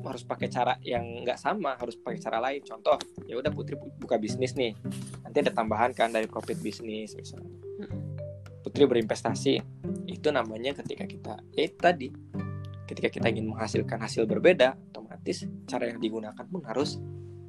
harus 0.03 0.23
pakai 0.25 0.49
cara 0.49 0.73
yang 0.81 1.05
nggak 1.21 1.37
sama, 1.37 1.77
harus 1.77 1.93
pakai 2.01 2.17
cara 2.17 2.41
lain. 2.41 2.65
Contoh, 2.65 2.97
ya 3.29 3.37
udah 3.37 3.53
Putri 3.53 3.77
buka 3.77 4.17
bisnis 4.17 4.57
nih, 4.57 4.73
nanti 5.21 5.37
ada 5.45 5.53
tambahan 5.53 5.93
kan 5.93 6.09
dari 6.09 6.25
profit 6.25 6.57
bisnis 6.59 7.13
misalnya. 7.13 7.53
Mm 7.53 7.85
-hmm. 7.85 7.99
Putri 8.65 8.89
berinvestasi, 8.89 9.53
itu 10.09 10.27
namanya 10.33 10.73
ketika 10.81 11.05
kita, 11.05 11.35
itu 11.53 11.77
tadi, 11.77 12.07
ketika 12.89 13.11
kita 13.11 13.27
ingin 13.29 13.51
menghasilkan 13.51 13.99
hasil 14.01 14.23
berbeda, 14.25 14.79
otomatis 14.89 15.45
cara 15.69 15.91
yang 15.91 15.99
digunakan 15.99 16.45
pun 16.47 16.63
harus 16.65 16.97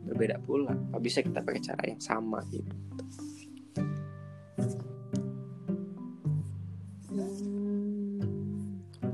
berbeda 0.05 0.36
pula. 0.44 0.76
Gak 0.92 1.02
bisa 1.02 1.18
kita 1.24 1.40
pakai 1.40 1.62
cara 1.64 1.82
yang 1.88 2.02
sama 2.02 2.44
gitu. 2.52 2.72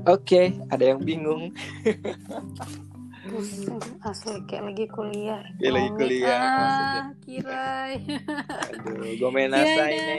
Oke, 0.01 0.09
okay, 0.09 0.47
ada 0.73 0.81
yang 0.81 0.99
bingung. 1.05 1.53
Asli 4.03 4.43
kayak 4.45 4.63
lagi 4.73 4.85
kuliah. 4.91 5.43
Kayak 5.57 5.73
lagi 5.73 5.89
kuliah. 5.95 6.41
Ah, 6.41 7.03
kirai. 7.23 7.95
Aduh, 8.75 9.11
gue 9.15 9.29
main 9.31 9.49
nasa 9.51 9.83
iya, 9.87 9.95
ini. 9.95 10.17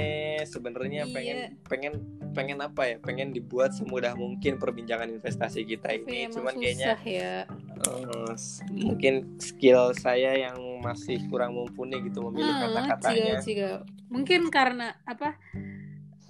Sebenarnya 0.49 1.03
iya. 1.07 1.15
pengen 1.15 1.39
pengen 1.69 1.93
pengen 2.33 2.59
apa 2.65 2.83
ya? 2.89 2.97
Pengen 3.03 3.37
dibuat 3.37 3.77
semudah 3.77 4.17
mungkin 4.17 4.57
perbincangan 4.57 5.13
investasi 5.13 5.69
kita 5.69 5.93
ini. 5.93 6.29
Tapi 6.29 6.35
Cuman 6.35 6.55
kayaknya 6.57 6.97
ya. 7.05 7.35
Uh, 7.83 8.33
mungkin 8.73 9.37
skill 9.43 9.93
saya 9.99 10.39
yang 10.39 10.57
masih 10.81 11.23
kurang 11.29 11.55
mumpuni 11.59 11.99
gitu 12.07 12.25
memilih 12.31 12.55
hmm, 12.55 12.63
kata-katanya. 12.69 13.35
Mungkin 14.09 14.41
karena 14.49 14.97
apa? 15.05 15.37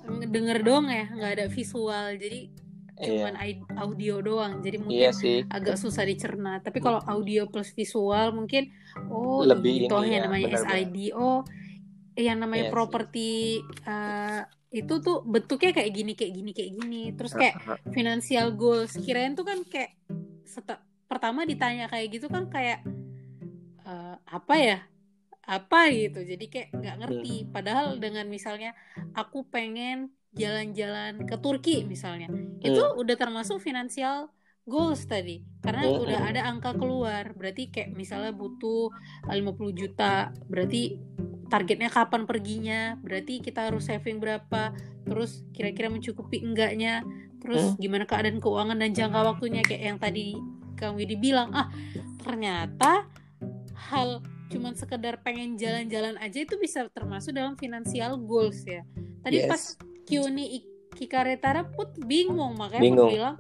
Denger 0.07 0.67
dong 0.67 0.91
ya, 0.91 1.07
nggak 1.15 1.33
ada 1.39 1.47
visual. 1.47 2.19
Jadi 2.19 2.62
cuman 2.93 3.35
iya. 3.41 3.57
audio 3.81 4.21
doang 4.21 4.61
jadi 4.61 4.77
mungkin 4.77 5.01
iya 5.09 5.11
sih. 5.17 5.49
agak 5.49 5.81
susah 5.81 6.05
dicerna. 6.05 6.61
Tapi 6.61 6.79
kalau 6.79 7.01
audio 7.09 7.49
plus 7.49 7.73
visual 7.73 8.37
mungkin 8.37 8.69
oh 9.09 9.43
lebih 9.43 9.89
itu 9.89 9.95
yang 10.05 10.13
ya, 10.13 10.21
namanya 10.29 10.47
bener 10.53 10.61
-bener. 10.61 10.77
SID 10.77 10.97
oh 11.17 11.41
yang 12.13 12.39
namanya 12.45 12.69
iya 12.69 12.73
properti 12.73 13.65
uh, 13.89 14.45
itu 14.73 14.95
tuh 15.05 15.21
bentuknya 15.25 15.73
kayak 15.77 15.93
gini 15.93 16.13
kayak 16.17 16.33
gini 16.33 16.51
kayak 16.53 16.73
gini. 16.77 17.03
Terus 17.17 17.33
kayak 17.37 17.55
financial 17.93 18.53
goals. 18.57 18.97
Kirain 18.97 19.37
tuh 19.37 19.45
kan 19.45 19.61
kayak 19.69 19.97
pertama 21.09 21.45
ditanya 21.45 21.89
kayak 21.93 22.09
gitu 22.13 22.29
kan 22.29 22.49
kayak 22.49 22.81
uh, 23.85 24.17
apa 24.29 24.55
ya? 24.57 24.79
Apa 25.45 25.93
gitu. 25.93 26.25
Jadi 26.25 26.45
kayak 26.49 26.69
nggak 26.73 26.97
ngerti. 27.05 27.37
Hmm. 27.45 27.49
padahal 27.53 27.87
dengan 28.01 28.25
misalnya 28.29 28.73
aku 29.13 29.45
pengen 29.49 30.13
jalan-jalan 30.33 31.29
ke 31.29 31.37
Turki 31.41 31.85
misalnya. 31.85 32.29
Itu 32.61 32.83
hmm. 32.83 33.01
udah 33.01 33.17
termasuk 33.17 33.61
finansial 33.61 34.33
goals 34.65 35.05
tadi. 35.11 35.43
Karena 35.63 35.91
Mm-mm. 35.91 36.03
udah 36.07 36.21
ada 36.33 36.41
angka 36.47 36.75
keluar. 36.79 37.35
Berarti 37.35 37.71
kayak 37.71 37.95
misalnya 37.95 38.31
butuh 38.35 38.91
50 39.27 39.75
juta. 39.75 40.31
Berarti 40.47 40.99
targetnya 41.51 41.91
kapan 41.91 42.23
perginya? 42.25 42.81
Berarti 43.03 43.43
kita 43.43 43.71
harus 43.71 43.91
saving 43.91 44.23
berapa? 44.23 44.73
Terus 45.05 45.43
kira-kira 45.51 45.91
mencukupi 45.91 46.43
enggaknya? 46.43 47.03
Terus 47.43 47.75
gimana 47.83 48.07
keadaan 48.07 48.39
keuangan 48.39 48.79
dan 48.79 48.95
jangka 48.95 49.21
waktunya? 49.35 49.63
Kayak 49.67 49.83
yang 49.83 49.99
tadi 49.99 50.39
Kang 50.79 50.95
Widi 50.99 51.15
bilang 51.19 51.51
ah 51.55 51.71
ternyata 52.23 53.07
hal 53.91 54.23
cuman 54.51 54.79
sekedar 54.79 55.19
pengen 55.25 55.59
jalan-jalan 55.59 56.19
aja 56.21 56.45
itu 56.45 56.55
bisa 56.61 56.87
termasuk 56.93 57.35
dalam 57.35 57.59
financial 57.59 58.15
goals 58.21 58.63
ya. 58.63 58.87
Tadi 59.23 59.43
Yes. 59.43 59.49
pas 59.51 59.63
Kyuni 60.07 60.65
Kikaretara 60.93 61.73
put 61.73 61.97
bingung 62.05 62.55
makanya 62.61 62.83
bingung. 62.85 63.09
put 63.09 63.15
bilang 63.17 63.37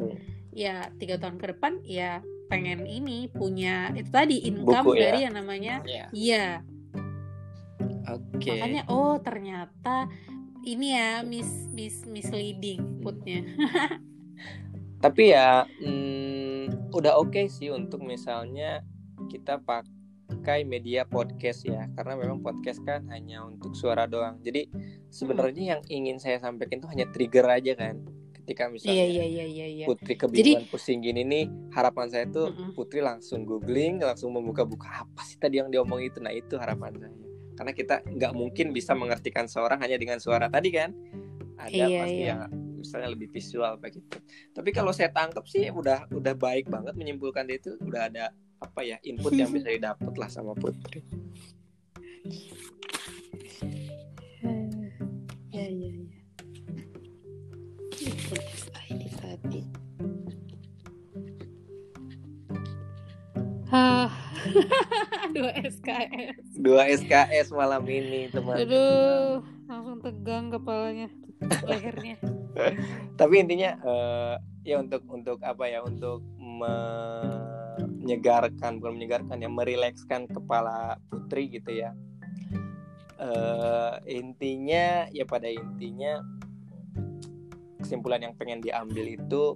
ya 0.52 0.88
tiga 0.96 1.16
tahun 1.20 1.36
ke 1.36 1.46
depan 1.56 1.80
ya 1.84 2.20
pengen 2.52 2.84
ini 2.84 3.32
punya 3.32 3.92
itu 3.96 4.12
tadi 4.12 4.44
income 4.44 4.84
Buku, 4.84 5.00
ya. 5.00 5.02
dari 5.08 5.18
yang 5.24 5.34
namanya 5.36 5.74
Ya, 5.88 6.06
iya. 6.12 6.46
Oke. 8.12 8.60
Makanya 8.60 8.82
oh 8.92 9.16
ternyata 9.22 10.10
ini 10.68 10.92
ya 10.92 11.24
mis 11.24 11.48
mis 11.72 12.04
misleading 12.04 13.00
putnya. 13.00 13.46
Tapi 15.04 15.32
ya 15.34 15.64
hmm, 15.80 16.92
udah 16.92 17.18
oke 17.18 17.48
sih 17.48 17.72
untuk 17.72 18.04
misalnya 18.04 18.84
kita 19.32 19.58
pakai 19.62 20.01
media 20.64 21.04
podcast 21.04 21.66
ya 21.66 21.88
karena 21.96 22.14
memang 22.16 22.40
podcast 22.40 22.80
kan 22.82 23.04
hanya 23.12 23.44
untuk 23.44 23.76
suara 23.76 24.08
doang. 24.08 24.40
Jadi 24.40 24.68
sebenarnya 25.12 25.76
yang 25.76 25.82
ingin 25.88 26.16
saya 26.16 26.40
sampaikan 26.40 26.80
itu 26.80 26.88
hanya 26.88 27.06
trigger 27.12 27.46
aja 27.48 27.74
kan 27.76 28.00
ketika 28.42 28.66
misalnya 28.66 29.06
iya 29.06 29.22
iya 29.22 29.46
iya 29.46 29.66
iya 29.70 29.86
Putri 29.86 30.18
kebingungan 30.18 30.66
pusing 30.66 30.98
gini 30.98 31.22
nih 31.22 31.46
harapan 31.70 32.10
saya 32.10 32.26
tuh 32.26 32.50
Mm-mm. 32.50 32.74
Putri 32.74 32.98
langsung 32.98 33.46
googling 33.46 34.02
langsung 34.02 34.34
membuka-buka 34.34 35.06
apa 35.06 35.22
sih 35.22 35.38
tadi 35.38 35.62
yang 35.62 35.70
diomong 35.70 36.02
itu? 36.02 36.18
Nah 36.18 36.34
itu 36.34 36.58
harapan 36.58 36.90
saya. 36.98 37.14
Karena 37.54 37.72
kita 37.76 38.02
nggak 38.02 38.32
mungkin 38.34 38.74
bisa 38.74 38.98
mengertikan 38.98 39.46
seorang 39.46 39.78
hanya 39.78 39.94
dengan 39.94 40.18
suara 40.18 40.50
tadi 40.50 40.74
kan. 40.74 40.90
Ada 41.54 41.70
Iya, 41.70 41.98
pasti 42.02 42.18
iya. 42.18 42.26
yang 42.34 42.40
misalnya 42.82 43.14
lebih 43.14 43.30
visual 43.30 43.78
begitu 43.78 44.18
tapi 44.50 44.74
kalau 44.74 44.90
saya 44.90 45.14
tangkap 45.14 45.46
sih 45.46 45.70
udah 45.70 46.10
udah 46.10 46.34
baik 46.34 46.66
banget 46.66 46.98
menyimpulkan 46.98 47.46
dia 47.46 47.62
itu 47.62 47.78
udah 47.78 48.10
ada 48.10 48.34
apa 48.62 48.80
ya 48.86 48.96
input 49.02 49.34
yang 49.34 49.50
bisa 49.50 49.68
didapat 49.68 50.12
lah 50.14 50.30
sama 50.30 50.54
Putri 50.54 51.02
ya 55.52 55.66
ya 55.66 55.90
ya 55.90 56.02
dua 65.32 65.52
SKS. 65.64 66.44
dua 66.60 66.82
SKS 66.92 67.48
malam 67.54 67.82
ini 67.88 68.28
teman 68.28 68.60
Aduh, 68.60 69.40
langsung 69.66 69.98
tegang 70.04 70.52
kepalanya, 70.52 71.08
lehernya. 71.64 72.16
tapi 73.20 73.34
intinya 73.40 73.70
eh, 73.80 74.34
ya 74.62 74.76
untuk 74.78 75.02
untuk 75.08 75.38
apa 75.40 75.64
ya 75.72 75.80
untuk 75.80 76.20
menyegarkan 78.02 78.82
bukan 78.82 78.92
menyegarkan 78.98 79.36
ya 79.38 79.48
merilekskan 79.48 80.26
kepala 80.26 80.98
putri 81.08 81.46
gitu 81.48 81.70
ya 81.70 81.94
Eh, 83.22 84.18
intinya 84.18 85.06
ya 85.14 85.22
pada 85.22 85.46
intinya 85.46 86.18
kesimpulan 87.78 88.18
yang 88.18 88.34
pengen 88.34 88.58
diambil 88.58 89.06
itu 89.06 89.54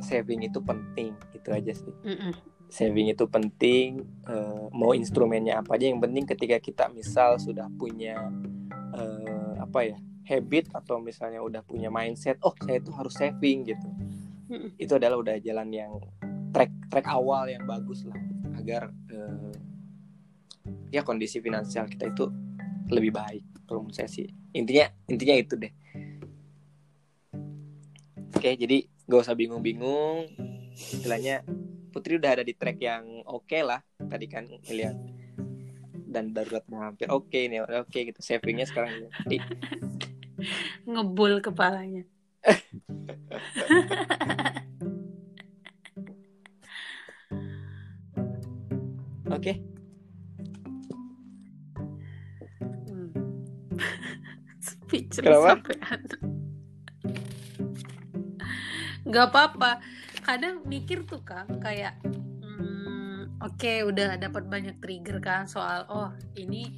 saving 0.00 0.48
itu 0.48 0.56
penting 0.64 1.12
itu 1.36 1.48
aja 1.52 1.72
sih 1.76 1.92
Mm-mm. 2.08 2.32
saving 2.72 3.12
itu 3.12 3.28
penting 3.28 4.00
eh, 4.24 4.64
mau 4.72 4.96
instrumennya 4.96 5.60
apa 5.60 5.76
aja 5.76 5.92
yang 5.92 6.00
penting 6.00 6.24
ketika 6.24 6.56
kita 6.56 6.84
misal 6.88 7.36
sudah 7.36 7.68
punya 7.76 8.16
eh, 8.96 9.52
apa 9.60 9.84
ya 9.84 9.96
habit 10.24 10.72
atau 10.72 11.04
misalnya 11.04 11.44
udah 11.44 11.60
punya 11.60 11.92
mindset 11.92 12.40
oh 12.40 12.56
saya 12.64 12.80
itu 12.80 12.88
harus 12.96 13.12
saving 13.12 13.68
gitu 13.68 13.88
Mm-mm. 14.48 14.72
itu 14.80 14.92
adalah 14.96 15.20
udah 15.20 15.36
jalan 15.36 15.68
yang 15.68 15.92
track 16.58 16.74
track 16.90 17.06
awal 17.06 17.46
yang 17.46 17.62
bagus 17.62 18.02
lah 18.02 18.18
agar 18.58 18.90
eh, 19.14 19.54
ya 20.90 21.06
kondisi 21.06 21.38
finansial 21.38 21.86
kita 21.86 22.10
itu 22.10 22.26
lebih 22.90 23.14
baik. 23.14 23.46
Kalau 23.62 23.86
menurut 23.86 23.94
saya 23.94 24.10
sih 24.10 24.26
intinya 24.50 24.90
intinya 25.06 25.38
itu 25.38 25.54
deh. 25.54 25.70
Oke 28.34 28.58
jadi 28.58 28.90
gak 29.06 29.22
usah 29.22 29.38
bingung-bingung. 29.38 30.34
Istilahnya 30.74 31.46
Putri 31.94 32.18
udah 32.18 32.34
ada 32.34 32.42
di 32.42 32.58
track 32.58 32.78
yang 32.82 33.22
oke 33.22 33.58
lah 33.62 33.78
tadi 34.10 34.26
kan 34.26 34.50
lihat 34.66 34.98
dan 36.10 36.34
daruratnya 36.34 36.90
hampir 36.90 37.06
oke 37.06 37.38
nih 37.38 37.62
oke 37.62 37.94
gitu 37.94 38.18
savingnya 38.18 38.66
sekarang 38.66 39.06
jadi 39.30 39.46
Ngebul 40.86 41.42
kepalanya. 41.42 42.06
oke 49.38 49.78
Hmm. 52.88 53.10
Speechless 54.66 55.22
Kenapa? 55.22 55.48
sampai 55.54 55.76
ada. 55.86 56.16
Gak 59.08 59.26
apa-apa. 59.32 59.72
Kadang 60.20 60.68
mikir 60.68 61.08
tuh 61.08 61.24
Kang 61.24 61.48
kayak 61.64 61.96
hmm, 62.04 63.40
oke 63.40 63.72
udah 63.88 64.20
dapat 64.20 64.44
banyak 64.44 64.76
trigger 64.84 65.24
kan 65.24 65.48
soal 65.48 65.88
oh 65.88 66.12
ini 66.36 66.76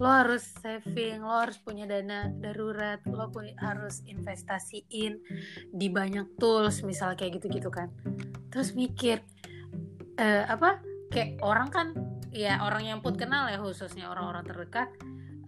lo 0.00 0.08
harus 0.08 0.48
saving, 0.64 1.20
lo 1.20 1.44
harus 1.44 1.60
punya 1.60 1.84
dana 1.84 2.32
darurat, 2.40 3.04
lo 3.04 3.28
punya, 3.28 3.52
harus 3.60 4.00
investasiin 4.08 5.20
di 5.68 5.92
banyak 5.92 6.40
tools 6.40 6.80
misal 6.80 7.12
kayak 7.12 7.42
gitu-gitu 7.42 7.68
kan. 7.68 7.92
Terus 8.48 8.72
mikir 8.72 9.20
eh, 10.16 10.48
apa 10.48 10.80
kayak 11.10 11.38
orang 11.42 11.68
kan 11.70 11.86
ya 12.34 12.60
orang 12.60 12.84
yang 12.84 12.98
put 13.00 13.16
kenal 13.16 13.48
ya 13.48 13.56
khususnya 13.56 14.10
orang-orang 14.12 14.44
terdekat. 14.44 14.88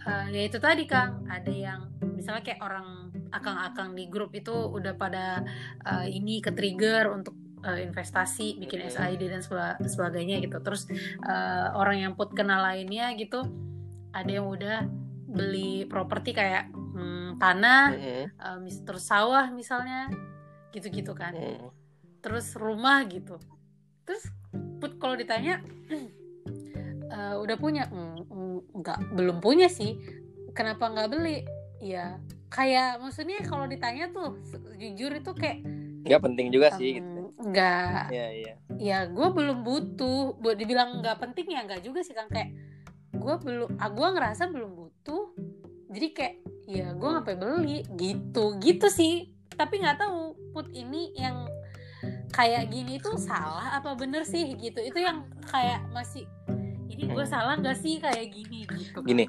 Eh, 0.09 0.26
ya 0.32 0.42
itu 0.48 0.59
tadi 0.62 0.88
Kang. 0.88 1.26
Ada 1.28 1.52
yang 1.52 1.80
misalnya 2.16 2.40
kayak 2.40 2.62
orang 2.64 3.12
akang-akang 3.28 3.92
di 3.92 4.09
grup 4.09 4.32
itu 4.32 4.52
udah 4.52 4.96
pada 4.96 5.44
eh, 5.84 6.06
ini 6.09 6.40
ke 6.40 6.54
trigger 6.54 7.12
untuk 7.12 7.36
eh, 7.66 7.84
investasi 7.84 8.56
bikin. 8.62 8.88
SID 8.88 9.22
dan 9.28 9.42
seba- 9.44 9.76
sebagainya 9.82 10.40
gitu. 10.40 10.62
Terus 10.64 10.88
eh, 11.22 11.68
orang 11.76 12.09
yang 12.09 12.12
put 12.16 12.32
kenal 12.32 12.64
lainnya 12.64 13.12
gitu 13.18 13.44
ada 14.16 14.30
yang 14.30 14.48
udah 14.48 14.88
beli 15.28 15.84
properti 15.84 16.32
kayak 16.32 16.72
hmm, 16.72 17.36
tanah 17.36 17.92
mis- 18.64 18.80
terus 18.80 19.04
sawah 19.04 19.52
misalnya 19.52 20.09
gitu-gitu 20.72 21.12
kan. 21.12 21.36
Mm. 21.36 21.68
terus 22.18 22.56
rumah 22.56 23.04
gitu. 23.06 23.36
Terus 24.09 24.26
put 24.78 24.96
kalau 25.03 25.14
ditanya 25.18 25.61
"Eh, 27.09 27.34
udah 27.40 27.57
punya? 27.57 27.88
"Mm, 27.88 28.20
mm, 28.28 28.59
nggak 28.84 28.99
belum 29.16 29.38
punya 29.40 29.66
sih. 29.72 29.96
Kenapa 30.53 30.92
nggak 30.92 31.09
beli? 31.09 31.44
Ya 31.80 32.18
kayak 32.49 33.01
maksudnya 33.05 33.44
kalau 33.44 33.68
ditanya 33.68 34.09
tuh 34.09 34.40
jujur 34.80 35.12
itu 35.12 35.32
kayak 35.36 35.61
nggak 36.09 36.22
penting 36.24 36.49
juga 36.53 36.72
sih 36.76 37.01
gitu. 37.01 37.32
"Mm, 37.36 37.53
nggak. 37.53 38.05
Ya 38.12 38.26
iya. 38.32 38.55
Ya 38.78 38.99
gue 39.09 39.28
belum 39.32 39.64
butuh. 39.64 40.36
Buat 40.40 40.57
dibilang 40.61 41.01
nggak 41.01 41.18
penting 41.20 41.53
ya 41.53 41.64
nggak 41.64 41.84
juga 41.84 42.01
sih 42.05 42.14
kan 42.16 42.28
kayak 42.30 42.53
gue 43.12 43.34
belum 43.40 43.80
ah, 43.80 43.90
gue 43.90 44.09
ngerasa 44.14 44.53
belum 44.53 44.70
butuh. 44.76 45.32
Jadi 45.88 46.09
kayak 46.12 46.34
ya 46.68 46.92
gue 46.92 47.09
ngapain 47.09 47.40
beli? 47.40 47.82
Gitu. 47.96 48.44
Gitu 48.61 48.86
sih. 48.92 49.32
Tapi 49.57 49.80
nggak 49.82 49.99
tahu 49.99 50.36
put 50.53 50.68
ini 50.70 51.16
yang 51.18 51.49
kayak 52.32 52.70
gini 52.70 53.01
tuh 53.03 53.18
salah 53.18 53.78
apa 53.78 53.94
bener 53.99 54.22
sih 54.22 54.55
gitu. 54.59 54.78
Itu 54.82 54.99
yang 55.03 55.26
kayak 55.49 55.88
masih 55.90 56.24
ini 56.88 57.05
gue 57.09 57.24
Hmm. 57.24 57.30
salah 57.30 57.55
nggak 57.59 57.78
sih? 57.78 57.99
Kayak 58.01 58.26
gini 58.32 58.64
gitu. 58.66 59.01
Gini. 59.05 59.24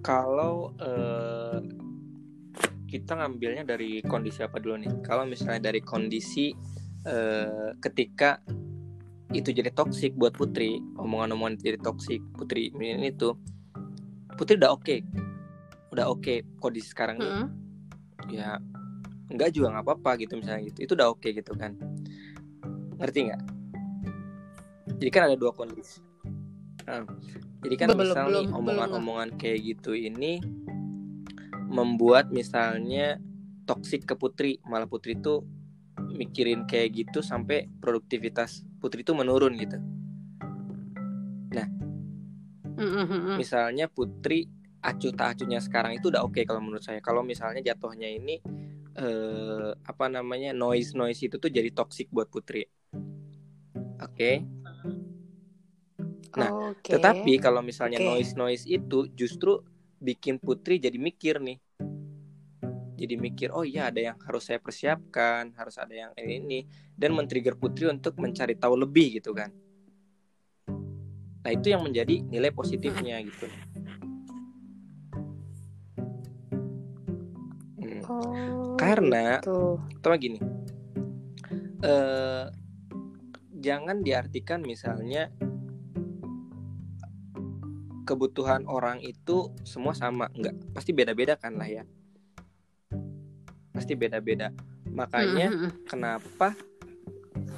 Kalau 0.00 0.72
eh, 0.80 1.58
kita 2.88 3.20
ngambilnya 3.20 3.68
dari 3.68 4.00
kondisi 4.00 4.40
apa 4.40 4.56
dulu 4.56 4.80
nih? 4.80 4.92
Kalau 5.04 5.28
misalnya 5.28 5.68
dari 5.68 5.84
kondisi 5.84 6.54
eh, 7.04 7.70
ketika 7.80 8.40
itu 9.28 9.52
jadi 9.52 9.68
toksik 9.76 10.16
buat 10.16 10.32
Putri 10.32 10.80
omongan-omongan 10.96 11.60
jadi 11.60 11.76
toksik 11.84 12.24
Putri 12.32 12.72
ini 12.72 13.12
itu 13.12 13.36
Putri 14.40 14.56
udah 14.56 14.72
oke. 14.72 14.96
Udah 15.92 16.08
oke 16.08 16.44
kondisi 16.60 16.92
sekarang 16.92 17.20
ini. 17.20 17.28
Mm-mm. 17.28 17.48
ya 18.28 18.60
enggak 19.28 19.52
juga 19.54 19.76
nggak 19.76 19.84
apa-apa 19.84 20.10
gitu 20.20 20.40
misalnya 20.40 20.68
gitu. 20.72 20.78
Itu 20.88 20.92
udah 20.98 21.08
oke 21.12 21.28
gitu 21.28 21.52
kan. 21.54 21.76
Ngerti 22.98 23.18
nggak? 23.30 23.42
Jadi 24.98 25.10
kan 25.12 25.22
ada 25.30 25.36
dua 25.38 25.52
kondisi. 25.54 26.02
Nah, 26.88 27.04
jadi 27.60 27.74
kan 27.76 27.88
Belum, 27.92 28.00
misal 28.00 28.24
nih 28.24 28.32
belum, 28.32 28.44
belum 28.48 28.58
omongan-omongan 28.64 29.28
kayak 29.36 29.58
gitu 29.76 29.92
ini 29.92 30.40
membuat 31.68 32.32
misalnya 32.32 33.20
toksik 33.68 34.08
ke 34.08 34.16
putri. 34.16 34.56
Malah 34.64 34.88
putri 34.88 35.14
itu 35.20 35.44
mikirin 36.08 36.64
kayak 36.64 36.94
gitu 36.94 37.20
sampai 37.20 37.68
produktivitas 37.82 38.64
Putri 38.78 39.02
itu 39.02 39.10
menurun 39.10 39.58
gitu. 39.58 39.78
Nah, 41.50 41.66
misalnya 43.34 43.90
Putri 43.90 44.46
acuh 44.78 45.10
tak 45.10 45.34
acuhnya 45.34 45.58
sekarang 45.58 45.98
itu 45.98 46.14
udah 46.14 46.22
oke 46.22 46.38
kalau 46.46 46.62
menurut 46.62 46.82
saya. 46.82 47.02
Kalau 47.02 47.26
misalnya 47.26 47.58
jatuhnya 47.60 48.06
ini 48.06 48.38
eh, 48.98 49.70
apa 49.78 50.06
namanya 50.10 50.50
noise 50.50 50.92
noise 50.98 51.22
itu 51.22 51.38
tuh 51.38 51.48
jadi 51.48 51.70
toxic 51.70 52.10
buat 52.10 52.26
Putri. 52.26 52.66
Oke. 54.02 54.42
Nah, 56.38 56.50
Oke. 56.74 56.92
Tetapi 56.92 57.32
kalau 57.40 57.64
misalnya 57.64 57.98
Oke. 58.02 58.06
noise 58.06 58.32
noise 58.34 58.64
itu 58.66 59.08
justru 59.14 59.62
bikin 59.98 60.38
Putri 60.38 60.78
jadi 60.78 60.98
mikir 60.98 61.42
nih. 61.42 61.58
Jadi 62.98 63.14
mikir, 63.14 63.54
oh 63.54 63.62
iya 63.62 63.94
ada 63.94 64.02
yang 64.02 64.18
harus 64.26 64.50
saya 64.50 64.58
persiapkan, 64.58 65.54
harus 65.54 65.78
ada 65.78 65.94
yang 65.94 66.10
ini, 66.18 66.34
ini 66.42 66.60
dan 66.98 67.14
men-trigger 67.14 67.54
Putri 67.54 67.86
untuk 67.86 68.18
mencari 68.18 68.58
tahu 68.58 68.74
lebih 68.74 69.22
gitu 69.22 69.30
kan. 69.30 69.54
Nah, 71.46 71.50
itu 71.54 71.70
yang 71.70 71.86
menjadi 71.86 72.18
nilai 72.26 72.50
positifnya 72.50 73.22
gitu. 73.22 73.46
Oh, 78.08 78.74
Karena- 78.80 79.38
gitu. 79.38 79.76
Pertama 80.00 80.16
gini. 80.16 80.40
Eh 81.84 82.44
jangan 83.58 84.00
diartikan 84.00 84.62
misalnya 84.62 85.28
kebutuhan 88.08 88.64
orang 88.64 89.04
itu 89.04 89.52
semua 89.68 89.92
sama, 89.92 90.32
enggak. 90.32 90.56
Pasti 90.72 90.96
beda-beda 90.96 91.36
kan 91.36 91.60
lah 91.60 91.68
ya. 91.68 91.84
Pasti 93.76 93.92
beda-beda. 93.92 94.48
Makanya 94.88 95.52
Mm-mm. 95.52 95.70
kenapa 95.84 96.56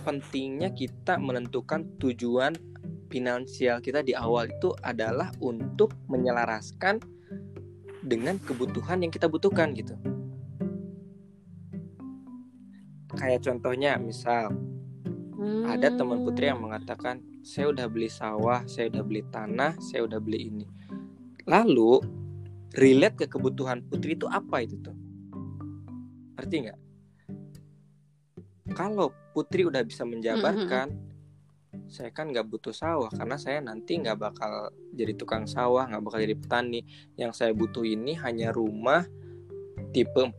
pentingnya 0.02 0.74
kita 0.74 1.22
menentukan 1.22 1.86
tujuan 2.02 2.58
finansial 3.10 3.78
kita 3.78 4.02
di 4.02 4.14
awal 4.14 4.50
itu 4.50 4.74
adalah 4.82 5.30
untuk 5.38 5.94
menyelaraskan 6.10 6.98
dengan 8.02 8.40
kebutuhan 8.42 9.06
yang 9.06 9.12
kita 9.14 9.30
butuhkan 9.30 9.70
gitu. 9.76 9.94
Kayak 13.20 13.44
contohnya 13.44 14.00
misal 14.00 14.56
ada 15.68 15.88
teman 15.92 16.24
putri 16.24 16.48
yang 16.48 16.60
Hmm. 16.60 16.72
mengatakan 16.72 17.20
saya 17.40 17.72
udah 17.72 17.86
beli 17.88 18.08
sawah, 18.08 18.64
saya 18.68 18.92
udah 18.92 19.02
beli 19.04 19.22
tanah, 19.28 19.76
saya 19.80 20.04
udah 20.04 20.20
beli 20.20 20.52
ini. 20.52 20.66
Lalu 21.48 22.00
relate 22.76 23.24
ke 23.24 23.26
kebutuhan 23.28 23.84
putri 23.84 24.16
itu 24.16 24.28
apa 24.28 24.64
itu 24.64 24.76
tuh? 24.80 24.96
Ngerti 26.36 26.56
nggak? 26.64 26.80
Kalau 28.76 29.12
putri 29.32 29.66
udah 29.66 29.82
bisa 29.82 30.04
menjabarkan, 30.04 30.92
saya 31.90 32.14
kan 32.14 32.30
nggak 32.30 32.46
butuh 32.46 32.70
sawah 32.70 33.10
karena 33.10 33.34
saya 33.34 33.58
nanti 33.58 33.98
nggak 33.98 34.14
bakal 34.20 34.70
jadi 34.94 35.12
tukang 35.18 35.48
sawah, 35.50 35.90
nggak 35.90 36.04
bakal 36.06 36.18
jadi 36.22 36.36
petani. 36.38 36.80
Yang 37.18 37.32
saya 37.42 37.52
butuh 37.56 37.82
ini 37.82 38.14
hanya 38.20 38.54
rumah 38.54 39.02
tipe 39.90 40.20
40 40.22 40.34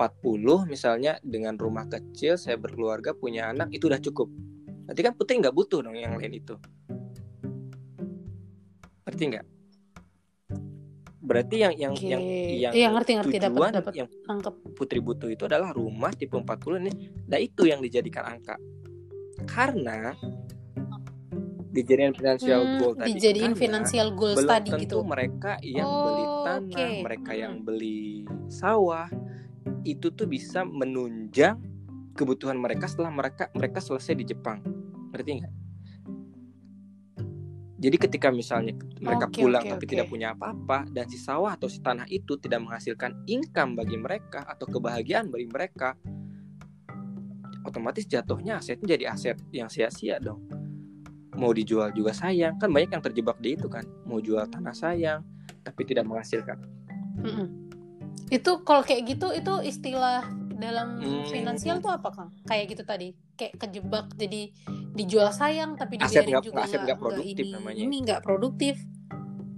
misalnya 0.69 1.19
dengan 1.21 1.59
rumah 1.59 1.87
kecil, 1.87 2.39
saya 2.39 2.55
berkeluarga, 2.55 3.11
punya 3.11 3.51
anak, 3.51 3.71
itu 3.75 3.91
udah 3.91 3.99
cukup. 3.99 4.31
Nanti 4.87 4.99
kan 5.03 5.13
putri 5.15 5.39
nggak 5.39 5.55
butuh 5.55 5.83
dong 5.83 5.95
yang 5.95 6.15
lain 6.15 6.35
itu. 6.39 6.55
Ngerti 9.07 9.23
nggak? 9.31 9.45
Berarti 11.21 11.55
yang 11.63 11.73
yang 11.77 11.93
Oke. 11.95 12.07
yang 12.11 12.21
yang 12.59 12.73
Iya, 12.75 12.87
ngerti 12.91 13.11
ngerti 13.15 13.37
tujuan 13.39 13.71
dapat 13.71 13.93
yang 13.93 14.09
nangkep. 14.27 14.55
putri 14.75 14.99
butuh 14.99 15.29
itu 15.31 15.47
adalah 15.47 15.71
rumah 15.71 16.11
tipe 16.11 16.35
40 16.35 16.81
ini. 16.83 16.91
Nah 17.29 17.39
itu 17.39 17.69
yang 17.69 17.79
dijadikan 17.79 18.25
angka. 18.25 18.59
Karena 19.47 20.11
dijadikan 21.71 22.11
financial 22.11 22.59
Hmm, 22.67 22.77
goal 22.77 22.93
tadi. 22.93 23.07
dijadiin 23.15 23.53
financial 23.55 24.07
goals 24.11 24.37
belum 24.43 24.51
tadi 24.51 24.69
tentu 24.75 24.83
gitu. 24.83 24.97
mereka 25.07 25.51
yang 25.63 25.87
Oh, 25.87 26.03
beli 26.03 26.25
tanah, 26.43 26.89
oke. 26.91 27.01
mereka 27.07 27.31
yang 27.31 27.53
Mm-mm. 27.57 27.65
beli 27.65 28.03
sawah 28.51 29.07
itu 29.87 30.11
tuh 30.11 30.27
bisa 30.27 30.67
menunjang 30.67 31.55
kebutuhan 32.11 32.59
mereka 32.59 32.91
setelah 32.91 33.09
mereka 33.09 33.47
mereka 33.55 33.79
selesai 33.79 34.13
di 34.19 34.25
Jepang. 34.27 34.59
Ngerti 35.15 35.31
nggak? 35.39 35.53
Jadi 37.81 37.97
ketika 37.97 38.29
misalnya 38.29 38.77
mereka 39.01 39.25
Oke, 39.25 39.41
pulang 39.41 39.65
oke, 39.65 39.71
tapi 39.73 39.83
oke. 39.87 39.91
tidak 39.97 40.05
punya 40.05 40.37
apa-apa 40.37 40.85
dan 40.93 41.09
si 41.09 41.17
sawah 41.17 41.57
atau 41.57 41.65
si 41.65 41.81
tanah 41.81 42.05
itu 42.13 42.37
tidak 42.37 42.61
menghasilkan 42.61 43.25
income 43.25 43.73
bagi 43.73 43.97
mereka 43.97 44.45
atau 44.45 44.69
kebahagiaan 44.69 45.33
bagi 45.33 45.49
mereka, 45.49 45.97
otomatis 47.65 48.05
jatuhnya 48.05 48.61
asetnya 48.61 48.93
jadi 48.99 49.17
aset 49.17 49.37
yang 49.49 49.65
sia-sia 49.65 50.21
dong. 50.21 50.60
Mau 51.33 51.51
dijual 51.51 51.91
juga 51.91 52.11
sayang, 52.11 52.57
kan 52.57 52.67
banyak 52.67 52.91
yang 52.91 53.01
terjebak 53.01 53.39
di 53.39 53.55
itu 53.55 53.65
kan. 53.65 53.87
Mau 54.03 54.19
jual 54.19 54.43
tanah 54.45 54.73
sayang 54.73 55.23
tapi 55.61 55.81
tidak 55.83 56.03
menghasilkan. 56.03 56.59
Mm-mm. 57.17 57.47
Itu 58.27 58.61
kalau 58.61 58.81
kayak 58.81 59.07
gitu 59.07 59.31
itu 59.31 59.53
istilah 59.61 60.27
dalam 60.53 60.97
Hmm. 60.97 61.25
finansial 61.25 61.79
tuh 61.79 61.89
apa 61.89 62.09
Kang? 62.09 62.29
Kayak 62.43 62.65
gitu 62.69 62.83
tadi, 62.83 63.07
kayak 63.33 63.57
kejebak 63.57 64.11
jadi 64.13 64.51
dijual 64.93 65.29
sayang 65.29 65.73
tapi 65.73 65.97
Aset 65.97 66.21
dibiarin 66.21 66.31
nggak- 66.33 66.45
juga 66.45 66.59
aset 66.61 66.79
nggak 66.81 66.99
produktif 66.99 67.35
ini, 67.39 67.51
namanya. 67.51 67.79
Ini 67.79 67.95
nggak 68.01 68.21
produktif. 68.21 68.75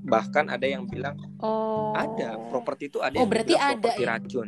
Bahkan 0.03 0.45
ada 0.47 0.63
yang 0.63 0.83
bilang 0.85 1.15
Oh. 1.39 1.91
ada 1.93 2.37
properti 2.47 2.87
itu 2.87 2.99
ada 2.99 3.15
Oh, 3.15 3.23
yang 3.23 3.31
berarti 3.31 3.53
ada 3.55 3.73
properti 3.73 4.03
ya? 4.03 4.07
racun. 4.09 4.47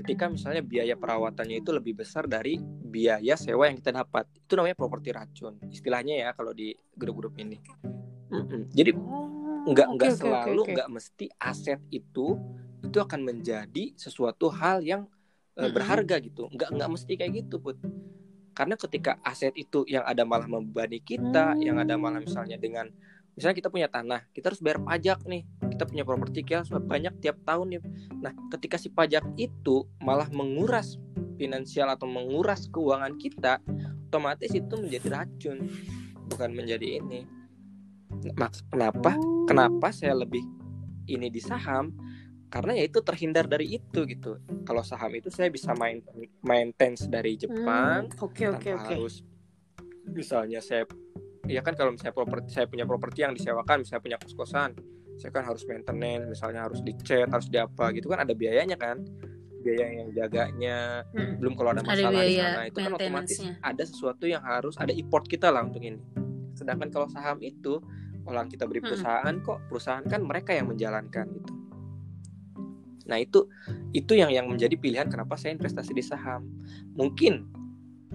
Ketika 0.00 0.32
misalnya 0.32 0.64
biaya 0.64 0.96
perawatannya 0.96 1.60
itu 1.60 1.76
lebih 1.76 2.00
besar 2.00 2.24
dari 2.24 2.56
biaya 2.64 3.36
sewa 3.36 3.68
yang 3.68 3.76
kita 3.76 3.92
dapat, 3.92 4.24
itu 4.32 4.52
namanya 4.56 4.72
properti 4.72 5.12
racun. 5.12 5.60
Istilahnya 5.68 6.24
ya 6.24 6.28
kalau 6.32 6.56
di 6.56 6.72
grup-grup 6.96 7.36
ini. 7.36 7.60
Mm-mm. 8.32 8.72
Jadi 8.72 8.96
Oh, 8.96 9.68
nggak 9.68 9.88
oke, 9.92 9.96
nggak 10.00 10.12
oke, 10.16 10.20
selalu 10.24 10.60
oke. 10.64 10.72
nggak 10.72 10.88
mesti 10.88 11.26
aset 11.36 11.80
itu 11.92 12.40
itu 12.80 12.96
akan 12.96 13.20
menjadi 13.20 13.92
sesuatu 13.92 14.48
hal 14.48 14.80
yang 14.80 15.04
Mm-mm. 15.52 15.68
berharga 15.76 16.16
gitu. 16.24 16.48
Nggak 16.48 16.68
nggak 16.80 16.90
mesti 16.96 17.12
kayak 17.20 17.32
gitu 17.44 17.60
put. 17.60 17.76
Karena 18.56 18.80
ketika 18.80 19.20
aset 19.20 19.52
itu 19.52 19.84
yang 19.84 20.08
ada 20.08 20.24
malah 20.24 20.48
membebani 20.48 21.04
kita, 21.04 21.60
yang 21.60 21.76
ada 21.76 22.00
malah 22.00 22.24
misalnya 22.24 22.56
dengan 22.56 22.88
misalnya 23.34 23.56
kita 23.56 23.70
punya 23.72 23.88
tanah, 23.88 24.26
kita 24.34 24.52
harus 24.52 24.60
bayar 24.62 24.80
pajak 24.82 25.24
nih. 25.26 25.42
Kita 25.70 25.84
punya 25.86 26.04
properti 26.04 26.44
kita 26.44 26.62
harus 26.62 26.72
banyak 26.72 27.14
tiap 27.22 27.36
tahun 27.46 27.66
nih. 27.76 27.80
Nah, 28.20 28.32
ketika 28.52 28.76
si 28.76 28.92
pajak 28.92 29.24
itu 29.40 29.86
malah 30.02 30.28
menguras 30.28 31.00
finansial 31.40 31.88
atau 31.88 32.04
menguras 32.04 32.68
keuangan 32.68 33.16
kita, 33.16 33.64
otomatis 34.10 34.52
itu 34.52 34.74
menjadi 34.76 35.08
racun, 35.08 35.64
bukan 36.28 36.50
menjadi 36.52 37.00
ini. 37.00 37.24
Mak- 38.36 38.68
kenapa? 38.68 39.16
Kenapa 39.48 39.88
saya 39.94 40.18
lebih 40.18 40.42
ini 41.08 41.32
di 41.32 41.40
saham? 41.40 41.94
Karena 42.50 42.74
ya 42.74 42.82
itu 42.82 42.98
terhindar 43.00 43.46
dari 43.46 43.78
itu 43.78 44.02
gitu. 44.10 44.42
Kalau 44.66 44.82
saham 44.82 45.14
itu 45.14 45.30
saya 45.30 45.48
bisa 45.48 45.70
main 45.78 46.02
maintenance 46.42 47.06
dari 47.06 47.38
Jepang 47.38 48.10
Hmm, 48.10 48.26
oke 48.26 48.42
tanpa 48.42 48.74
oke. 48.74 48.94
harus 48.98 49.22
misalnya 50.10 50.58
saya 50.58 50.82
ya 51.48 51.60
kan 51.64 51.72
kalau 51.78 51.94
misalnya 51.94 52.16
properti 52.16 52.48
saya 52.52 52.66
punya 52.68 52.84
properti 52.84 53.24
yang 53.24 53.32
disewakan 53.32 53.84
misalnya 53.84 54.02
punya 54.02 54.16
kos 54.20 54.34
kosan 54.36 54.76
saya 55.20 55.30
kan 55.36 55.44
harus 55.44 55.68
maintenance 55.68 56.24
misalnya 56.32 56.64
harus 56.64 56.80
dicat 56.80 57.28
harus 57.28 57.48
diapa 57.52 57.92
gitu 57.92 58.08
kan 58.08 58.24
ada 58.24 58.32
biayanya 58.32 58.80
kan? 58.80 59.04
Biaya 59.60 59.92
yang 59.92 60.08
jaganya 60.16 61.04
Mm. 61.12 61.36
belum 61.36 61.52
kalau 61.52 61.76
ada 61.76 61.84
Ada 61.84 61.92
masalah 61.92 62.22
di 62.24 62.32
biaya 62.32 62.44
sana 62.48 62.62
itu 62.64 62.78
kan 62.80 62.92
otomatis 62.96 63.38
ada 63.60 63.82
sesuatu 63.84 64.24
yang 64.24 64.40
harus 64.40 64.74
ada 64.80 64.92
import 64.96 65.28
kita 65.28 65.52
lah 65.52 65.68
untuk 65.68 65.84
ini. 65.84 66.00
Sedangkan 66.56 66.88
kalau 66.88 67.12
saham 67.12 67.36
itu 67.44 67.76
orang 68.24 68.48
kita 68.48 68.64
beri 68.64 68.80
Mm-mm. 68.80 68.96
perusahaan 68.96 69.34
kok 69.44 69.58
perusahaan 69.68 70.04
kan 70.08 70.20
mereka 70.24 70.56
yang 70.56 70.72
menjalankan 70.72 71.28
gitu. 71.28 71.52
Nah 73.04 73.20
itu 73.20 73.44
itu 73.92 74.16
yang 74.16 74.32
yang 74.32 74.48
menjadi 74.48 74.80
pilihan 74.80 75.12
kenapa 75.12 75.36
saya 75.36 75.52
investasi 75.52 75.92
di 75.92 76.00
saham. 76.00 76.48
Mungkin 76.96 77.44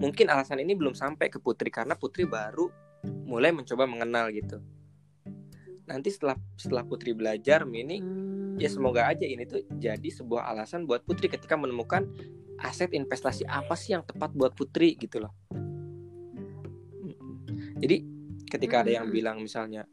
mungkin 0.02 0.26
alasan 0.26 0.58
ini 0.58 0.74
belum 0.74 0.98
sampai 0.98 1.30
ke 1.30 1.38
Putri 1.38 1.70
karena 1.70 1.94
Putri 1.94 2.26
baru 2.26 2.66
mulai 3.26 3.50
mencoba 3.54 3.84
mengenal 3.88 4.30
gitu. 4.34 4.62
Nanti 5.86 6.10
setelah 6.10 6.34
setelah 6.58 6.82
Putri 6.82 7.14
belajar 7.14 7.62
ini 7.66 8.26
Hmm. 8.56 8.64
ya 8.64 8.72
semoga 8.72 9.04
aja 9.04 9.28
ini 9.28 9.44
tuh 9.44 9.68
jadi 9.76 10.08
sebuah 10.08 10.48
alasan 10.48 10.88
buat 10.88 11.04
Putri 11.04 11.28
ketika 11.28 11.60
menemukan 11.60 12.08
aset 12.56 12.88
investasi 12.96 13.44
apa 13.44 13.76
sih 13.76 13.92
yang 13.92 14.00
tepat 14.00 14.32
buat 14.32 14.56
Putri 14.56 14.96
gitu 14.96 15.20
loh. 15.20 15.36
Jadi 17.76 18.00
ketika 18.48 18.80
ada 18.80 18.96
yang 18.96 19.12
bilang 19.12 19.44
misalnya 19.44 19.84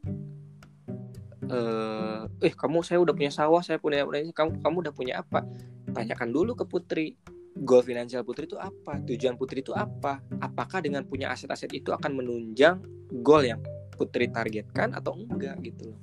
eh 1.44 2.24
eh 2.40 2.54
kamu 2.56 2.80
saya 2.88 3.04
udah 3.04 3.12
punya 3.12 3.28
sawah 3.36 3.60
saya 3.60 3.84
punya 3.84 4.08
kamu 4.32 4.64
kamu 4.64 4.76
udah 4.88 4.94
punya 4.96 5.14
apa? 5.20 5.44
Tanyakan 5.92 6.32
dulu 6.32 6.56
ke 6.56 6.64
Putri 6.64 7.20
goal 7.54 7.86
finansial 7.86 8.26
Putri 8.26 8.50
itu 8.50 8.58
apa? 8.58 8.98
Tujuan 9.06 9.38
Putri 9.38 9.62
itu 9.62 9.72
apa? 9.78 10.20
Apakah 10.42 10.82
dengan 10.82 11.06
punya 11.06 11.30
aset-aset 11.30 11.70
itu 11.74 11.94
akan 11.94 12.18
menunjang 12.18 12.82
goal 13.22 13.46
yang 13.46 13.62
Putri 13.94 14.26
targetkan 14.34 14.98
atau 14.98 15.14
enggak 15.14 15.62
gitu 15.62 15.94
loh? 15.94 16.00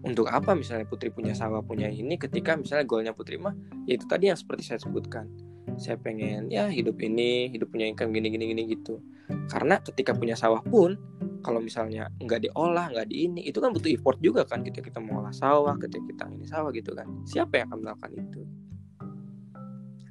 Untuk 0.00 0.26
apa 0.26 0.56
misalnya 0.58 0.88
Putri 0.88 1.14
punya 1.14 1.36
sawah 1.36 1.62
punya 1.62 1.86
ini 1.86 2.18
ketika 2.18 2.58
misalnya 2.58 2.88
goalnya 2.88 3.14
Putri 3.14 3.38
mah 3.38 3.54
ya 3.86 3.94
itu 3.94 4.08
tadi 4.10 4.32
yang 4.32 4.38
seperti 4.38 4.66
saya 4.66 4.80
sebutkan. 4.82 5.30
Saya 5.78 5.94
pengen 6.00 6.50
ya 6.50 6.66
hidup 6.66 6.98
ini 6.98 7.46
hidup 7.52 7.70
punya 7.70 7.86
income 7.86 8.10
gini 8.10 8.32
gini 8.32 8.44
gini 8.50 8.62
gitu. 8.74 8.98
Karena 9.46 9.78
ketika 9.78 10.10
punya 10.16 10.34
sawah 10.34 10.64
pun 10.64 10.98
kalau 11.40 11.62
misalnya 11.62 12.10
nggak 12.18 12.50
diolah 12.50 12.90
nggak 12.90 13.06
di 13.08 13.30
ini 13.30 13.40
itu 13.46 13.62
kan 13.62 13.70
butuh 13.70 13.88
effort 13.92 14.18
juga 14.20 14.44
kan 14.44 14.60
ketika 14.66 14.90
kita 14.90 14.98
mau 15.00 15.22
olah 15.22 15.32
sawah 15.32 15.78
ketika 15.78 16.02
kita 16.10 16.24
ini 16.32 16.46
sawah 16.48 16.74
gitu 16.74 16.96
kan. 16.96 17.06
Siapa 17.28 17.62
yang 17.62 17.70
akan 17.70 17.78
melakukan 17.86 18.10
itu 18.18 18.40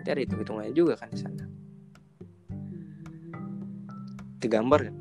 nanti 0.10 0.26
ada 0.26 0.26
hitung 0.26 0.42
hitungannya 0.42 0.74
juga 0.74 0.94
kan 0.98 1.08
di 1.14 1.20
sana. 1.22 1.46
Digambar 4.42 4.80
kan? 4.90 4.96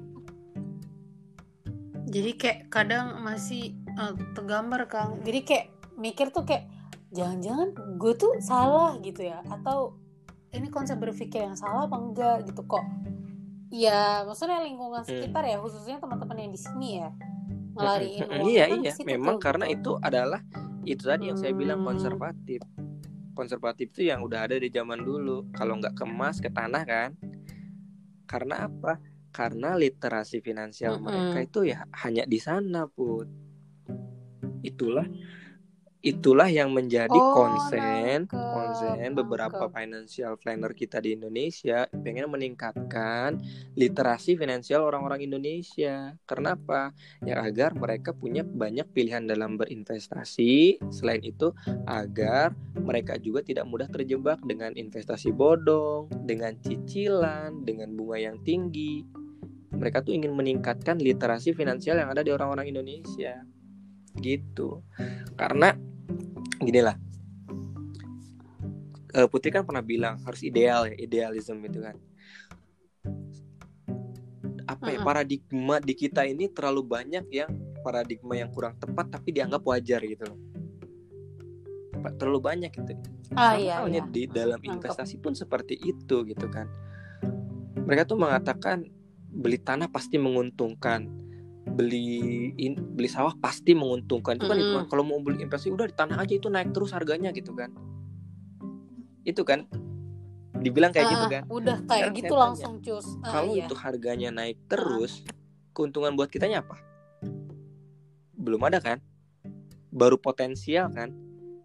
Jadi 2.09 2.31
kayak 2.37 2.59
kadang 2.69 3.25
masih 3.25 3.73
uh, 3.97 4.13
tergambar 4.37 4.85
kang. 4.89 5.25
Jadi 5.25 5.41
kayak 5.49 5.67
mikir 5.97 6.29
tuh 6.29 6.45
kayak 6.45 6.69
jangan-jangan 7.17 7.73
gue 7.97 8.13
tuh 8.21 8.37
salah 8.45 9.01
gitu 9.01 9.25
ya. 9.25 9.41
Atau 9.49 9.97
ini 10.53 10.69
konsep 10.69 11.01
berpikir 11.01 11.45
yang 11.45 11.57
salah 11.57 11.89
apa 11.89 11.97
enggak? 11.97 12.37
Gitu 12.45 12.61
kok. 12.69 12.85
Ya 13.73 14.25
maksudnya 14.29 14.61
lingkungan 14.61 15.05
Hmm. 15.05 15.09
sekitar 15.09 15.45
ya 15.49 15.57
khususnya 15.61 15.97
teman-teman 16.01 16.37
yang 16.37 16.53
di 16.53 16.61
sini 16.61 16.89
ya. 17.01 17.09
Ngelariin 17.79 18.21
Mm-mm. 18.27 18.41
uangnya 18.43 18.51
iya 18.51 18.65
kan 18.67 18.81
iya. 18.83 18.93
memang 19.07 19.37
tuh, 19.39 19.45
karena 19.45 19.65
itu 19.71 19.91
adalah 20.03 20.41
itu 20.83 21.03
tadi 21.05 21.31
yang 21.31 21.39
saya 21.39 21.55
bilang 21.55 21.81
Hmm. 21.85 21.95
konservatif 21.95 22.61
konservatif 23.39 23.95
itu 23.95 24.11
yang 24.11 24.27
udah 24.27 24.51
ada 24.51 24.59
di 24.59 24.67
zaman 24.67 24.99
dulu. 24.99 25.47
Kalau 25.55 25.79
nggak 25.79 25.95
ke 25.95 26.03
emas 26.03 26.43
ke 26.43 26.51
tanah 26.51 26.83
kan? 26.83 27.15
Karena 28.27 28.67
apa? 28.67 28.99
Karena 29.31 29.79
literasi 29.79 30.43
finansial 30.43 30.99
Mm-mm. 30.99 31.07
mereka 31.07 31.39
itu 31.47 31.71
ya 31.71 31.87
hanya 32.03 32.27
di 32.27 32.43
sana 32.43 32.91
put. 32.91 33.31
Itulah 34.67 35.07
itulah 36.09 36.49
yang 36.49 36.73
menjadi 36.73 37.13
Oh, 37.13 37.37
konsen 37.37 38.25
nangkep, 38.25 38.33
konsen 38.33 39.11
beberapa 39.13 39.69
nangkep. 39.69 39.77
financial 39.77 40.33
planner 40.41 40.73
kita 40.73 41.05
di 41.05 41.13
Indonesia 41.15 41.85
pengen 41.91 42.33
meningkatkan 42.33 43.37
literasi 43.77 44.41
finansial 44.41 44.89
orang-orang 44.89 45.29
Indonesia. 45.29 46.17
Kenapa? 46.25 46.97
Ya 47.21 47.45
agar 47.45 47.77
mereka 47.77 48.17
punya 48.17 48.43
banyak 48.43 48.89
pilihan 48.97 49.29
dalam 49.29 49.61
berinvestasi. 49.61 50.81
Selain 50.89 51.21
itu, 51.21 51.53
agar 51.85 52.57
mereka 52.79 53.21
juga 53.21 53.45
tidak 53.45 53.69
mudah 53.69 53.89
terjebak 53.93 54.41
dengan 54.49 54.73
investasi 54.73 55.31
bodong, 55.35 56.09
dengan 56.25 56.57
cicilan, 56.65 57.67
dengan 57.69 57.93
bunga 57.93 58.19
yang 58.19 58.41
tinggi. 58.43 59.05
Mereka 59.69 60.01
tuh 60.01 60.17
ingin 60.17 60.33
meningkatkan 60.33 60.97
literasi 60.97 61.53
finansial 61.53 62.01
yang 62.01 62.09
ada 62.09 62.25
di 62.25 62.33
orang-orang 62.33 62.73
Indonesia. 62.73 63.45
Gitu. 64.19 64.83
Karena 65.39 65.71
gini 66.63 66.81
lah. 66.83 66.97
Eh, 69.17 69.27
Putri 69.27 69.49
kan 69.49 69.65
pernah 69.65 69.81
bilang 69.81 70.21
harus 70.23 70.45
ideal 70.45 70.89
ya, 70.93 70.95
idealism 71.01 71.59
itu 71.65 71.81
kan. 71.81 71.97
Apa 74.69 74.93
ya 74.93 75.01
paradigma 75.01 75.81
di 75.81 75.97
kita 75.97 76.29
ini 76.29 76.53
terlalu 76.53 76.85
banyak 76.85 77.25
yang 77.33 77.49
paradigma 77.81 78.37
yang 78.37 78.53
kurang 78.53 78.77
tepat 78.77 79.09
tapi 79.17 79.33
dianggap 79.33 79.65
wajar 79.65 80.05
gitu 80.05 80.29
loh. 80.29 80.39
Terlalu 82.21 82.41
banyak 82.41 82.71
gitu. 82.71 82.93
ah 83.37 83.57
iya 83.57 83.85
iya 83.85 84.01
di 84.09 84.25
dalam 84.25 84.61
investasi 84.61 85.21
pun 85.21 85.33
seperti 85.33 85.77
itu 85.77 86.25
gitu 86.29 86.47
kan. 86.53 86.69
Mereka 87.89 88.05
tuh 88.05 88.21
mengatakan 88.21 88.85
beli 89.29 89.57
tanah 89.57 89.89
pasti 89.89 90.21
menguntungkan, 90.21 91.09
beli 91.73 92.51
in- 92.57 92.97
beli 92.97 93.09
sawah 93.09 93.35
pasti 93.39 93.73
menguntungkan. 93.77 94.37
Itu 94.41 94.47
kan 94.49 94.57
hitungan. 94.59 94.87
kalau 94.89 95.05
mau 95.05 95.19
beli 95.21 95.45
investasi 95.45 95.73
udah 95.73 95.87
di 95.89 95.95
tanah 95.95 96.17
aja 96.21 96.35
itu 96.35 96.49
naik 96.49 96.73
terus 96.73 96.91
harganya 96.93 97.31
gitu 97.31 97.53
kan. 97.53 97.71
Itu 99.23 99.45
kan 99.45 99.69
dibilang 100.59 100.91
kayak 100.91 101.07
gitu 101.13 101.27
Ah, 101.27 101.31
kan. 101.31 101.43
udah 101.47 101.77
kayak 101.87 102.11
Sekarang 102.11 102.17
gitu 102.19 102.27
saya 102.27 102.35
tanya, 102.35 102.47
langsung 102.51 102.75
cus 102.83 103.07
Ah, 103.23 103.31
Kalau 103.31 103.53
iya. 103.55 103.65
itu 103.67 103.75
harganya 103.79 104.29
naik 104.35 104.59
terus, 104.67 105.13
keuntungan 105.71 106.13
buat 106.19 106.27
kitanya 106.27 106.67
apa? 106.67 106.77
Belum 108.35 108.59
ada 108.67 108.83
kan? 108.83 108.99
Baru 109.95 110.19
potensial 110.19 110.91
kan? 110.91 111.15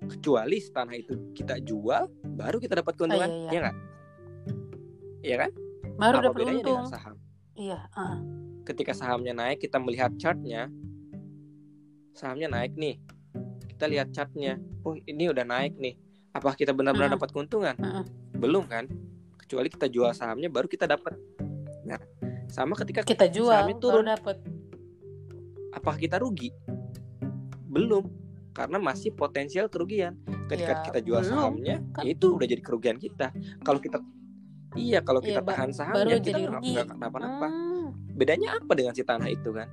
Kecuali 0.03 0.59
tanah 0.59 0.93
itu 0.93 1.31
kita 1.31 1.57
jual, 1.63 2.11
baru 2.35 2.59
kita 2.59 2.83
dapat 2.83 2.93
keuntungan, 2.93 3.29
iya, 3.29 3.39
iya. 3.39 3.49
ya 3.49 3.59
nggak? 3.63 3.77
Iya 5.23 5.35
kan? 5.39 5.51
baru 5.93 6.15
Apa 6.19 6.25
dapat 6.25 6.41
untung 6.43 6.65
dengan 6.65 6.85
saham? 6.89 7.15
iya 7.53 7.79
ah. 7.93 8.17
Ketika 8.63 8.95
sahamnya 8.95 9.35
naik, 9.35 9.59
kita 9.59 9.75
melihat 9.75 10.15
chartnya, 10.15 10.71
sahamnya 12.13 12.47
naik 12.47 12.73
nih. 12.73 12.95
Kita 13.67 13.85
lihat 13.85 14.15
chartnya, 14.15 14.55
oh 14.81 14.95
ini 14.95 15.27
udah 15.27 15.43
naik 15.43 15.75
nih. 15.75 15.99
Apa 16.31 16.55
kita 16.55 16.71
benar-benar 16.71 17.13
dapat 17.13 17.29
keuntungan? 17.29 17.75
Belum 18.33 18.63
kan? 18.65 18.87
Kecuali 19.35 19.67
kita 19.67 19.85
jual 19.85 20.09
sahamnya, 20.11 20.47
baru 20.47 20.65
kita 20.65 20.87
dapat. 20.87 21.13
Nah, 21.83 21.99
sama 22.47 22.79
ketika 22.79 23.03
kita 23.03 23.27
jual 23.27 23.51
sahamnya 23.51 23.75
turun, 23.77 24.07
dapat 24.07 24.39
apakah 25.73 25.99
kita 25.99 26.17
rugi? 26.17 26.55
Belum, 27.67 28.07
karena 28.53 28.79
masih 28.79 29.11
potensial 29.11 29.67
kerugian. 29.67 30.15
Ketika 30.47 30.73
Ya, 30.73 30.83
kita 30.85 30.99
jual 31.01 31.19
belum, 31.19 31.31
sahamnya, 31.33 31.75
kan. 31.91 32.03
ya 32.05 32.11
itu 32.13 32.31
udah 32.31 32.47
jadi 32.47 32.61
kerugian 32.61 32.95
kita. 32.95 33.35
Kalau 33.59 33.83
kita 33.83 33.99
Iya, 34.73 35.05
kalau 35.05 35.21
kita 35.21 35.37
ba- 35.37 35.53
tahan 35.53 35.69
sahamnya 35.69 36.17
kita 36.17 36.33
jadi 36.33 36.41
nggak 36.49 36.87
kenapa-napa. 36.89 37.45
Hmm. 37.45 37.72
Bedanya 38.13 38.61
apa 38.61 38.71
dengan 38.77 38.93
si 38.93 39.01
tanah 39.01 39.29
itu 39.29 39.49
kan? 39.53 39.67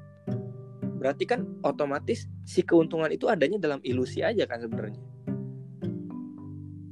Berarti 1.01 1.25
kan 1.25 1.45
otomatis 1.65 2.29
si 2.45 2.61
keuntungan 2.61 3.09
itu 3.09 3.29
adanya 3.29 3.57
dalam 3.57 3.81
ilusi 3.85 4.21
aja 4.21 4.45
kan 4.45 4.61
sebenarnya. 4.61 5.01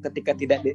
Ketika 0.04 0.32
tidak 0.32 0.64
di, 0.64 0.72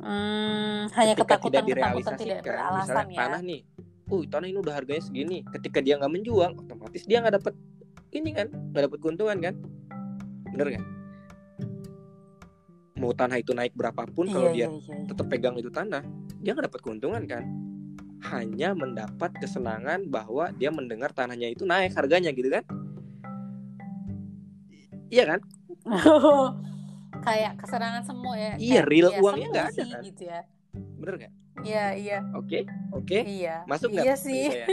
Hmm, 0.00 0.88
hanya 0.96 1.12
ketika 1.12 1.36
ketakutan 1.36 1.60
tidak 1.60 1.64
direalisasikan, 1.68 2.40
tidak 2.40 2.56
misalnya 2.72 3.04
ya 3.12 3.18
tanah 3.20 3.40
nih, 3.44 3.60
uh 4.08 4.22
tanah 4.32 4.46
ini 4.48 4.58
udah 4.64 4.74
harganya 4.80 5.02
segini. 5.04 5.44
Ketika 5.44 5.84
dia 5.84 6.00
nggak 6.00 6.12
menjual, 6.16 6.50
otomatis 6.56 7.04
dia 7.04 7.20
nggak 7.20 7.36
dapat 7.36 7.54
ini 8.16 8.30
kan, 8.32 8.48
nggak 8.48 8.82
dapat 8.88 8.98
keuntungan 9.04 9.36
kan? 9.44 9.54
Bener 10.56 10.66
nggak? 10.72 10.86
Mau 12.96 13.12
tanah 13.12 13.44
itu 13.44 13.52
naik 13.52 13.76
berapapun, 13.76 14.32
kalau 14.32 14.48
dia 14.56 14.68
iya, 14.68 14.68
iya, 14.72 14.80
iya. 14.80 15.04
tetap 15.08 15.26
pegang 15.28 15.56
itu 15.60 15.68
tanah, 15.68 16.00
dia 16.40 16.56
nggak 16.56 16.72
dapat 16.72 16.80
keuntungan 16.80 17.22
kan? 17.28 17.44
Hanya 18.20 18.76
mendapat 18.76 19.32
kesenangan 19.40 20.04
bahwa 20.06 20.52
dia 20.52 20.68
mendengar 20.68 21.08
tanahnya 21.10 21.48
itu 21.48 21.64
naik 21.64 21.96
harganya 21.96 22.28
gitu 22.30 22.52
kan? 22.52 22.64
Iya 25.08 25.24
kan? 25.26 25.40
kayak 27.26 27.52
kesenangan 27.60 28.02
semua 28.04 28.34
ya 28.36 28.52
Iya, 28.56 28.80
Kayak, 28.80 28.88
real 28.88 29.10
ya, 29.10 29.18
uangnya 29.20 29.46
nggak 29.50 29.66
ada, 29.66 29.74
sih, 29.76 29.88
kan? 29.90 30.02
gitu 30.04 30.22
ya 30.24 30.40
Bener 30.72 31.14
nggak? 31.20 31.32
iya 31.60 31.84
iya 31.92 32.18
Oke, 32.32 32.64
oke, 32.90 33.18
iya 33.20 33.56
masuk 33.68 33.92
nggak? 33.92 34.04
iya 34.08 34.14
sih 34.16 34.44
saya? 34.48 34.66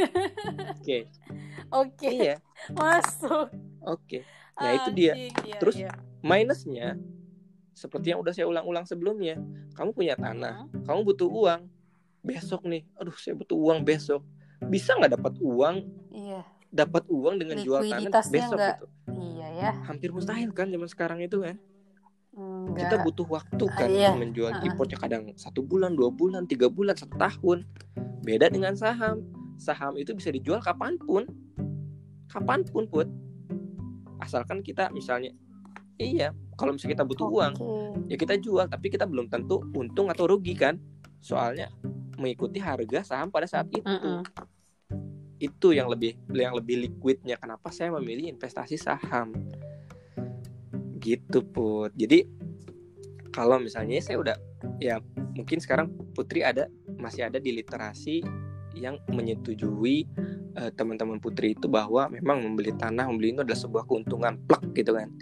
Oke, 0.72 0.98
oke 1.84 2.08
iya, 2.08 2.36
masuk 2.72 3.48
oke. 3.84 4.20
Nah 4.56 4.72
itu 4.74 4.90
dia. 4.96 5.14
Iya, 5.14 5.58
Terus 5.60 5.76
iya. 5.78 5.92
minusnya 6.24 6.96
seperti 7.72 8.10
yang 8.10 8.24
udah 8.24 8.32
saya 8.32 8.48
ulang-ulang 8.48 8.88
sebelumnya. 8.88 9.36
Kamu 9.76 9.92
punya 9.94 10.16
tanah, 10.16 10.66
Hmm. 10.66 10.82
kamu 10.82 11.00
butuh 11.06 11.28
uang. 11.30 11.62
Besok 12.28 12.68
nih, 12.68 12.84
aduh 12.94 13.16
saya 13.16 13.34
butuh 13.34 13.56
uang 13.56 13.82
besok. 13.82 14.22
Bisa 14.68 14.94
nggak 14.94 15.16
dapat 15.16 15.34
uang? 15.40 15.76
iya 16.12 16.44
Dapat 16.68 17.08
uang 17.08 17.40
dengan 17.40 17.64
jual 17.64 17.80
tanah 17.80 18.12
besok 18.28 18.60
nggak 18.60 18.78
gitu. 18.84 18.86
iya 19.16 19.48
ya 19.56 19.72
Hampir 19.88 20.12
mustahil 20.12 20.52
kan 20.52 20.68
zaman 20.68 20.86
sekarang 20.86 21.24
itu 21.24 21.40
kan. 21.40 21.56
Enggak. 22.36 22.92
Kita 22.92 22.96
butuh 23.02 23.26
waktu 23.32 23.66
kan 23.72 23.90
Iya. 23.90 24.12
menjual 24.14 24.52
Ah. 24.52 24.62
importnya 24.62 25.00
kadang 25.00 25.32
satu 25.34 25.64
bulan, 25.64 25.96
dua 25.96 26.12
bulan, 26.12 26.44
tiga 26.46 26.68
bulan, 26.68 26.94
satu 26.94 27.16
tahun. 27.16 27.64
Beda 28.22 28.52
dengan 28.52 28.76
saham. 28.76 29.24
Saham 29.58 29.96
itu 29.96 30.14
bisa 30.14 30.30
dijual 30.30 30.60
kapan 30.60 31.00
pun, 31.00 31.26
kapan 32.28 32.62
pun 32.62 32.86
put. 32.86 33.08
Asalkan 34.20 34.62
kita 34.62 34.92
misalnya, 34.92 35.34
iya, 35.96 36.30
kalau 36.54 36.74
misalnya 36.74 37.00
kita 37.00 37.06
butuh 37.06 37.26
uang, 37.26 37.54
Oke. 37.56 38.12
ya 38.12 38.18
kita 38.18 38.36
jual 38.38 38.66
tapi 38.66 38.90
kita 38.90 39.06
belum 39.06 39.30
tentu 39.30 39.64
untung 39.72 40.10
atau 40.10 40.28
rugi 40.28 40.54
kan 40.54 40.78
soalnya 41.18 41.74
mengikuti 42.18 42.58
harga 42.58 43.06
saham 43.06 43.30
pada 43.30 43.46
saat 43.48 43.70
itu. 43.72 43.86
Mm-mm. 43.86 44.26
itu 45.38 45.70
yang 45.70 45.86
lebih 45.86 46.18
yang 46.34 46.58
lebih 46.58 46.90
liquidnya. 46.90 47.38
Kenapa 47.38 47.70
saya 47.70 47.94
memilih 47.94 48.34
investasi 48.34 48.74
saham? 48.74 49.38
Gitu 50.98 51.46
put. 51.46 51.94
Jadi 51.94 52.26
kalau 53.30 53.62
misalnya 53.62 54.02
saya 54.02 54.18
udah 54.18 54.34
ya 54.82 54.98
mungkin 55.38 55.62
sekarang 55.62 55.94
Putri 56.18 56.42
ada 56.42 56.66
masih 56.98 57.30
ada 57.30 57.38
di 57.38 57.54
literasi 57.54 58.26
yang 58.74 58.98
menyetujui 59.14 60.10
eh, 60.58 60.72
teman-teman 60.74 61.22
Putri 61.22 61.54
itu 61.54 61.70
bahwa 61.70 62.10
memang 62.10 62.42
membeli 62.42 62.74
tanah 62.74 63.06
membeli 63.06 63.38
itu 63.38 63.46
adalah 63.46 63.62
sebuah 63.62 63.84
keuntungan 63.86 64.42
plek 64.42 64.74
gitu 64.74 64.98
kan. 64.98 65.14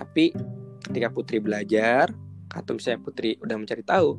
Tapi 0.00 0.32
ketika 0.80 1.12
Putri 1.12 1.44
belajar 1.44 2.08
atau 2.48 2.72
misalnya 2.72 3.04
Putri 3.04 3.36
udah 3.36 3.56
mencari 3.60 3.84
tahu 3.84 4.16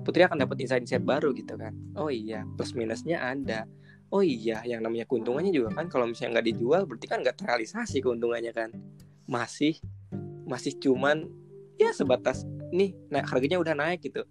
Putri 0.00 0.24
akan 0.24 0.42
dapat 0.46 0.64
insight-insight 0.64 1.04
baru 1.04 1.32
gitu 1.36 1.54
kan. 1.60 1.76
Oh 1.96 2.08
iya 2.08 2.44
plus 2.56 2.72
minusnya 2.72 3.20
ada. 3.20 3.68
Oh 4.10 4.24
iya 4.24 4.64
yang 4.66 4.82
namanya 4.82 5.06
keuntungannya 5.06 5.54
juga 5.54 5.76
kan 5.76 5.86
kalau 5.86 6.08
misalnya 6.08 6.40
nggak 6.40 6.46
dijual 6.50 6.82
berarti 6.88 7.06
kan 7.06 7.18
nggak 7.22 7.36
terrealisasi 7.38 8.02
keuntungannya 8.02 8.52
kan. 8.56 8.70
Masih 9.28 9.78
masih 10.48 10.74
cuman 10.82 11.30
ya 11.78 11.94
sebatas 11.94 12.42
nih 12.74 12.96
nah 13.12 13.22
harganya 13.22 13.60
udah 13.60 13.74
naik 13.76 14.02
gitu. 14.02 14.24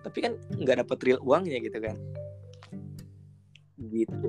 Tapi 0.00 0.18
kan 0.24 0.32
nggak 0.56 0.86
dapet 0.86 0.98
real 1.04 1.20
uangnya 1.20 1.58
gitu 1.60 1.78
kan. 1.82 1.96
Gitu. 3.76 4.28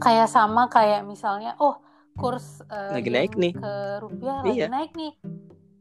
Kayak 0.00 0.28
sama 0.32 0.66
kayak 0.72 1.04
misalnya 1.04 1.54
oh 1.60 1.78
kurs 2.16 2.60
uh, 2.68 2.92
lagi 2.92 3.08
naik 3.08 3.32
nih. 3.40 3.52
ke 3.56 3.72
rupiah 4.04 4.44
iya. 4.44 4.68
lagi 4.68 4.72
naik 4.72 4.92
nih 4.96 5.12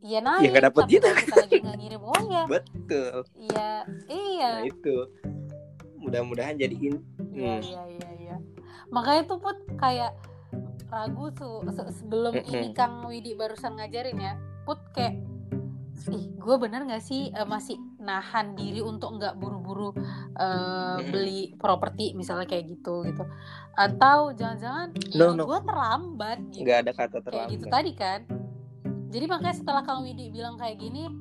Iya 0.02 0.20
naik, 0.20 0.42
ya 0.42 0.50
nggak 0.50 0.66
dapet 0.68 0.82
gitu 0.90 1.08
kita 1.08 1.36
lagi 1.38 1.56
nggak 1.60 1.78
ngirim 1.78 2.02
uang 2.02 2.26
ya. 2.28 2.44
betul 2.48 3.16
Iya, 3.36 3.72
iya. 4.10 4.50
nah 4.52 4.66
itu 4.66 4.96
mudah-mudahan 5.96 6.56
jadi 6.56 6.74
in 6.76 6.96
Iya, 7.32 7.54
Hmm. 7.54 7.62
iya, 7.62 7.82
iya, 7.88 8.10
iya. 8.20 8.36
Makanya 8.90 9.24
tuh 9.26 9.40
put 9.40 9.56
kayak 9.76 10.18
ragu 10.88 11.30
tuh 11.32 11.64
se- 11.70 11.94
sebelum 11.96 12.36
ini 12.36 12.68
Mm-mm. 12.68 12.74
Kang 12.74 13.06
Widi 13.06 13.32
barusan 13.32 13.78
ngajarin 13.78 14.18
ya, 14.18 14.34
put 14.62 14.82
kayak 14.92 15.22
ih 16.04 16.34
gue 16.34 16.56
bener 16.58 16.82
nggak 16.82 17.00
sih 17.00 17.30
eh, 17.30 17.46
masih 17.46 17.78
nahan 17.98 18.52
diri 18.52 18.82
untuk 18.82 19.14
nggak 19.14 19.38
buru-buru 19.38 19.94
Mm-mm. 19.94 21.08
beli 21.08 21.54
properti 21.56 22.12
misalnya 22.12 22.50
kayak 22.50 22.66
gitu 22.68 23.06
gitu 23.06 23.22
atau 23.72 24.34
jangan-jangan 24.34 24.98
No, 25.14 25.32
no. 25.32 25.46
gue 25.46 25.60
terlambat 25.62 26.42
gitu 26.50 26.66
nggak 26.66 26.78
ada 26.80 26.92
kata 26.92 27.18
kayak 27.22 27.54
gitu 27.54 27.64
terlambat 27.64 27.70
tadi 27.70 27.92
kan 27.94 28.20
jadi 29.12 29.28
makanya 29.28 29.56
setelah 29.60 29.84
Kang 29.84 30.08
Widi 30.08 30.32
bilang 30.32 30.56
kayak 30.56 30.80
gini 30.80 31.12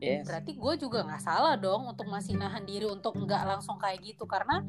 yes. 0.00 0.26
berarti 0.26 0.52
gue 0.54 0.74
juga 0.78 1.04
nggak 1.04 1.22
salah 1.22 1.54
dong 1.58 1.90
untuk 1.90 2.06
masih 2.08 2.38
nahan 2.38 2.64
diri 2.64 2.86
untuk 2.86 3.14
nggak 3.18 3.42
langsung 3.46 3.76
kayak 3.78 4.02
gitu. 4.02 4.24
Karena 4.24 4.62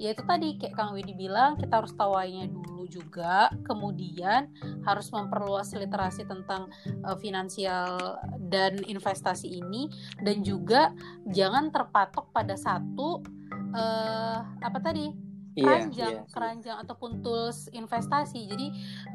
ya 0.00 0.16
itu 0.16 0.24
tadi 0.24 0.56
kayak 0.56 0.74
Kang 0.76 0.96
Widi 0.96 1.12
bilang 1.12 1.60
kita 1.60 1.84
harus 1.84 1.92
tawainya 1.94 2.48
dulu 2.48 2.88
juga. 2.88 3.52
Kemudian 3.64 4.50
harus 4.84 5.12
memperluas 5.12 5.72
literasi 5.76 6.24
tentang 6.26 6.72
eh, 6.84 7.16
finansial 7.20 8.18
dan 8.48 8.80
investasi 8.80 9.48
ini. 9.60 9.88
Dan 10.20 10.42
juga 10.42 10.92
jangan 11.28 11.68
terpatok 11.70 12.32
pada 12.32 12.56
satu 12.56 13.20
eh 13.70 14.38
apa 14.40 14.78
tadi? 14.82 15.30
Iya 15.50 15.66
keranjang 15.66 16.14
iya. 16.14 16.22
sih. 16.24 16.32
keranjang 16.32 16.76
ataupun 16.86 17.10
tools 17.22 17.68
investasi. 17.70 18.48
Jadi 18.48 18.66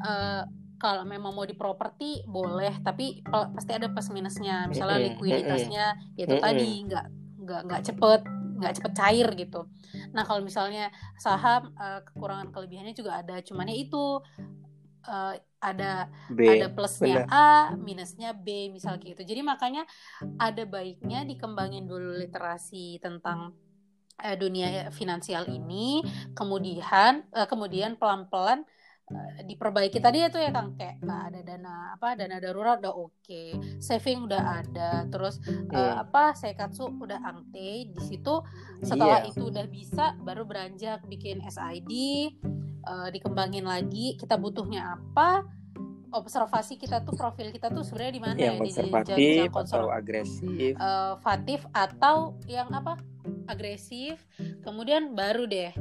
eh, 0.04 0.42
kalau 0.76 1.04
memang 1.08 1.32
mau 1.32 1.46
di 1.48 1.56
properti 1.56 2.20
boleh 2.28 2.84
tapi 2.84 3.24
pa- 3.24 3.48
pasti 3.52 3.72
ada 3.72 3.88
plus 3.88 4.08
minusnya. 4.12 4.68
Misalnya 4.68 4.98
likuiditasnya 5.12 5.84
ya 6.18 6.24
itu 6.28 6.36
Mm-mm. 6.36 6.44
tadi 6.44 6.68
nggak 6.84 7.04
nggak 7.46 7.60
nggak 7.66 7.82
cepet 7.92 8.20
nggak 8.56 8.72
cepet 8.80 8.92
cair 8.96 9.28
gitu. 9.36 9.60
Nah 10.16 10.22
kalau 10.24 10.40
misalnya 10.44 10.88
saham 11.20 11.72
eh, 11.76 12.00
kekurangan 12.04 12.48
kelebihannya 12.52 12.94
juga 12.96 13.20
ada. 13.20 13.40
Cuman 13.40 13.68
ya 13.72 13.76
itu 13.76 14.20
eh, 15.08 15.34
ada 15.60 16.06
B. 16.28 16.40
ada 16.46 16.66
plusnya 16.70 17.24
A, 17.32 17.72
minusnya 17.74 18.36
B, 18.36 18.70
misal 18.70 19.00
gitu. 19.00 19.22
Jadi 19.24 19.40
makanya 19.42 19.82
ada 20.38 20.62
baiknya 20.68 21.24
dikembangin 21.24 21.88
dulu 21.88 22.16
literasi 22.20 23.00
tentang 23.00 23.56
eh, 24.20 24.36
dunia 24.36 24.92
finansial 24.92 25.48
ini, 25.48 26.04
kemudian 26.36 27.24
kemudian 27.48 27.96
pelan-pelan 28.00 28.64
diperbaiki 29.46 30.02
tadi 30.02 30.18
itu 30.18 30.34
ya 30.34 30.50
Kang 30.50 30.74
kayak 30.74 30.98
eh, 30.98 31.20
ada 31.30 31.40
dana 31.46 31.94
apa 31.94 32.18
dana 32.18 32.42
darurat 32.42 32.82
udah 32.82 32.90
oke, 32.90 33.44
saving 33.78 34.26
udah 34.26 34.42
ada, 34.64 35.06
terus 35.06 35.38
eh, 35.46 35.78
Hmm. 35.78 36.02
apa 36.02 36.34
Seikatsu 36.34 36.90
udah 36.98 37.22
angte 37.22 37.86
di 37.86 38.00
situ 38.02 38.42
setelah 38.82 39.22
Iya. 39.22 39.30
itu 39.30 39.46
udah 39.46 39.66
bisa 39.70 40.18
baru 40.18 40.42
beranjak 40.42 41.06
bikin 41.06 41.38
SID 41.46 41.92
eh, 42.82 43.08
dikembangin 43.14 43.66
lagi 43.66 44.18
kita 44.18 44.34
butuhnya 44.34 44.98
apa 44.98 45.46
observasi 46.10 46.74
kita 46.74 47.02
tuh 47.02 47.14
profil 47.14 47.50
kita 47.50 47.68
tuh 47.68 47.82
sebenarnya 47.82 48.14
di 48.14 48.22
mana 48.22 48.38
yang 48.38 48.56
ya 48.56 48.64
di 48.64 48.70
jenjang 48.72 49.50
konservatif 49.50 49.50
atau 49.52 49.90
agresif 49.90 51.60
atau 51.74 52.16
yang 52.46 52.68
apa 52.72 52.94
agresif 53.46 54.22
kemudian 54.62 55.12
baru 55.14 55.44
deh 55.46 55.74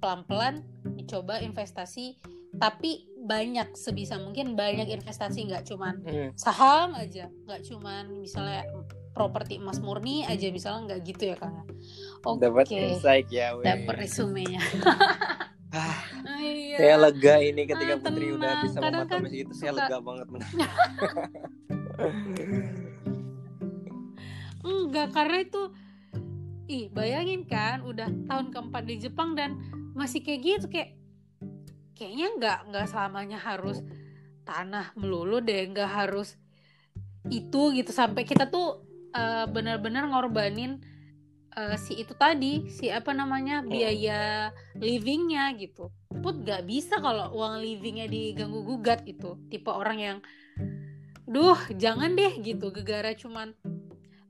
pelan-pelan 0.00 0.64
dicoba 0.96 1.40
investasi 1.40 2.16
tapi 2.56 2.90
banyak 3.18 3.74
sebisa 3.74 4.16
mungkin 4.16 4.54
banyak 4.54 4.86
investasi 4.88 5.44
nggak 5.44 5.64
cuman 5.64 5.94
Hmm. 6.00 6.30
saham 6.34 6.94
aja 6.94 7.26
nggak 7.42 7.60
cuman 7.64 8.04
misalnya 8.16 8.62
properti 9.10 9.56
emas 9.56 9.78
murni 9.78 10.22
aja 10.22 10.46
misalnya 10.48 10.80
nggak 10.86 11.00
gitu 11.04 11.22
ya 11.26 11.36
kang 11.36 11.64
oke. 12.22 12.38
dapat 12.38 12.66
insight 12.68 13.26
ya 13.28 13.56
dapat 13.56 13.94
resumenya. 13.98 14.60
Ah, 15.68 15.98
Ah, 16.26 16.40
iya. 16.40 16.76
saya 16.76 16.96
lega 16.98 17.34
ini 17.38 17.62
ketika 17.64 17.94
Ah, 17.94 18.00
Putri 18.00 18.26
udah 18.30 18.52
bisa 18.62 18.78
Kadang 18.78 19.04
memotong 19.04 19.22
kan 19.22 19.32
itu 19.34 19.52
saya 19.52 19.70
suka- 19.70 19.80
lega 19.82 19.98
banget 19.98 20.26
enggak 24.64 25.08
karena 25.12 25.36
itu 25.40 25.62
ih 26.66 26.84
bayangin 26.90 27.44
kan 27.44 27.82
udah 27.82 28.08
tahun 28.26 28.50
keempat 28.50 28.82
di 28.84 28.96
Jepang 28.98 29.32
dan 29.32 29.54
masih 29.92 30.20
kayak 30.20 30.40
gitu 30.42 30.66
kayak 30.68 30.98
kayaknya 31.96 32.26
nggak 32.36 32.58
nggak 32.70 32.86
selamanya 32.92 33.40
harus 33.40 33.80
tanah 34.44 34.92
melulu 34.94 35.40
deh 35.40 35.66
nggak 35.72 35.90
harus 35.90 36.36
itu 37.32 37.74
gitu. 37.74 37.90
Sampai 37.90 38.28
kita 38.28 38.46
tuh 38.46 38.84
eh, 39.16 39.48
benar-benar 39.48 40.06
ngorbanin 40.06 40.78
eh, 41.56 41.76
si 41.80 41.98
itu 41.98 42.12
tadi 42.14 42.68
si 42.68 42.92
apa 42.92 43.16
namanya 43.16 43.64
biaya 43.64 44.52
livingnya 44.76 45.56
gitu. 45.56 45.90
Put 46.20 46.44
nggak 46.44 46.62
bisa 46.68 47.00
kalau 47.00 47.32
uang 47.34 47.64
livingnya 47.64 48.06
diganggu 48.06 48.62
gugat 48.62 49.02
itu 49.08 49.40
tipe 49.48 49.72
orang 49.72 49.98
yang 49.98 50.18
duh 51.26 51.58
jangan 51.74 52.14
deh 52.14 52.38
gitu. 52.44 52.70
Gegara 52.70 53.16
cuman 53.16 53.56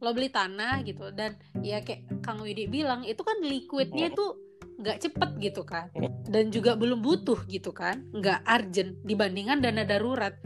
lo 0.00 0.10
beli 0.14 0.30
tanah 0.30 0.86
gitu. 0.86 1.12
Dan 1.12 1.36
ya 1.60 1.82
kayak 1.82 2.22
Kang 2.22 2.40
Widi 2.40 2.70
bilang 2.70 3.02
itu 3.04 3.20
kan 3.20 3.42
liquidnya 3.42 4.14
itu 4.14 4.45
nggak 4.76 4.98
cepet 5.00 5.30
gitu 5.40 5.62
kan. 5.64 5.88
Dan 6.28 6.52
juga 6.52 6.76
belum 6.76 7.00
butuh 7.00 7.44
gitu 7.48 7.72
kan. 7.72 8.04
Nggak 8.12 8.44
urgent 8.44 8.90
dibandingkan 9.02 9.60
dana 9.60 9.82
darurat. 9.82 10.36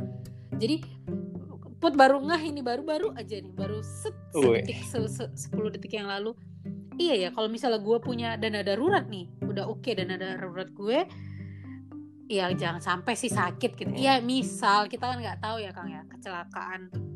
Jadi 0.55 0.83
put 1.81 1.97
baru 1.97 2.21
ngah 2.21 2.43
ini 2.45 2.61
baru-baru 2.61 3.17
aja 3.17 3.41
nih. 3.41 3.53
Baru 3.53 3.81
set 3.83 4.15
Wih. 4.37 4.63
sedetik 4.63 4.79
se- 4.87 5.11
se- 5.11 5.33
10 5.51 5.73
detik 5.75 5.97
yang 5.97 6.07
lalu. 6.07 6.37
Iya 7.01 7.17
ya 7.17 7.29
kalau 7.33 7.49
misalnya 7.49 7.81
gue 7.81 7.97
punya 7.99 8.37
dana 8.37 8.61
darurat 8.61 9.09
nih 9.09 9.25
udah 9.41 9.65
oke 9.73 9.89
dana 9.97 10.21
darurat 10.21 10.69
gue 10.69 10.99
ya 12.29 12.47
jangan 12.53 12.79
sampai 12.79 13.17
sih 13.17 13.33
sakit 13.33 13.71
gitu. 13.75 13.91
Ya 13.97 14.21
misal 14.21 14.85
kita 14.87 15.09
kan 15.09 15.19
nggak 15.19 15.41
tahu 15.41 15.65
ya 15.65 15.73
kang 15.73 15.89
ya 15.89 16.05
kecelakaan 16.07 17.10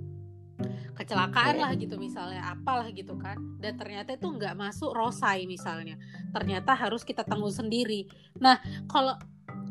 kecelakaan 0.94 1.60
lah 1.60 1.72
gitu 1.76 1.96
misalnya 1.96 2.42
apalah 2.52 2.88
gitu 2.90 3.14
kan. 3.18 3.36
Dan 3.60 3.76
ternyata 3.76 4.14
itu 4.16 4.26
nggak 4.28 4.54
masuk 4.56 4.92
rosai 4.94 5.44
misalnya. 5.44 5.98
Ternyata 6.30 6.74
harus 6.74 7.02
kita 7.02 7.22
tanggung 7.26 7.52
sendiri. 7.52 8.06
Nah 8.40 8.58
kalau 8.88 9.16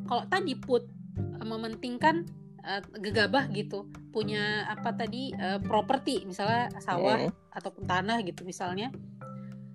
kalau 0.08 0.24
tadi 0.28 0.54
put 0.58 0.84
eh, 1.18 1.46
mementingkan 1.48 2.28
eh, 2.64 2.82
gegabah 3.00 3.50
gitu 3.52 3.88
punya 4.14 4.68
apa 4.70 4.94
tadi 4.94 5.34
eh, 5.34 5.60
properti 5.60 6.24
misalnya 6.24 6.70
sawah 6.80 7.18
Hmm. 7.18 7.32
ataupun 7.54 7.84
tanah 7.86 8.22
gitu 8.24 8.46
misalnya. 8.46 8.94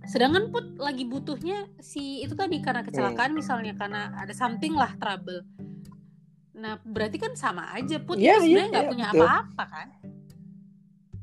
Sedangkan 0.08 0.48
put 0.48 0.80
lagi 0.80 1.04
butuhnya 1.04 1.68
si 1.84 2.24
itu 2.24 2.32
tadi 2.32 2.64
karena 2.64 2.80
kecelakaan 2.80 3.36
misalnya 3.36 3.76
karena 3.76 4.14
ada 4.16 4.32
something 4.32 4.72
lah 4.72 4.96
trouble. 4.96 5.44
Nah 6.58 6.80
berarti 6.82 7.20
kan 7.20 7.36
sama 7.36 7.70
aja 7.76 8.00
put 8.02 8.16
Iya, 8.18 8.40
itu 8.40 8.50
sebenarnya 8.50 8.64
iya, 8.64 8.72
nggak 8.72 8.84
iya, 8.88 8.90
punya 8.90 9.06
betul. 9.12 9.26
apa-apa 9.28 9.64
kan 9.68 9.88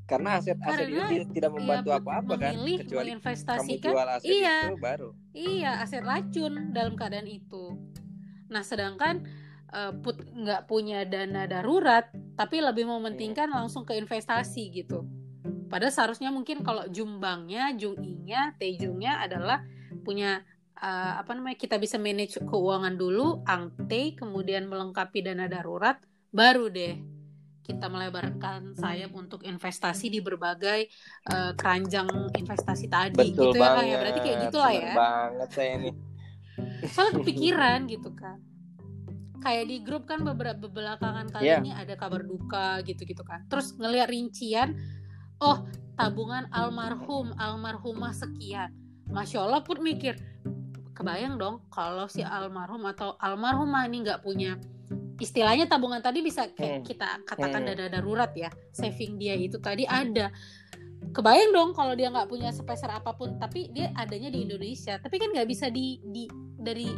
karena 0.06 0.38
aset-aset 0.38 0.86
itu 0.86 1.02
tidak- 1.02 1.32
tidak 1.34 1.52
membantu 1.52 1.90
Iya, 1.90 1.98
apa-apa 1.98 2.34
kan 2.38 2.54
kecuali 2.54 3.12
kamu 3.18 3.74
jual 3.82 4.08
aset 4.14 4.30
iya. 4.30 4.58
itu 4.70 4.78
baru. 4.78 5.10
Iya 5.34 5.72
aset 5.82 6.04
racun 6.06 6.54
dalam 6.72 6.94
keadaan 6.94 7.26
itu. 7.26 7.74
Nah 8.54 8.62
sedangkan 8.62 9.26
eh, 9.74 9.92
put 10.06 10.22
nggak 10.22 10.70
punya 10.70 11.04
dana 11.10 11.50
darurat 11.50 12.06
tapi 12.38 12.62
lebih 12.62 12.86
mementingkan 12.86 13.50
langsung 13.50 13.82
ke 13.82 13.98
investasi 13.98 14.70
gitu. 14.72 15.10
Padahal 15.66 15.92
seharusnya 15.92 16.30
mungkin 16.30 16.62
kalau 16.62 16.86
jumbangnya 16.86 17.74
jungingnya 17.74 18.54
tejungnya 18.62 19.26
adalah 19.26 19.66
punya 20.06 20.46
eh, 20.78 21.14
apa 21.18 21.34
namanya 21.34 21.58
kita 21.58 21.82
bisa 21.82 21.98
manage 21.98 22.38
keuangan 22.46 22.94
dulu 22.94 23.42
angte 23.50 24.14
kemudian 24.14 24.70
melengkapi 24.70 25.26
dana 25.26 25.50
darurat 25.50 25.98
baru 26.30 26.70
deh 26.70 27.15
kita 27.66 27.90
melebarkan 27.90 28.78
sayap 28.78 29.10
untuk 29.18 29.42
investasi 29.42 30.14
di 30.14 30.22
berbagai 30.22 30.86
eh, 31.26 31.52
keranjang 31.58 32.06
investasi 32.38 32.86
tadi 32.86 33.34
betul 33.34 33.50
gitu 33.50 33.58
ya 33.58 33.66
Kang 33.66 33.74
banget 33.74 33.90
ya 33.90 33.96
berarti 33.98 34.20
kayak 34.22 34.38
gitulah 34.46 34.72
ya. 34.72 34.94
banget 34.94 35.50
saya 35.50 35.74
nih. 35.82 35.94
Soalnya 36.88 37.14
kepikiran 37.20 37.80
gitu 37.90 38.10
kan 38.14 38.38
kayak 39.42 39.66
di 39.70 39.78
grup 39.86 40.10
kan 40.10 40.26
beberapa 40.26 40.66
belakangan 40.66 41.30
kali 41.30 41.46
Iya. 41.46 41.62
ini 41.62 41.70
ada 41.70 41.94
kabar 41.94 42.26
duka 42.26 42.82
gitu-gitu 42.82 43.22
kan 43.22 43.46
terus 43.46 43.78
ngeliat 43.78 44.10
rincian 44.10 44.74
oh 45.38 45.62
tabungan 45.94 46.50
almarhum 46.50 47.34
almarhumah 47.38 48.14
sekian. 48.14 48.74
Masya 49.06 49.46
allah 49.46 49.62
pun 49.62 49.86
mikir 49.86 50.18
kebayang 50.98 51.38
dong 51.38 51.62
kalau 51.70 52.10
si 52.10 52.26
almarhum 52.26 52.82
atau 52.90 53.14
almarhumah 53.22 53.86
ini 53.86 54.02
nggak 54.02 54.26
punya 54.26 54.58
istilahnya 55.16 55.66
tabungan 55.66 56.04
tadi 56.04 56.20
bisa 56.20 56.52
kayak 56.52 56.84
Hmm. 56.84 56.86
kita 56.86 57.08
katakan 57.24 57.62
Hmm. 57.64 57.70
dana 57.72 57.88
darurat 57.88 58.32
ya 58.36 58.52
saving 58.76 59.16
dia 59.16 59.34
itu 59.36 59.58
tadi 59.64 59.88
ada 59.88 60.30
kebayang 61.16 61.52
dong 61.56 61.72
kalau 61.72 61.96
dia 61.96 62.12
nggak 62.12 62.28
punya 62.28 62.52
sepeser 62.52 62.92
apa 62.92 63.16
pun 63.16 63.40
tapi 63.40 63.72
dia 63.72 63.96
adanya 63.96 64.28
di 64.28 64.44
Indonesia 64.44 65.00
tapi 65.00 65.16
kan 65.16 65.32
nggak 65.32 65.48
bisa 65.48 65.72
di, 65.72 66.04
di 66.04 66.28
dari 66.60 66.92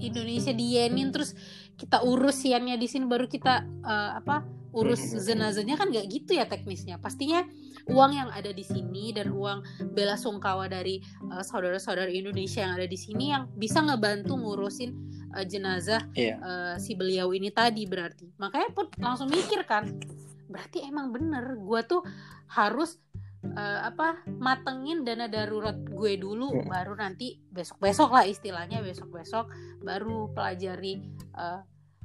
Indonesia 0.00 0.50
di 0.50 0.74
yenin 0.78 1.12
terus 1.14 1.36
kita 1.78 2.02
urus 2.02 2.42
yennya 2.42 2.74
di 2.74 2.88
sini 2.88 3.04
baru 3.06 3.28
kita 3.28 3.54
eh, 3.64 4.10
apa 4.18 4.57
urus 4.70 5.00
jenazahnya 5.24 5.74
kan 5.74 5.88
nggak 5.88 6.06
gitu 6.06 6.36
ya 6.36 6.44
teknisnya 6.44 7.00
pastinya 7.00 7.40
uang 7.88 8.12
yang 8.12 8.28
ada 8.28 8.52
di 8.52 8.60
sini 8.60 9.16
dan 9.16 9.32
uang 9.32 9.64
bela 9.92 10.14
sungkawa 10.14 10.68
dari 10.68 11.00
eh, 11.02 11.42
saudara-saudara 11.42 12.08
Indonesia 12.08 12.60
yang 12.60 12.76
ada 12.76 12.84
di 12.84 12.98
sini 13.00 13.32
yang 13.32 13.48
bisa 13.52 13.80
ngebantu 13.80 14.36
ngurusin 14.36 14.90
eh, 15.34 15.44
jenazah 15.44 16.04
Iya. 16.12 16.36
eh, 16.36 16.74
si 16.76 16.92
beliau 16.92 17.32
ini 17.32 17.48
tadi 17.48 17.88
berarti 17.88 18.28
makanya 18.36 18.68
pun 18.70 18.92
langsung 19.00 19.28
mikir 19.28 19.64
kan 19.64 19.88
berarti 20.48 20.84
emang 20.84 21.12
bener 21.12 21.56
gue 21.56 21.80
tuh 21.84 22.00
harus 22.48 23.00
eh, 23.40 23.80
apa 23.84 24.20
matengin 24.36 25.00
dana 25.00 25.28
darurat 25.28 25.76
gue 25.76 26.12
dulu 26.16 26.50
Hmm. 26.52 26.68
baru 26.68 26.92
nanti 26.92 27.40
besok 27.48 27.80
besok 27.80 28.10
lah 28.12 28.24
istilahnya 28.24 28.80
besok 28.80 29.12
besok 29.12 29.48
baru 29.80 30.28
pelajari 30.32 31.00
eh, 31.32 31.60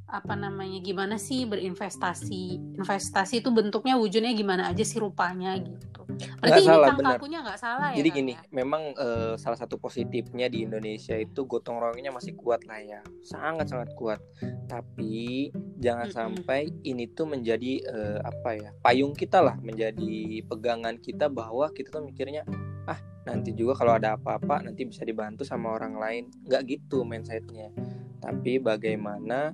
apa 0.08 0.34
namanya 0.36 0.84
gimana 0.84 1.16
sih 1.18 1.48
berinvestasi 1.48 2.76
investasi 2.78 3.42
itu 3.42 3.50
bentuknya 3.50 3.98
wujudnya 3.98 4.36
gimana 4.36 4.70
aja 4.70 4.84
sih 4.86 5.02
rupanya 5.02 5.58
gitu 5.58 5.94
berarti 6.40 6.62
ini 6.62 6.70
salah, 6.70 6.94
benar. 6.94 7.18
akunya 7.18 7.40
nggak 7.42 7.60
salah 7.60 7.90
ya 7.94 7.98
Jadi 8.04 8.10
Kang, 8.10 8.18
gini, 8.22 8.34
ya? 8.36 8.42
memang 8.54 8.84
eh, 8.94 9.34
salah 9.40 9.58
satu 9.58 9.76
positifnya 9.80 10.48
di 10.52 10.68
Indonesia 10.68 11.16
itu 11.18 11.48
gotong 11.48 11.80
royongnya 11.80 12.14
masih 12.14 12.36
kuat 12.38 12.64
lah 12.68 12.80
ya, 12.82 13.00
sangat 13.24 13.72
sangat 13.72 13.90
kuat. 13.98 14.20
Tapi 14.68 15.50
jangan 15.80 16.10
Mm-mm. 16.10 16.18
sampai 16.44 16.70
ini 16.86 17.10
tuh 17.12 17.30
menjadi 17.30 17.82
eh, 17.82 18.20
apa 18.22 18.50
ya, 18.60 18.70
payung 18.84 19.16
kita 19.16 19.42
lah, 19.42 19.56
menjadi 19.60 20.44
pegangan 20.46 21.00
kita 21.00 21.32
bahwa 21.32 21.72
kita 21.72 21.90
tuh 21.90 22.04
mikirnya 22.04 22.44
ah 22.84 23.00
nanti 23.24 23.56
juga 23.56 23.80
kalau 23.80 23.96
ada 23.96 24.20
apa-apa 24.20 24.68
nanti 24.68 24.84
bisa 24.84 25.08
dibantu 25.08 25.48
sama 25.48 25.72
orang 25.74 25.98
lain. 25.98 26.24
Nggak 26.46 26.62
gitu 26.68 27.08
mindsetnya. 27.08 27.72
Tapi 28.20 28.60
bagaimana 28.60 29.52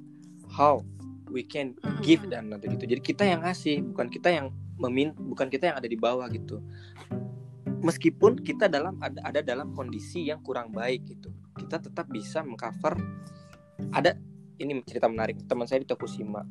how 0.49 0.81
we 1.29 1.45
can 1.45 1.77
give 2.01 2.25
Mm-mm. 2.25 2.33
dan 2.33 2.49
nanti 2.49 2.67
gitu. 2.73 2.85
Jadi 2.97 3.01
kita 3.05 3.23
yang 3.23 3.45
ngasih, 3.45 3.85
bukan 3.93 4.09
kita 4.09 4.29
yang 4.33 4.49
memin, 4.81 5.13
bukan 5.15 5.47
kita 5.47 5.69
yang 5.69 5.77
ada 5.77 5.87
di 5.87 5.95
bawah 5.95 6.25
gitu 6.33 6.59
meskipun 7.79 8.39
kita 8.43 8.67
dalam 8.67 8.99
ada, 8.99 9.19
ada 9.23 9.39
dalam 9.39 9.71
kondisi 9.71 10.27
yang 10.27 10.43
kurang 10.43 10.71
baik 10.75 11.07
gitu 11.07 11.31
kita 11.55 11.79
tetap 11.79 12.07
bisa 12.11 12.43
mengcover 12.43 12.99
ada 13.95 14.15
ini 14.59 14.83
cerita 14.83 15.07
menarik 15.07 15.39
teman 15.47 15.67
saya 15.67 15.83
di 15.83 15.87
Tokushima 15.87 16.43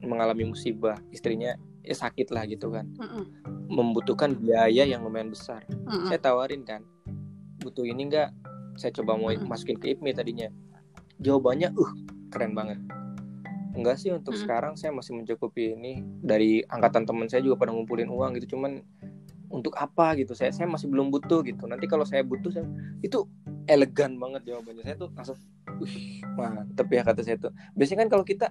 mengalami 0.00 0.48
musibah 0.48 0.96
istrinya 1.12 1.52
ya 1.84 1.92
sakit 1.96 2.32
lah 2.32 2.48
gitu 2.48 2.72
kan 2.72 2.88
Mm-mm. 2.96 3.24
membutuhkan 3.68 4.32
biaya 4.32 4.88
yang 4.88 5.04
lumayan 5.04 5.28
besar 5.28 5.64
Mm-mm. 5.68 6.08
saya 6.08 6.20
tawarin 6.20 6.64
kan 6.64 6.80
butuh 7.60 7.84
ini 7.84 8.08
enggak 8.08 8.32
saya 8.80 8.96
coba 8.96 9.20
mau 9.20 9.28
Mm-mm. 9.28 9.44
masukin 9.48 9.76
ke 9.76 9.92
IPMI 9.96 10.16
tadinya 10.16 10.48
jawabannya 11.20 11.76
uh 11.76 11.92
keren 12.32 12.56
banget 12.56 12.80
enggak 13.76 13.96
sih 14.00 14.10
untuk 14.10 14.34
Mm-mm. 14.34 14.44
sekarang 14.46 14.72
saya 14.74 14.90
masih 14.90 15.14
mencukupi 15.16 15.74
ini. 15.78 16.02
Dari 16.22 16.62
angkatan 16.66 17.06
teman 17.06 17.26
saya 17.30 17.42
juga 17.44 17.60
pada 17.60 17.70
ngumpulin 17.74 18.10
uang 18.10 18.38
gitu 18.40 18.56
cuman 18.58 18.82
untuk 19.50 19.74
apa 19.78 20.14
gitu? 20.18 20.34
Saya 20.34 20.50
saya 20.54 20.66
masih 20.70 20.86
belum 20.90 21.10
butuh 21.10 21.42
gitu. 21.46 21.66
Nanti 21.66 21.86
kalau 21.90 22.06
saya 22.06 22.22
butuh 22.22 22.50
saya 22.50 22.66
itu 23.02 23.26
elegan 23.66 24.18
banget 24.18 24.46
jawabannya. 24.50 24.82
Saya 24.86 24.96
tuh 24.98 25.10
langsung 25.14 25.38
wih 25.80 26.22
mantep 26.36 26.88
ya 26.90 27.02
kata 27.02 27.20
saya 27.22 27.36
tuh. 27.38 27.52
Biasanya 27.74 28.06
kan 28.06 28.10
kalau 28.18 28.24
kita 28.26 28.46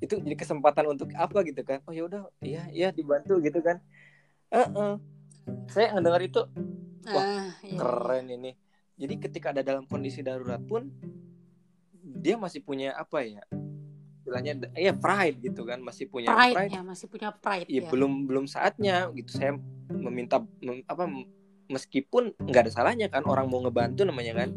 itu 0.00 0.16
jadi 0.16 0.36
kesempatan 0.36 0.88
untuk 0.88 1.12
apa 1.12 1.44
gitu 1.44 1.60
kan? 1.60 1.84
Oh 1.84 1.92
ya 1.92 2.08
udah 2.08 2.28
iya 2.40 2.64
iya 2.72 2.88
dibantu 2.92 3.40
gitu 3.40 3.60
kan. 3.60 3.80
Heeh. 4.50 4.98
saya 5.70 5.94
ngedengar 5.96 6.22
itu 6.22 6.42
Wah, 7.10 7.24
Ah, 7.24 7.50
iya. 7.64 7.78
keren 7.80 8.26
ini. 8.28 8.52
Jadi 9.00 9.14
ketika 9.16 9.50
ada 9.56 9.64
dalam 9.64 9.88
kondisi 9.88 10.20
darurat 10.20 10.60
pun 10.60 10.92
dia 12.20 12.36
masih 12.36 12.60
punya 12.60 12.92
apa 12.92 13.24
ya 13.24 13.40
istilahnya 14.30 14.54
ya 14.78 14.94
pride 14.94 15.42
gitu 15.42 15.66
kan 15.66 15.82
masih 15.82 16.06
punya 16.06 16.30
pride, 16.30 16.54
pride 16.54 16.70
ya 16.70 16.82
masih 16.86 17.06
punya 17.10 17.34
pride 17.34 17.66
ya 17.66 17.82
ya. 17.82 17.90
belum 17.90 18.30
belum 18.30 18.46
saatnya 18.46 19.10
gitu 19.10 19.34
saya 19.34 19.58
meminta 19.90 20.38
mem- 20.62 20.86
apa 20.86 21.10
meskipun 21.66 22.30
nggak 22.38 22.62
ada 22.62 22.72
salahnya 22.72 23.10
kan 23.10 23.26
orang 23.26 23.50
mau 23.50 23.58
ngebantu 23.58 24.06
namanya 24.06 24.46
kan 24.46 24.54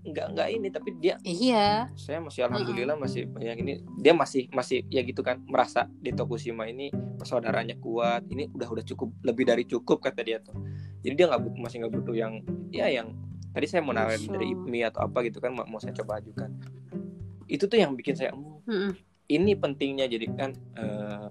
nggak 0.00 0.26
nggak 0.32 0.48
ini 0.48 0.68
tapi 0.70 0.90
dia 0.96 1.18
Iya. 1.20 1.90
saya 1.92 2.22
masih 2.22 2.46
alhamdulillah 2.46 2.96
masih 2.96 3.26
banyak 3.26 3.56
ini 3.58 3.72
dia 3.98 4.14
masih 4.14 4.46
masih 4.48 4.86
ya 4.86 5.02
gitu 5.02 5.20
kan 5.20 5.42
merasa 5.44 5.90
di 5.92 6.08
Tokushima 6.08 6.64
ini 6.64 6.88
saudaranya 7.20 7.76
kuat 7.76 8.24
ini 8.24 8.46
udah 8.48 8.68
udah 8.70 8.84
cukup 8.86 9.10
lebih 9.20 9.44
dari 9.44 9.66
cukup 9.66 10.00
kata 10.00 10.22
dia 10.22 10.38
tuh 10.38 10.54
jadi 11.02 11.14
dia 11.14 11.26
nggak 11.28 11.42
butuh 11.44 11.60
masih 11.60 11.76
nggak 11.82 11.94
butuh 11.98 12.14
yang 12.14 12.40
ya 12.70 12.86
yang 12.88 13.12
tadi 13.50 13.66
saya 13.66 13.82
mau 13.82 13.90
nawarin 13.90 14.30
dari. 14.30 14.54
IPMI 14.54 14.88
atau 14.88 15.02
apa 15.02 15.18
gitu 15.20 15.36
kan 15.36 15.50
mau 15.50 15.66
mau 15.66 15.82
saya 15.82 15.92
coba 15.92 16.16
ajukan 16.16 16.48
itu 17.44 17.66
tuh 17.66 17.76
yang 17.76 17.92
bikin 17.92 18.14
saya 18.14 18.30
"Hmm, 18.70 18.94
ini 19.26 19.58
pentingnya 19.58 20.06
jadi 20.06 20.26
kan 20.30 20.50
eh, 20.78 21.28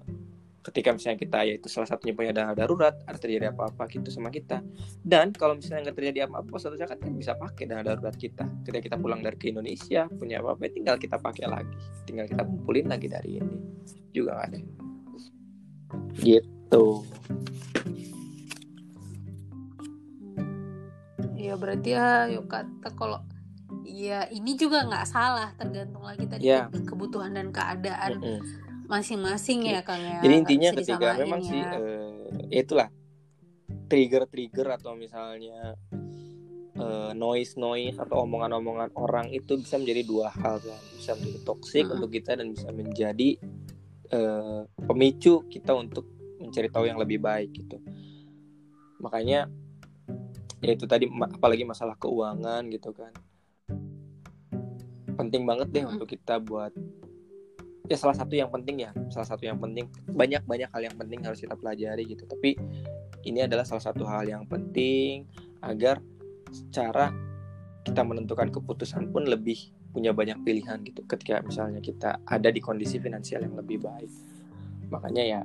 ketika 0.60 0.92
misalnya 0.92 1.16
kita 1.16 1.38
ya 1.48 1.54
itu 1.56 1.72
salah 1.72 1.88
satunya 1.88 2.12
punya 2.12 2.36
dana 2.36 2.52
darurat 2.52 2.92
ada 3.08 3.16
terjadi 3.16 3.48
apa-apa 3.48 3.88
gitu 3.88 4.12
sama 4.12 4.28
kita. 4.28 4.60
Dan 5.00 5.32
kalau 5.32 5.56
misalnya 5.56 5.88
nggak 5.88 5.96
terjadi 5.96 6.28
apa-apa 6.28 6.52
suatu 6.60 6.76
saat 6.76 7.00
kan 7.00 7.16
bisa 7.16 7.32
pakai 7.32 7.64
dana 7.64 7.80
darurat 7.80 8.12
kita. 8.12 8.44
Ketika 8.62 8.92
kita 8.92 8.96
pulang 9.00 9.24
dari 9.24 9.40
ke 9.40 9.48
Indonesia 9.48 10.04
punya 10.12 10.44
apa-apa 10.44 10.68
ya 10.68 10.70
tinggal 10.76 10.96
kita 11.00 11.16
pakai 11.16 11.48
lagi. 11.48 11.76
Tinggal 12.04 12.28
kita 12.28 12.44
kumpulin 12.44 12.86
lagi 12.92 13.08
dari 13.08 13.40
ini. 13.40 13.56
Juga 14.12 14.44
ada. 14.44 14.60
Gitu. 16.20 16.84
Iya 21.40 21.54
berarti 21.56 21.88
ya 21.96 22.30
yuk 22.30 22.46
kata 22.46 22.94
kalau 22.94 23.24
ya 23.82 24.30
ini 24.30 24.54
juga 24.54 24.86
nggak 24.86 25.08
salah 25.08 25.50
tergantung 25.58 25.89
Ya. 26.40 26.68
ke- 26.68 26.84
kebutuhan 26.84 27.32
dan 27.32 27.52
keadaan 27.54 28.20
masing-masing 28.90 29.70
ya 29.70 29.86
Kang 29.86 30.02
ya. 30.02 30.18
jadi 30.18 30.34
intinya 30.42 30.70
ketika 30.74 31.14
memang 31.14 31.40
ya. 31.40 31.48
sih 31.48 31.60
eh, 31.62 32.12
ya 32.50 32.60
itulah 32.66 32.88
trigger-trigger 33.86 34.66
atau 34.82 34.98
misalnya 34.98 35.78
eh, 36.74 37.12
noise-noise 37.14 38.02
atau 38.02 38.26
omongan-omongan 38.26 38.90
orang 38.98 39.30
itu 39.30 39.54
bisa 39.62 39.78
menjadi 39.78 40.02
dua 40.02 40.34
hal 40.34 40.58
kan 40.58 40.80
bisa 40.98 41.14
menjadi 41.14 41.38
toksik 41.46 41.86
Mm-mm. 41.86 41.96
untuk 42.02 42.10
kita 42.10 42.34
dan 42.34 42.50
bisa 42.50 42.68
menjadi 42.74 43.30
eh, 44.10 44.62
pemicu 44.90 45.46
kita 45.46 45.70
untuk 45.70 46.10
mencari 46.42 46.66
tahu 46.66 46.84
yang 46.90 46.98
lebih 46.98 47.22
baik 47.22 47.54
gitu 47.54 47.78
makanya 48.98 49.46
ya 50.60 50.76
itu 50.76 50.84
tadi 50.84 51.08
apalagi 51.08 51.64
masalah 51.64 51.96
keuangan 51.96 52.66
gitu 52.68 52.92
kan 52.92 53.14
penting 55.20 55.44
banget 55.44 55.68
deh 55.68 55.84
untuk 55.84 56.08
kita 56.08 56.40
buat 56.40 56.72
ya 57.90 57.98
salah 57.98 58.14
satu 58.14 58.38
yang 58.38 58.48
penting 58.54 58.86
ya 58.86 58.90
salah 59.12 59.28
satu 59.28 59.44
yang 59.44 59.58
penting. 59.60 59.90
Banyak 60.08 60.46
banyak 60.46 60.70
hal 60.72 60.82
yang 60.86 60.96
penting 60.96 61.20
harus 61.26 61.42
kita 61.42 61.58
pelajari 61.58 62.06
gitu. 62.08 62.24
Tapi 62.24 62.56
ini 63.28 63.44
adalah 63.44 63.68
salah 63.68 63.84
satu 63.84 64.08
hal 64.08 64.24
yang 64.24 64.48
penting 64.48 65.28
agar 65.60 66.00
cara 66.72 67.12
kita 67.84 68.00
menentukan 68.06 68.48
keputusan 68.48 69.10
pun 69.10 69.26
lebih 69.26 69.72
punya 69.90 70.14
banyak 70.14 70.38
pilihan 70.46 70.78
gitu 70.86 71.02
ketika 71.02 71.42
misalnya 71.42 71.82
kita 71.82 72.22
ada 72.22 72.48
di 72.54 72.62
kondisi 72.62 73.02
finansial 73.02 73.42
yang 73.42 73.58
lebih 73.58 73.82
baik. 73.82 74.10
Makanya 74.88 75.22
ya 75.26 75.40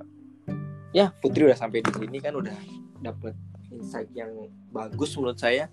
ya 0.94 1.06
Putri 1.20 1.50
udah 1.50 1.58
sampai 1.58 1.82
di 1.82 1.92
sini 1.92 2.22
kan 2.22 2.38
udah 2.38 2.56
dapet 3.02 3.34
insight 3.74 4.08
yang 4.14 4.32
bagus 4.70 5.18
menurut 5.18 5.42
saya. 5.42 5.68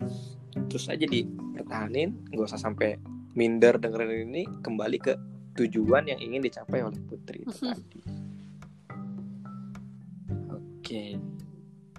Terus 0.73 0.89
aja 0.89 1.05
dipertahanin 1.05 2.33
nggak 2.33 2.49
usah 2.49 2.61
sampai 2.61 2.97
minder 3.33 3.81
dengerin 3.81 4.29
ini 4.33 4.43
kembali 4.61 4.99
ke 5.01 5.13
tujuan 5.57 6.09
yang 6.09 6.21
ingin 6.21 6.45
dicapai 6.45 6.81
oleh 6.85 7.01
Putri 7.05 7.45
itu 7.45 7.57
tadi. 7.61 8.01
Oke. 10.53 11.05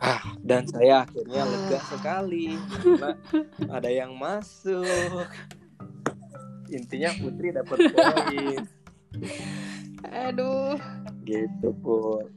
Ah 0.03 0.35
dan 0.43 0.68
saya 0.68 1.05
akhirnya 1.07 1.43
lega 1.45 1.80
sekali. 1.88 2.57
Karena 2.57 3.11
ada 3.69 3.89
yang 3.89 4.18
masuk. 4.18 5.30
Intinya 6.73 7.14
Putri 7.18 7.53
dapat 7.53 7.77
poin. 7.93 8.61
Aduh, 10.14 10.77
gitu 11.23 11.69
pun 11.80 12.27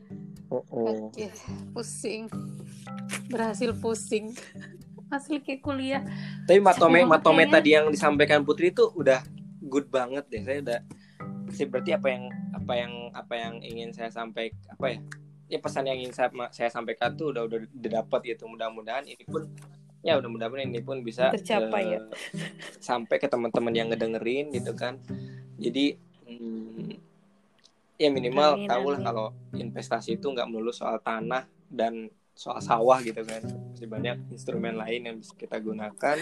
Oh, 0.47 1.11
ya, 1.19 1.27
pusing. 1.75 2.31
Berhasil 3.27 3.75
pusing. 3.75 4.31
Hasil 5.07 5.39
kayak 5.43 5.63
kuliah. 5.63 6.03
Tapi 6.45 6.59
matome 6.59 7.07
Emang 7.07 7.19
matome 7.19 7.45
kayaknya- 7.45 7.55
tadi 7.55 7.69
yang 7.73 7.87
disampaikan 7.91 8.41
Putri 8.43 8.75
itu 8.75 8.91
udah 8.91 9.23
good 9.63 9.87
banget 9.89 10.27
deh. 10.27 10.43
Saya 10.43 10.59
udah 10.63 10.81
sih 11.51 11.67
berarti 11.67 11.95
apa 11.95 12.09
yang 12.11 12.25
apa 12.53 12.73
yang 12.75 12.93
apa 13.15 13.35
yang 13.39 13.55
ingin 13.63 13.95
saya 13.95 14.11
sampaikan 14.11 14.59
apa 14.67 14.87
ya? 14.91 14.99
Ya 15.47 15.59
pesan 15.63 15.87
yang 15.87 15.99
ingin 16.03 16.11
saya 16.11 16.29
saya 16.51 16.71
sampaikan 16.71 17.15
tuh 17.15 17.31
udah 17.31 17.47
udah 17.47 17.59
didapat 17.71 18.21
gitu. 18.27 18.51
Mudah-mudahan 18.51 19.07
ini 19.07 19.23
pun 19.23 19.47
ya 20.03 20.19
udah 20.19 20.27
mudah-mudahan 20.27 20.67
ini 20.67 20.83
pun 20.83 21.03
bisa 21.03 21.31
Tercapai 21.31 21.83
ya. 21.87 21.99
eh, 21.99 22.03
sampai 22.79 23.17
ke 23.19 23.31
teman-teman 23.31 23.71
yang 23.71 23.89
ngedengerin 23.91 24.51
gitu 24.51 24.75
kan. 24.75 24.99
Jadi 25.55 25.95
hmm, 26.27 26.99
ya 27.97 28.11
minimal 28.11 28.67
tahu 28.67 28.87
lah 28.93 29.01
kalau 29.01 29.27
investasi 29.55 30.19
itu 30.19 30.27
nggak 30.27 30.51
melulu 30.51 30.75
soal 30.75 30.99
tanah 30.99 31.47
dan 31.71 32.11
soal 32.37 32.61
sawah 32.61 33.01
gitu 33.01 33.25
kan 33.25 33.41
masih 33.73 33.89
banyak 33.89 34.17
instrumen 34.29 34.77
lain 34.77 35.09
yang 35.09 35.17
bisa 35.17 35.33
kita 35.41 35.57
gunakan 35.57 36.21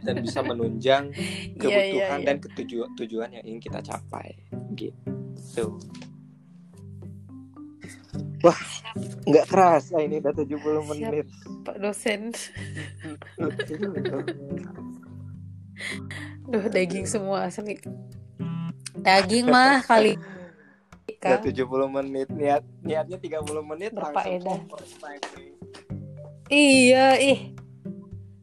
dan 0.00 0.16
bisa 0.24 0.40
menunjang 0.40 1.12
Iya, 1.16 1.60
kebutuhan 1.60 1.92
iya, 1.92 2.24
iya. 2.24 2.26
dan 2.26 2.36
ketujuan 2.40 2.90
tujuan 2.96 3.30
yang 3.36 3.44
ingin 3.44 3.60
kita 3.60 3.84
capai 3.84 4.40
gitu 4.72 5.76
wah 8.40 8.60
nggak 9.28 9.46
kerasa 9.46 10.00
ini 10.00 10.24
udah 10.24 10.32
70 10.32 10.56
Siap. 10.56 10.84
menit 10.88 11.28
Pak 11.66 11.82
dosen. 11.82 12.30
Duh, 16.46 16.62
daging 16.70 17.10
semua 17.10 17.50
asli. 17.50 17.74
Daging 19.02 19.50
mah 19.50 19.82
kali. 19.82 20.14
udah 21.18 21.38
Kang. 21.40 21.44
70 21.44 21.88
menit 21.90 22.28
niat 22.30 22.62
niatnya 22.80 23.18
30 23.18 23.62
menit 23.64 23.90
Berfaedah. 23.92 24.60
langsung 24.64 25.00
nih. 25.34 25.52
Iya, 26.46 27.06
ih. 27.18 27.40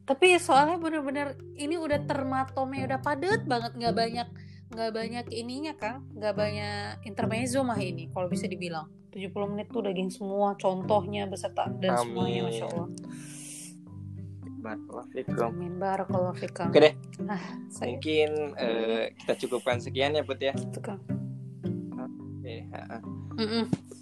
Tapi 0.04 0.36
soalnya 0.36 0.76
bener-bener 0.76 1.32
ini 1.56 1.80
udah 1.80 2.04
termatomnya 2.04 2.84
udah 2.84 3.00
padet 3.00 3.48
banget 3.48 3.72
nggak 3.72 3.96
banyak 3.96 4.28
nggak 4.74 4.90
banyak 4.90 5.26
ininya 5.32 5.72
Kang, 5.78 6.04
nggak 6.12 6.34
banyak 6.34 7.06
intermezzo 7.06 7.64
mah 7.64 7.78
ini 7.78 8.10
kalau 8.12 8.28
bisa 8.28 8.44
dibilang. 8.44 8.90
70 9.14 9.30
menit 9.46 9.70
tuh 9.70 9.80
daging 9.80 10.10
semua 10.10 10.58
contohnya 10.58 11.24
beserta 11.24 11.70
dan 11.78 11.94
semuanya 11.96 12.44
Amin. 12.44 12.50
Masya 12.50 12.64
Allah. 12.66 12.88
Barakallahu 14.64 15.08
fikum. 15.12 15.48
Amin 15.52 15.72
barakallahu 15.76 16.34
fikang. 16.34 16.68
Oke 16.72 16.80
deh, 16.82 16.94
Saya 17.70 17.94
mungkin 17.94 18.30
eh, 18.56 19.12
kita 19.14 19.32
cukupkan 19.38 19.76
sekian 19.78 20.16
ya 20.16 20.24
Put 20.24 20.40
ya. 20.40 20.52
itu 20.52 20.80
Kang. 20.80 20.98
Oke. 22.44 22.68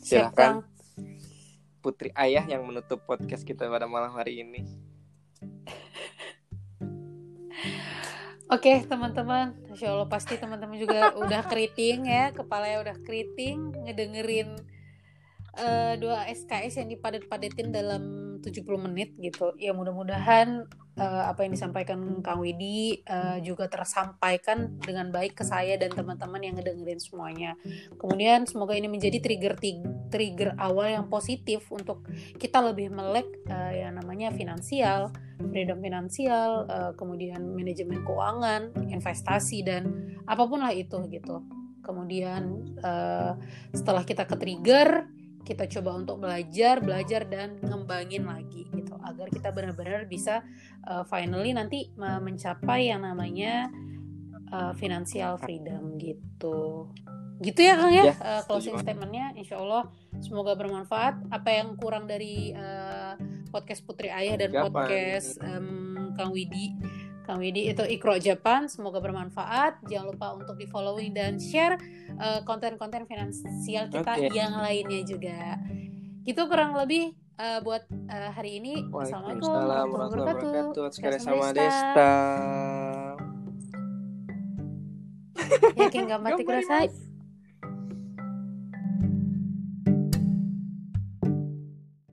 Siap 0.02 0.34
Silakan. 0.34 0.34
Kang. 0.34 0.58
Putri 1.78 2.10
Ayah 2.18 2.42
yang 2.42 2.66
menutup 2.66 3.06
podcast 3.06 3.46
kita 3.46 3.70
pada 3.70 3.86
malam 3.86 4.10
hari 4.18 4.42
ini. 4.42 4.66
Oke 8.50 8.82
teman-teman, 8.82 9.54
Masya 9.70 9.94
Allah 9.94 10.10
pasti 10.10 10.34
teman-teman 10.34 10.74
juga 10.74 11.14
udah 11.14 11.46
keriting 11.46 12.10
ya, 12.10 12.34
kepalanya 12.34 12.82
udah 12.82 12.96
keriting 13.06 13.70
ngedengerin 13.86 14.58
eh, 15.58 15.94
dua 16.00 16.28
SKS 16.28 16.84
yang 16.84 16.88
dipadet-padetin 16.92 17.72
dalam 17.72 18.02
70 18.42 18.86
menit 18.90 19.14
gitu. 19.22 19.54
Ya 19.56 19.70
mudah-mudahan 19.70 20.66
eh, 20.98 21.22
apa 21.24 21.46
yang 21.46 21.54
disampaikan 21.54 22.20
Kang 22.20 22.42
Widi 22.42 23.00
eh, 23.06 23.38
juga 23.46 23.70
tersampaikan 23.70 24.82
dengan 24.82 25.14
baik 25.14 25.38
ke 25.38 25.44
saya 25.46 25.78
dan 25.78 25.94
teman-teman 25.94 26.42
yang 26.42 26.58
ngedengerin 26.58 26.98
semuanya. 26.98 27.54
Kemudian 27.96 28.44
semoga 28.50 28.74
ini 28.74 28.90
menjadi 28.90 29.22
trigger 29.22 29.54
trigger 30.12 30.58
awal 30.58 30.90
yang 30.90 31.06
positif 31.08 31.64
untuk 31.70 32.04
kita 32.36 32.60
lebih 32.60 32.90
melek 32.90 33.30
eh, 33.46 33.86
yang 33.86 33.96
namanya 33.96 34.34
finansial, 34.34 35.14
freedom 35.38 35.78
finansial, 35.78 36.66
eh, 36.66 36.92
kemudian 36.98 37.40
manajemen 37.54 38.02
keuangan, 38.02 38.74
investasi 38.90 39.64
dan 39.64 39.88
apa 40.26 40.42
pun 40.44 40.60
lah 40.60 40.74
itu 40.74 40.98
gitu. 41.08 41.46
Kemudian 41.82 42.62
eh, 42.82 43.32
setelah 43.72 44.02
kita 44.02 44.28
ke 44.28 44.36
trigger, 44.36 45.08
kita 45.42 45.66
coba 45.78 45.98
untuk 45.98 46.22
belajar, 46.22 46.78
belajar 46.78 47.26
dan 47.26 47.58
ngembangin 47.62 48.26
lagi 48.26 48.66
gitu 48.70 48.94
agar 49.02 49.26
kita 49.28 49.50
benar-benar 49.50 50.06
bisa 50.06 50.46
eh, 50.86 51.04
finally 51.06 51.50
nanti 51.50 51.90
mencapai 51.98 52.90
yang 52.94 53.02
namanya 53.02 53.68
eh, 54.50 54.72
financial 54.78 55.36
freedom 55.38 55.98
gitu. 55.98 56.88
Gitu 57.42 57.58
ya 57.58 57.74
Kang 57.74 57.90
ya, 57.90 58.04
Ya, 58.06 58.14
Eh, 58.14 58.42
closing 58.46 58.78
statementnya 58.78 59.34
Insya 59.34 59.58
Allah 59.58 59.90
semoga 60.22 60.54
bermanfaat. 60.54 61.26
Apa 61.34 61.50
yang 61.50 61.74
kurang 61.74 62.06
dari 62.06 62.54
eh, 62.54 63.14
podcast 63.50 63.82
Putri 63.82 64.08
Ayah 64.14 64.38
dan 64.38 64.54
Japan. 64.54 64.70
podcast 64.70 65.42
em, 65.42 66.14
Kang 66.14 66.30
Widi 66.30 66.72
Kang 67.22 67.38
Widi 67.38 67.70
itu 67.70 67.82
Ikro 67.86 68.18
Japan 68.18 68.66
semoga 68.66 68.98
bermanfaat 68.98 69.86
jangan 69.86 70.14
lupa 70.14 70.34
untuk 70.34 70.58
di 70.58 70.66
following 70.66 71.14
dan 71.14 71.38
share 71.38 71.78
eh, 72.18 72.40
konten-konten 72.42 73.06
finansial 73.06 73.86
kita 73.88 74.12
Oke. 74.18 74.34
yang 74.34 74.58
lainnya 74.58 75.00
juga 75.06 75.58
gitu 76.26 76.42
kurang 76.50 76.74
lebih 76.74 77.14
eh, 77.38 77.60
buat 77.62 77.86
eh, 77.90 78.30
hari 78.34 78.58
ini 78.58 78.86
Assalamualaikum 78.90 79.48
warahmatullahi 79.48 80.34
wabarakatuh. 80.74 80.90
Sekali 80.94 81.18
Sama 81.22 81.50
Desta. 81.54 82.14
Yakin 85.78 86.10
gak 86.10 86.20
mati 86.22 86.42
mas. 86.44 87.11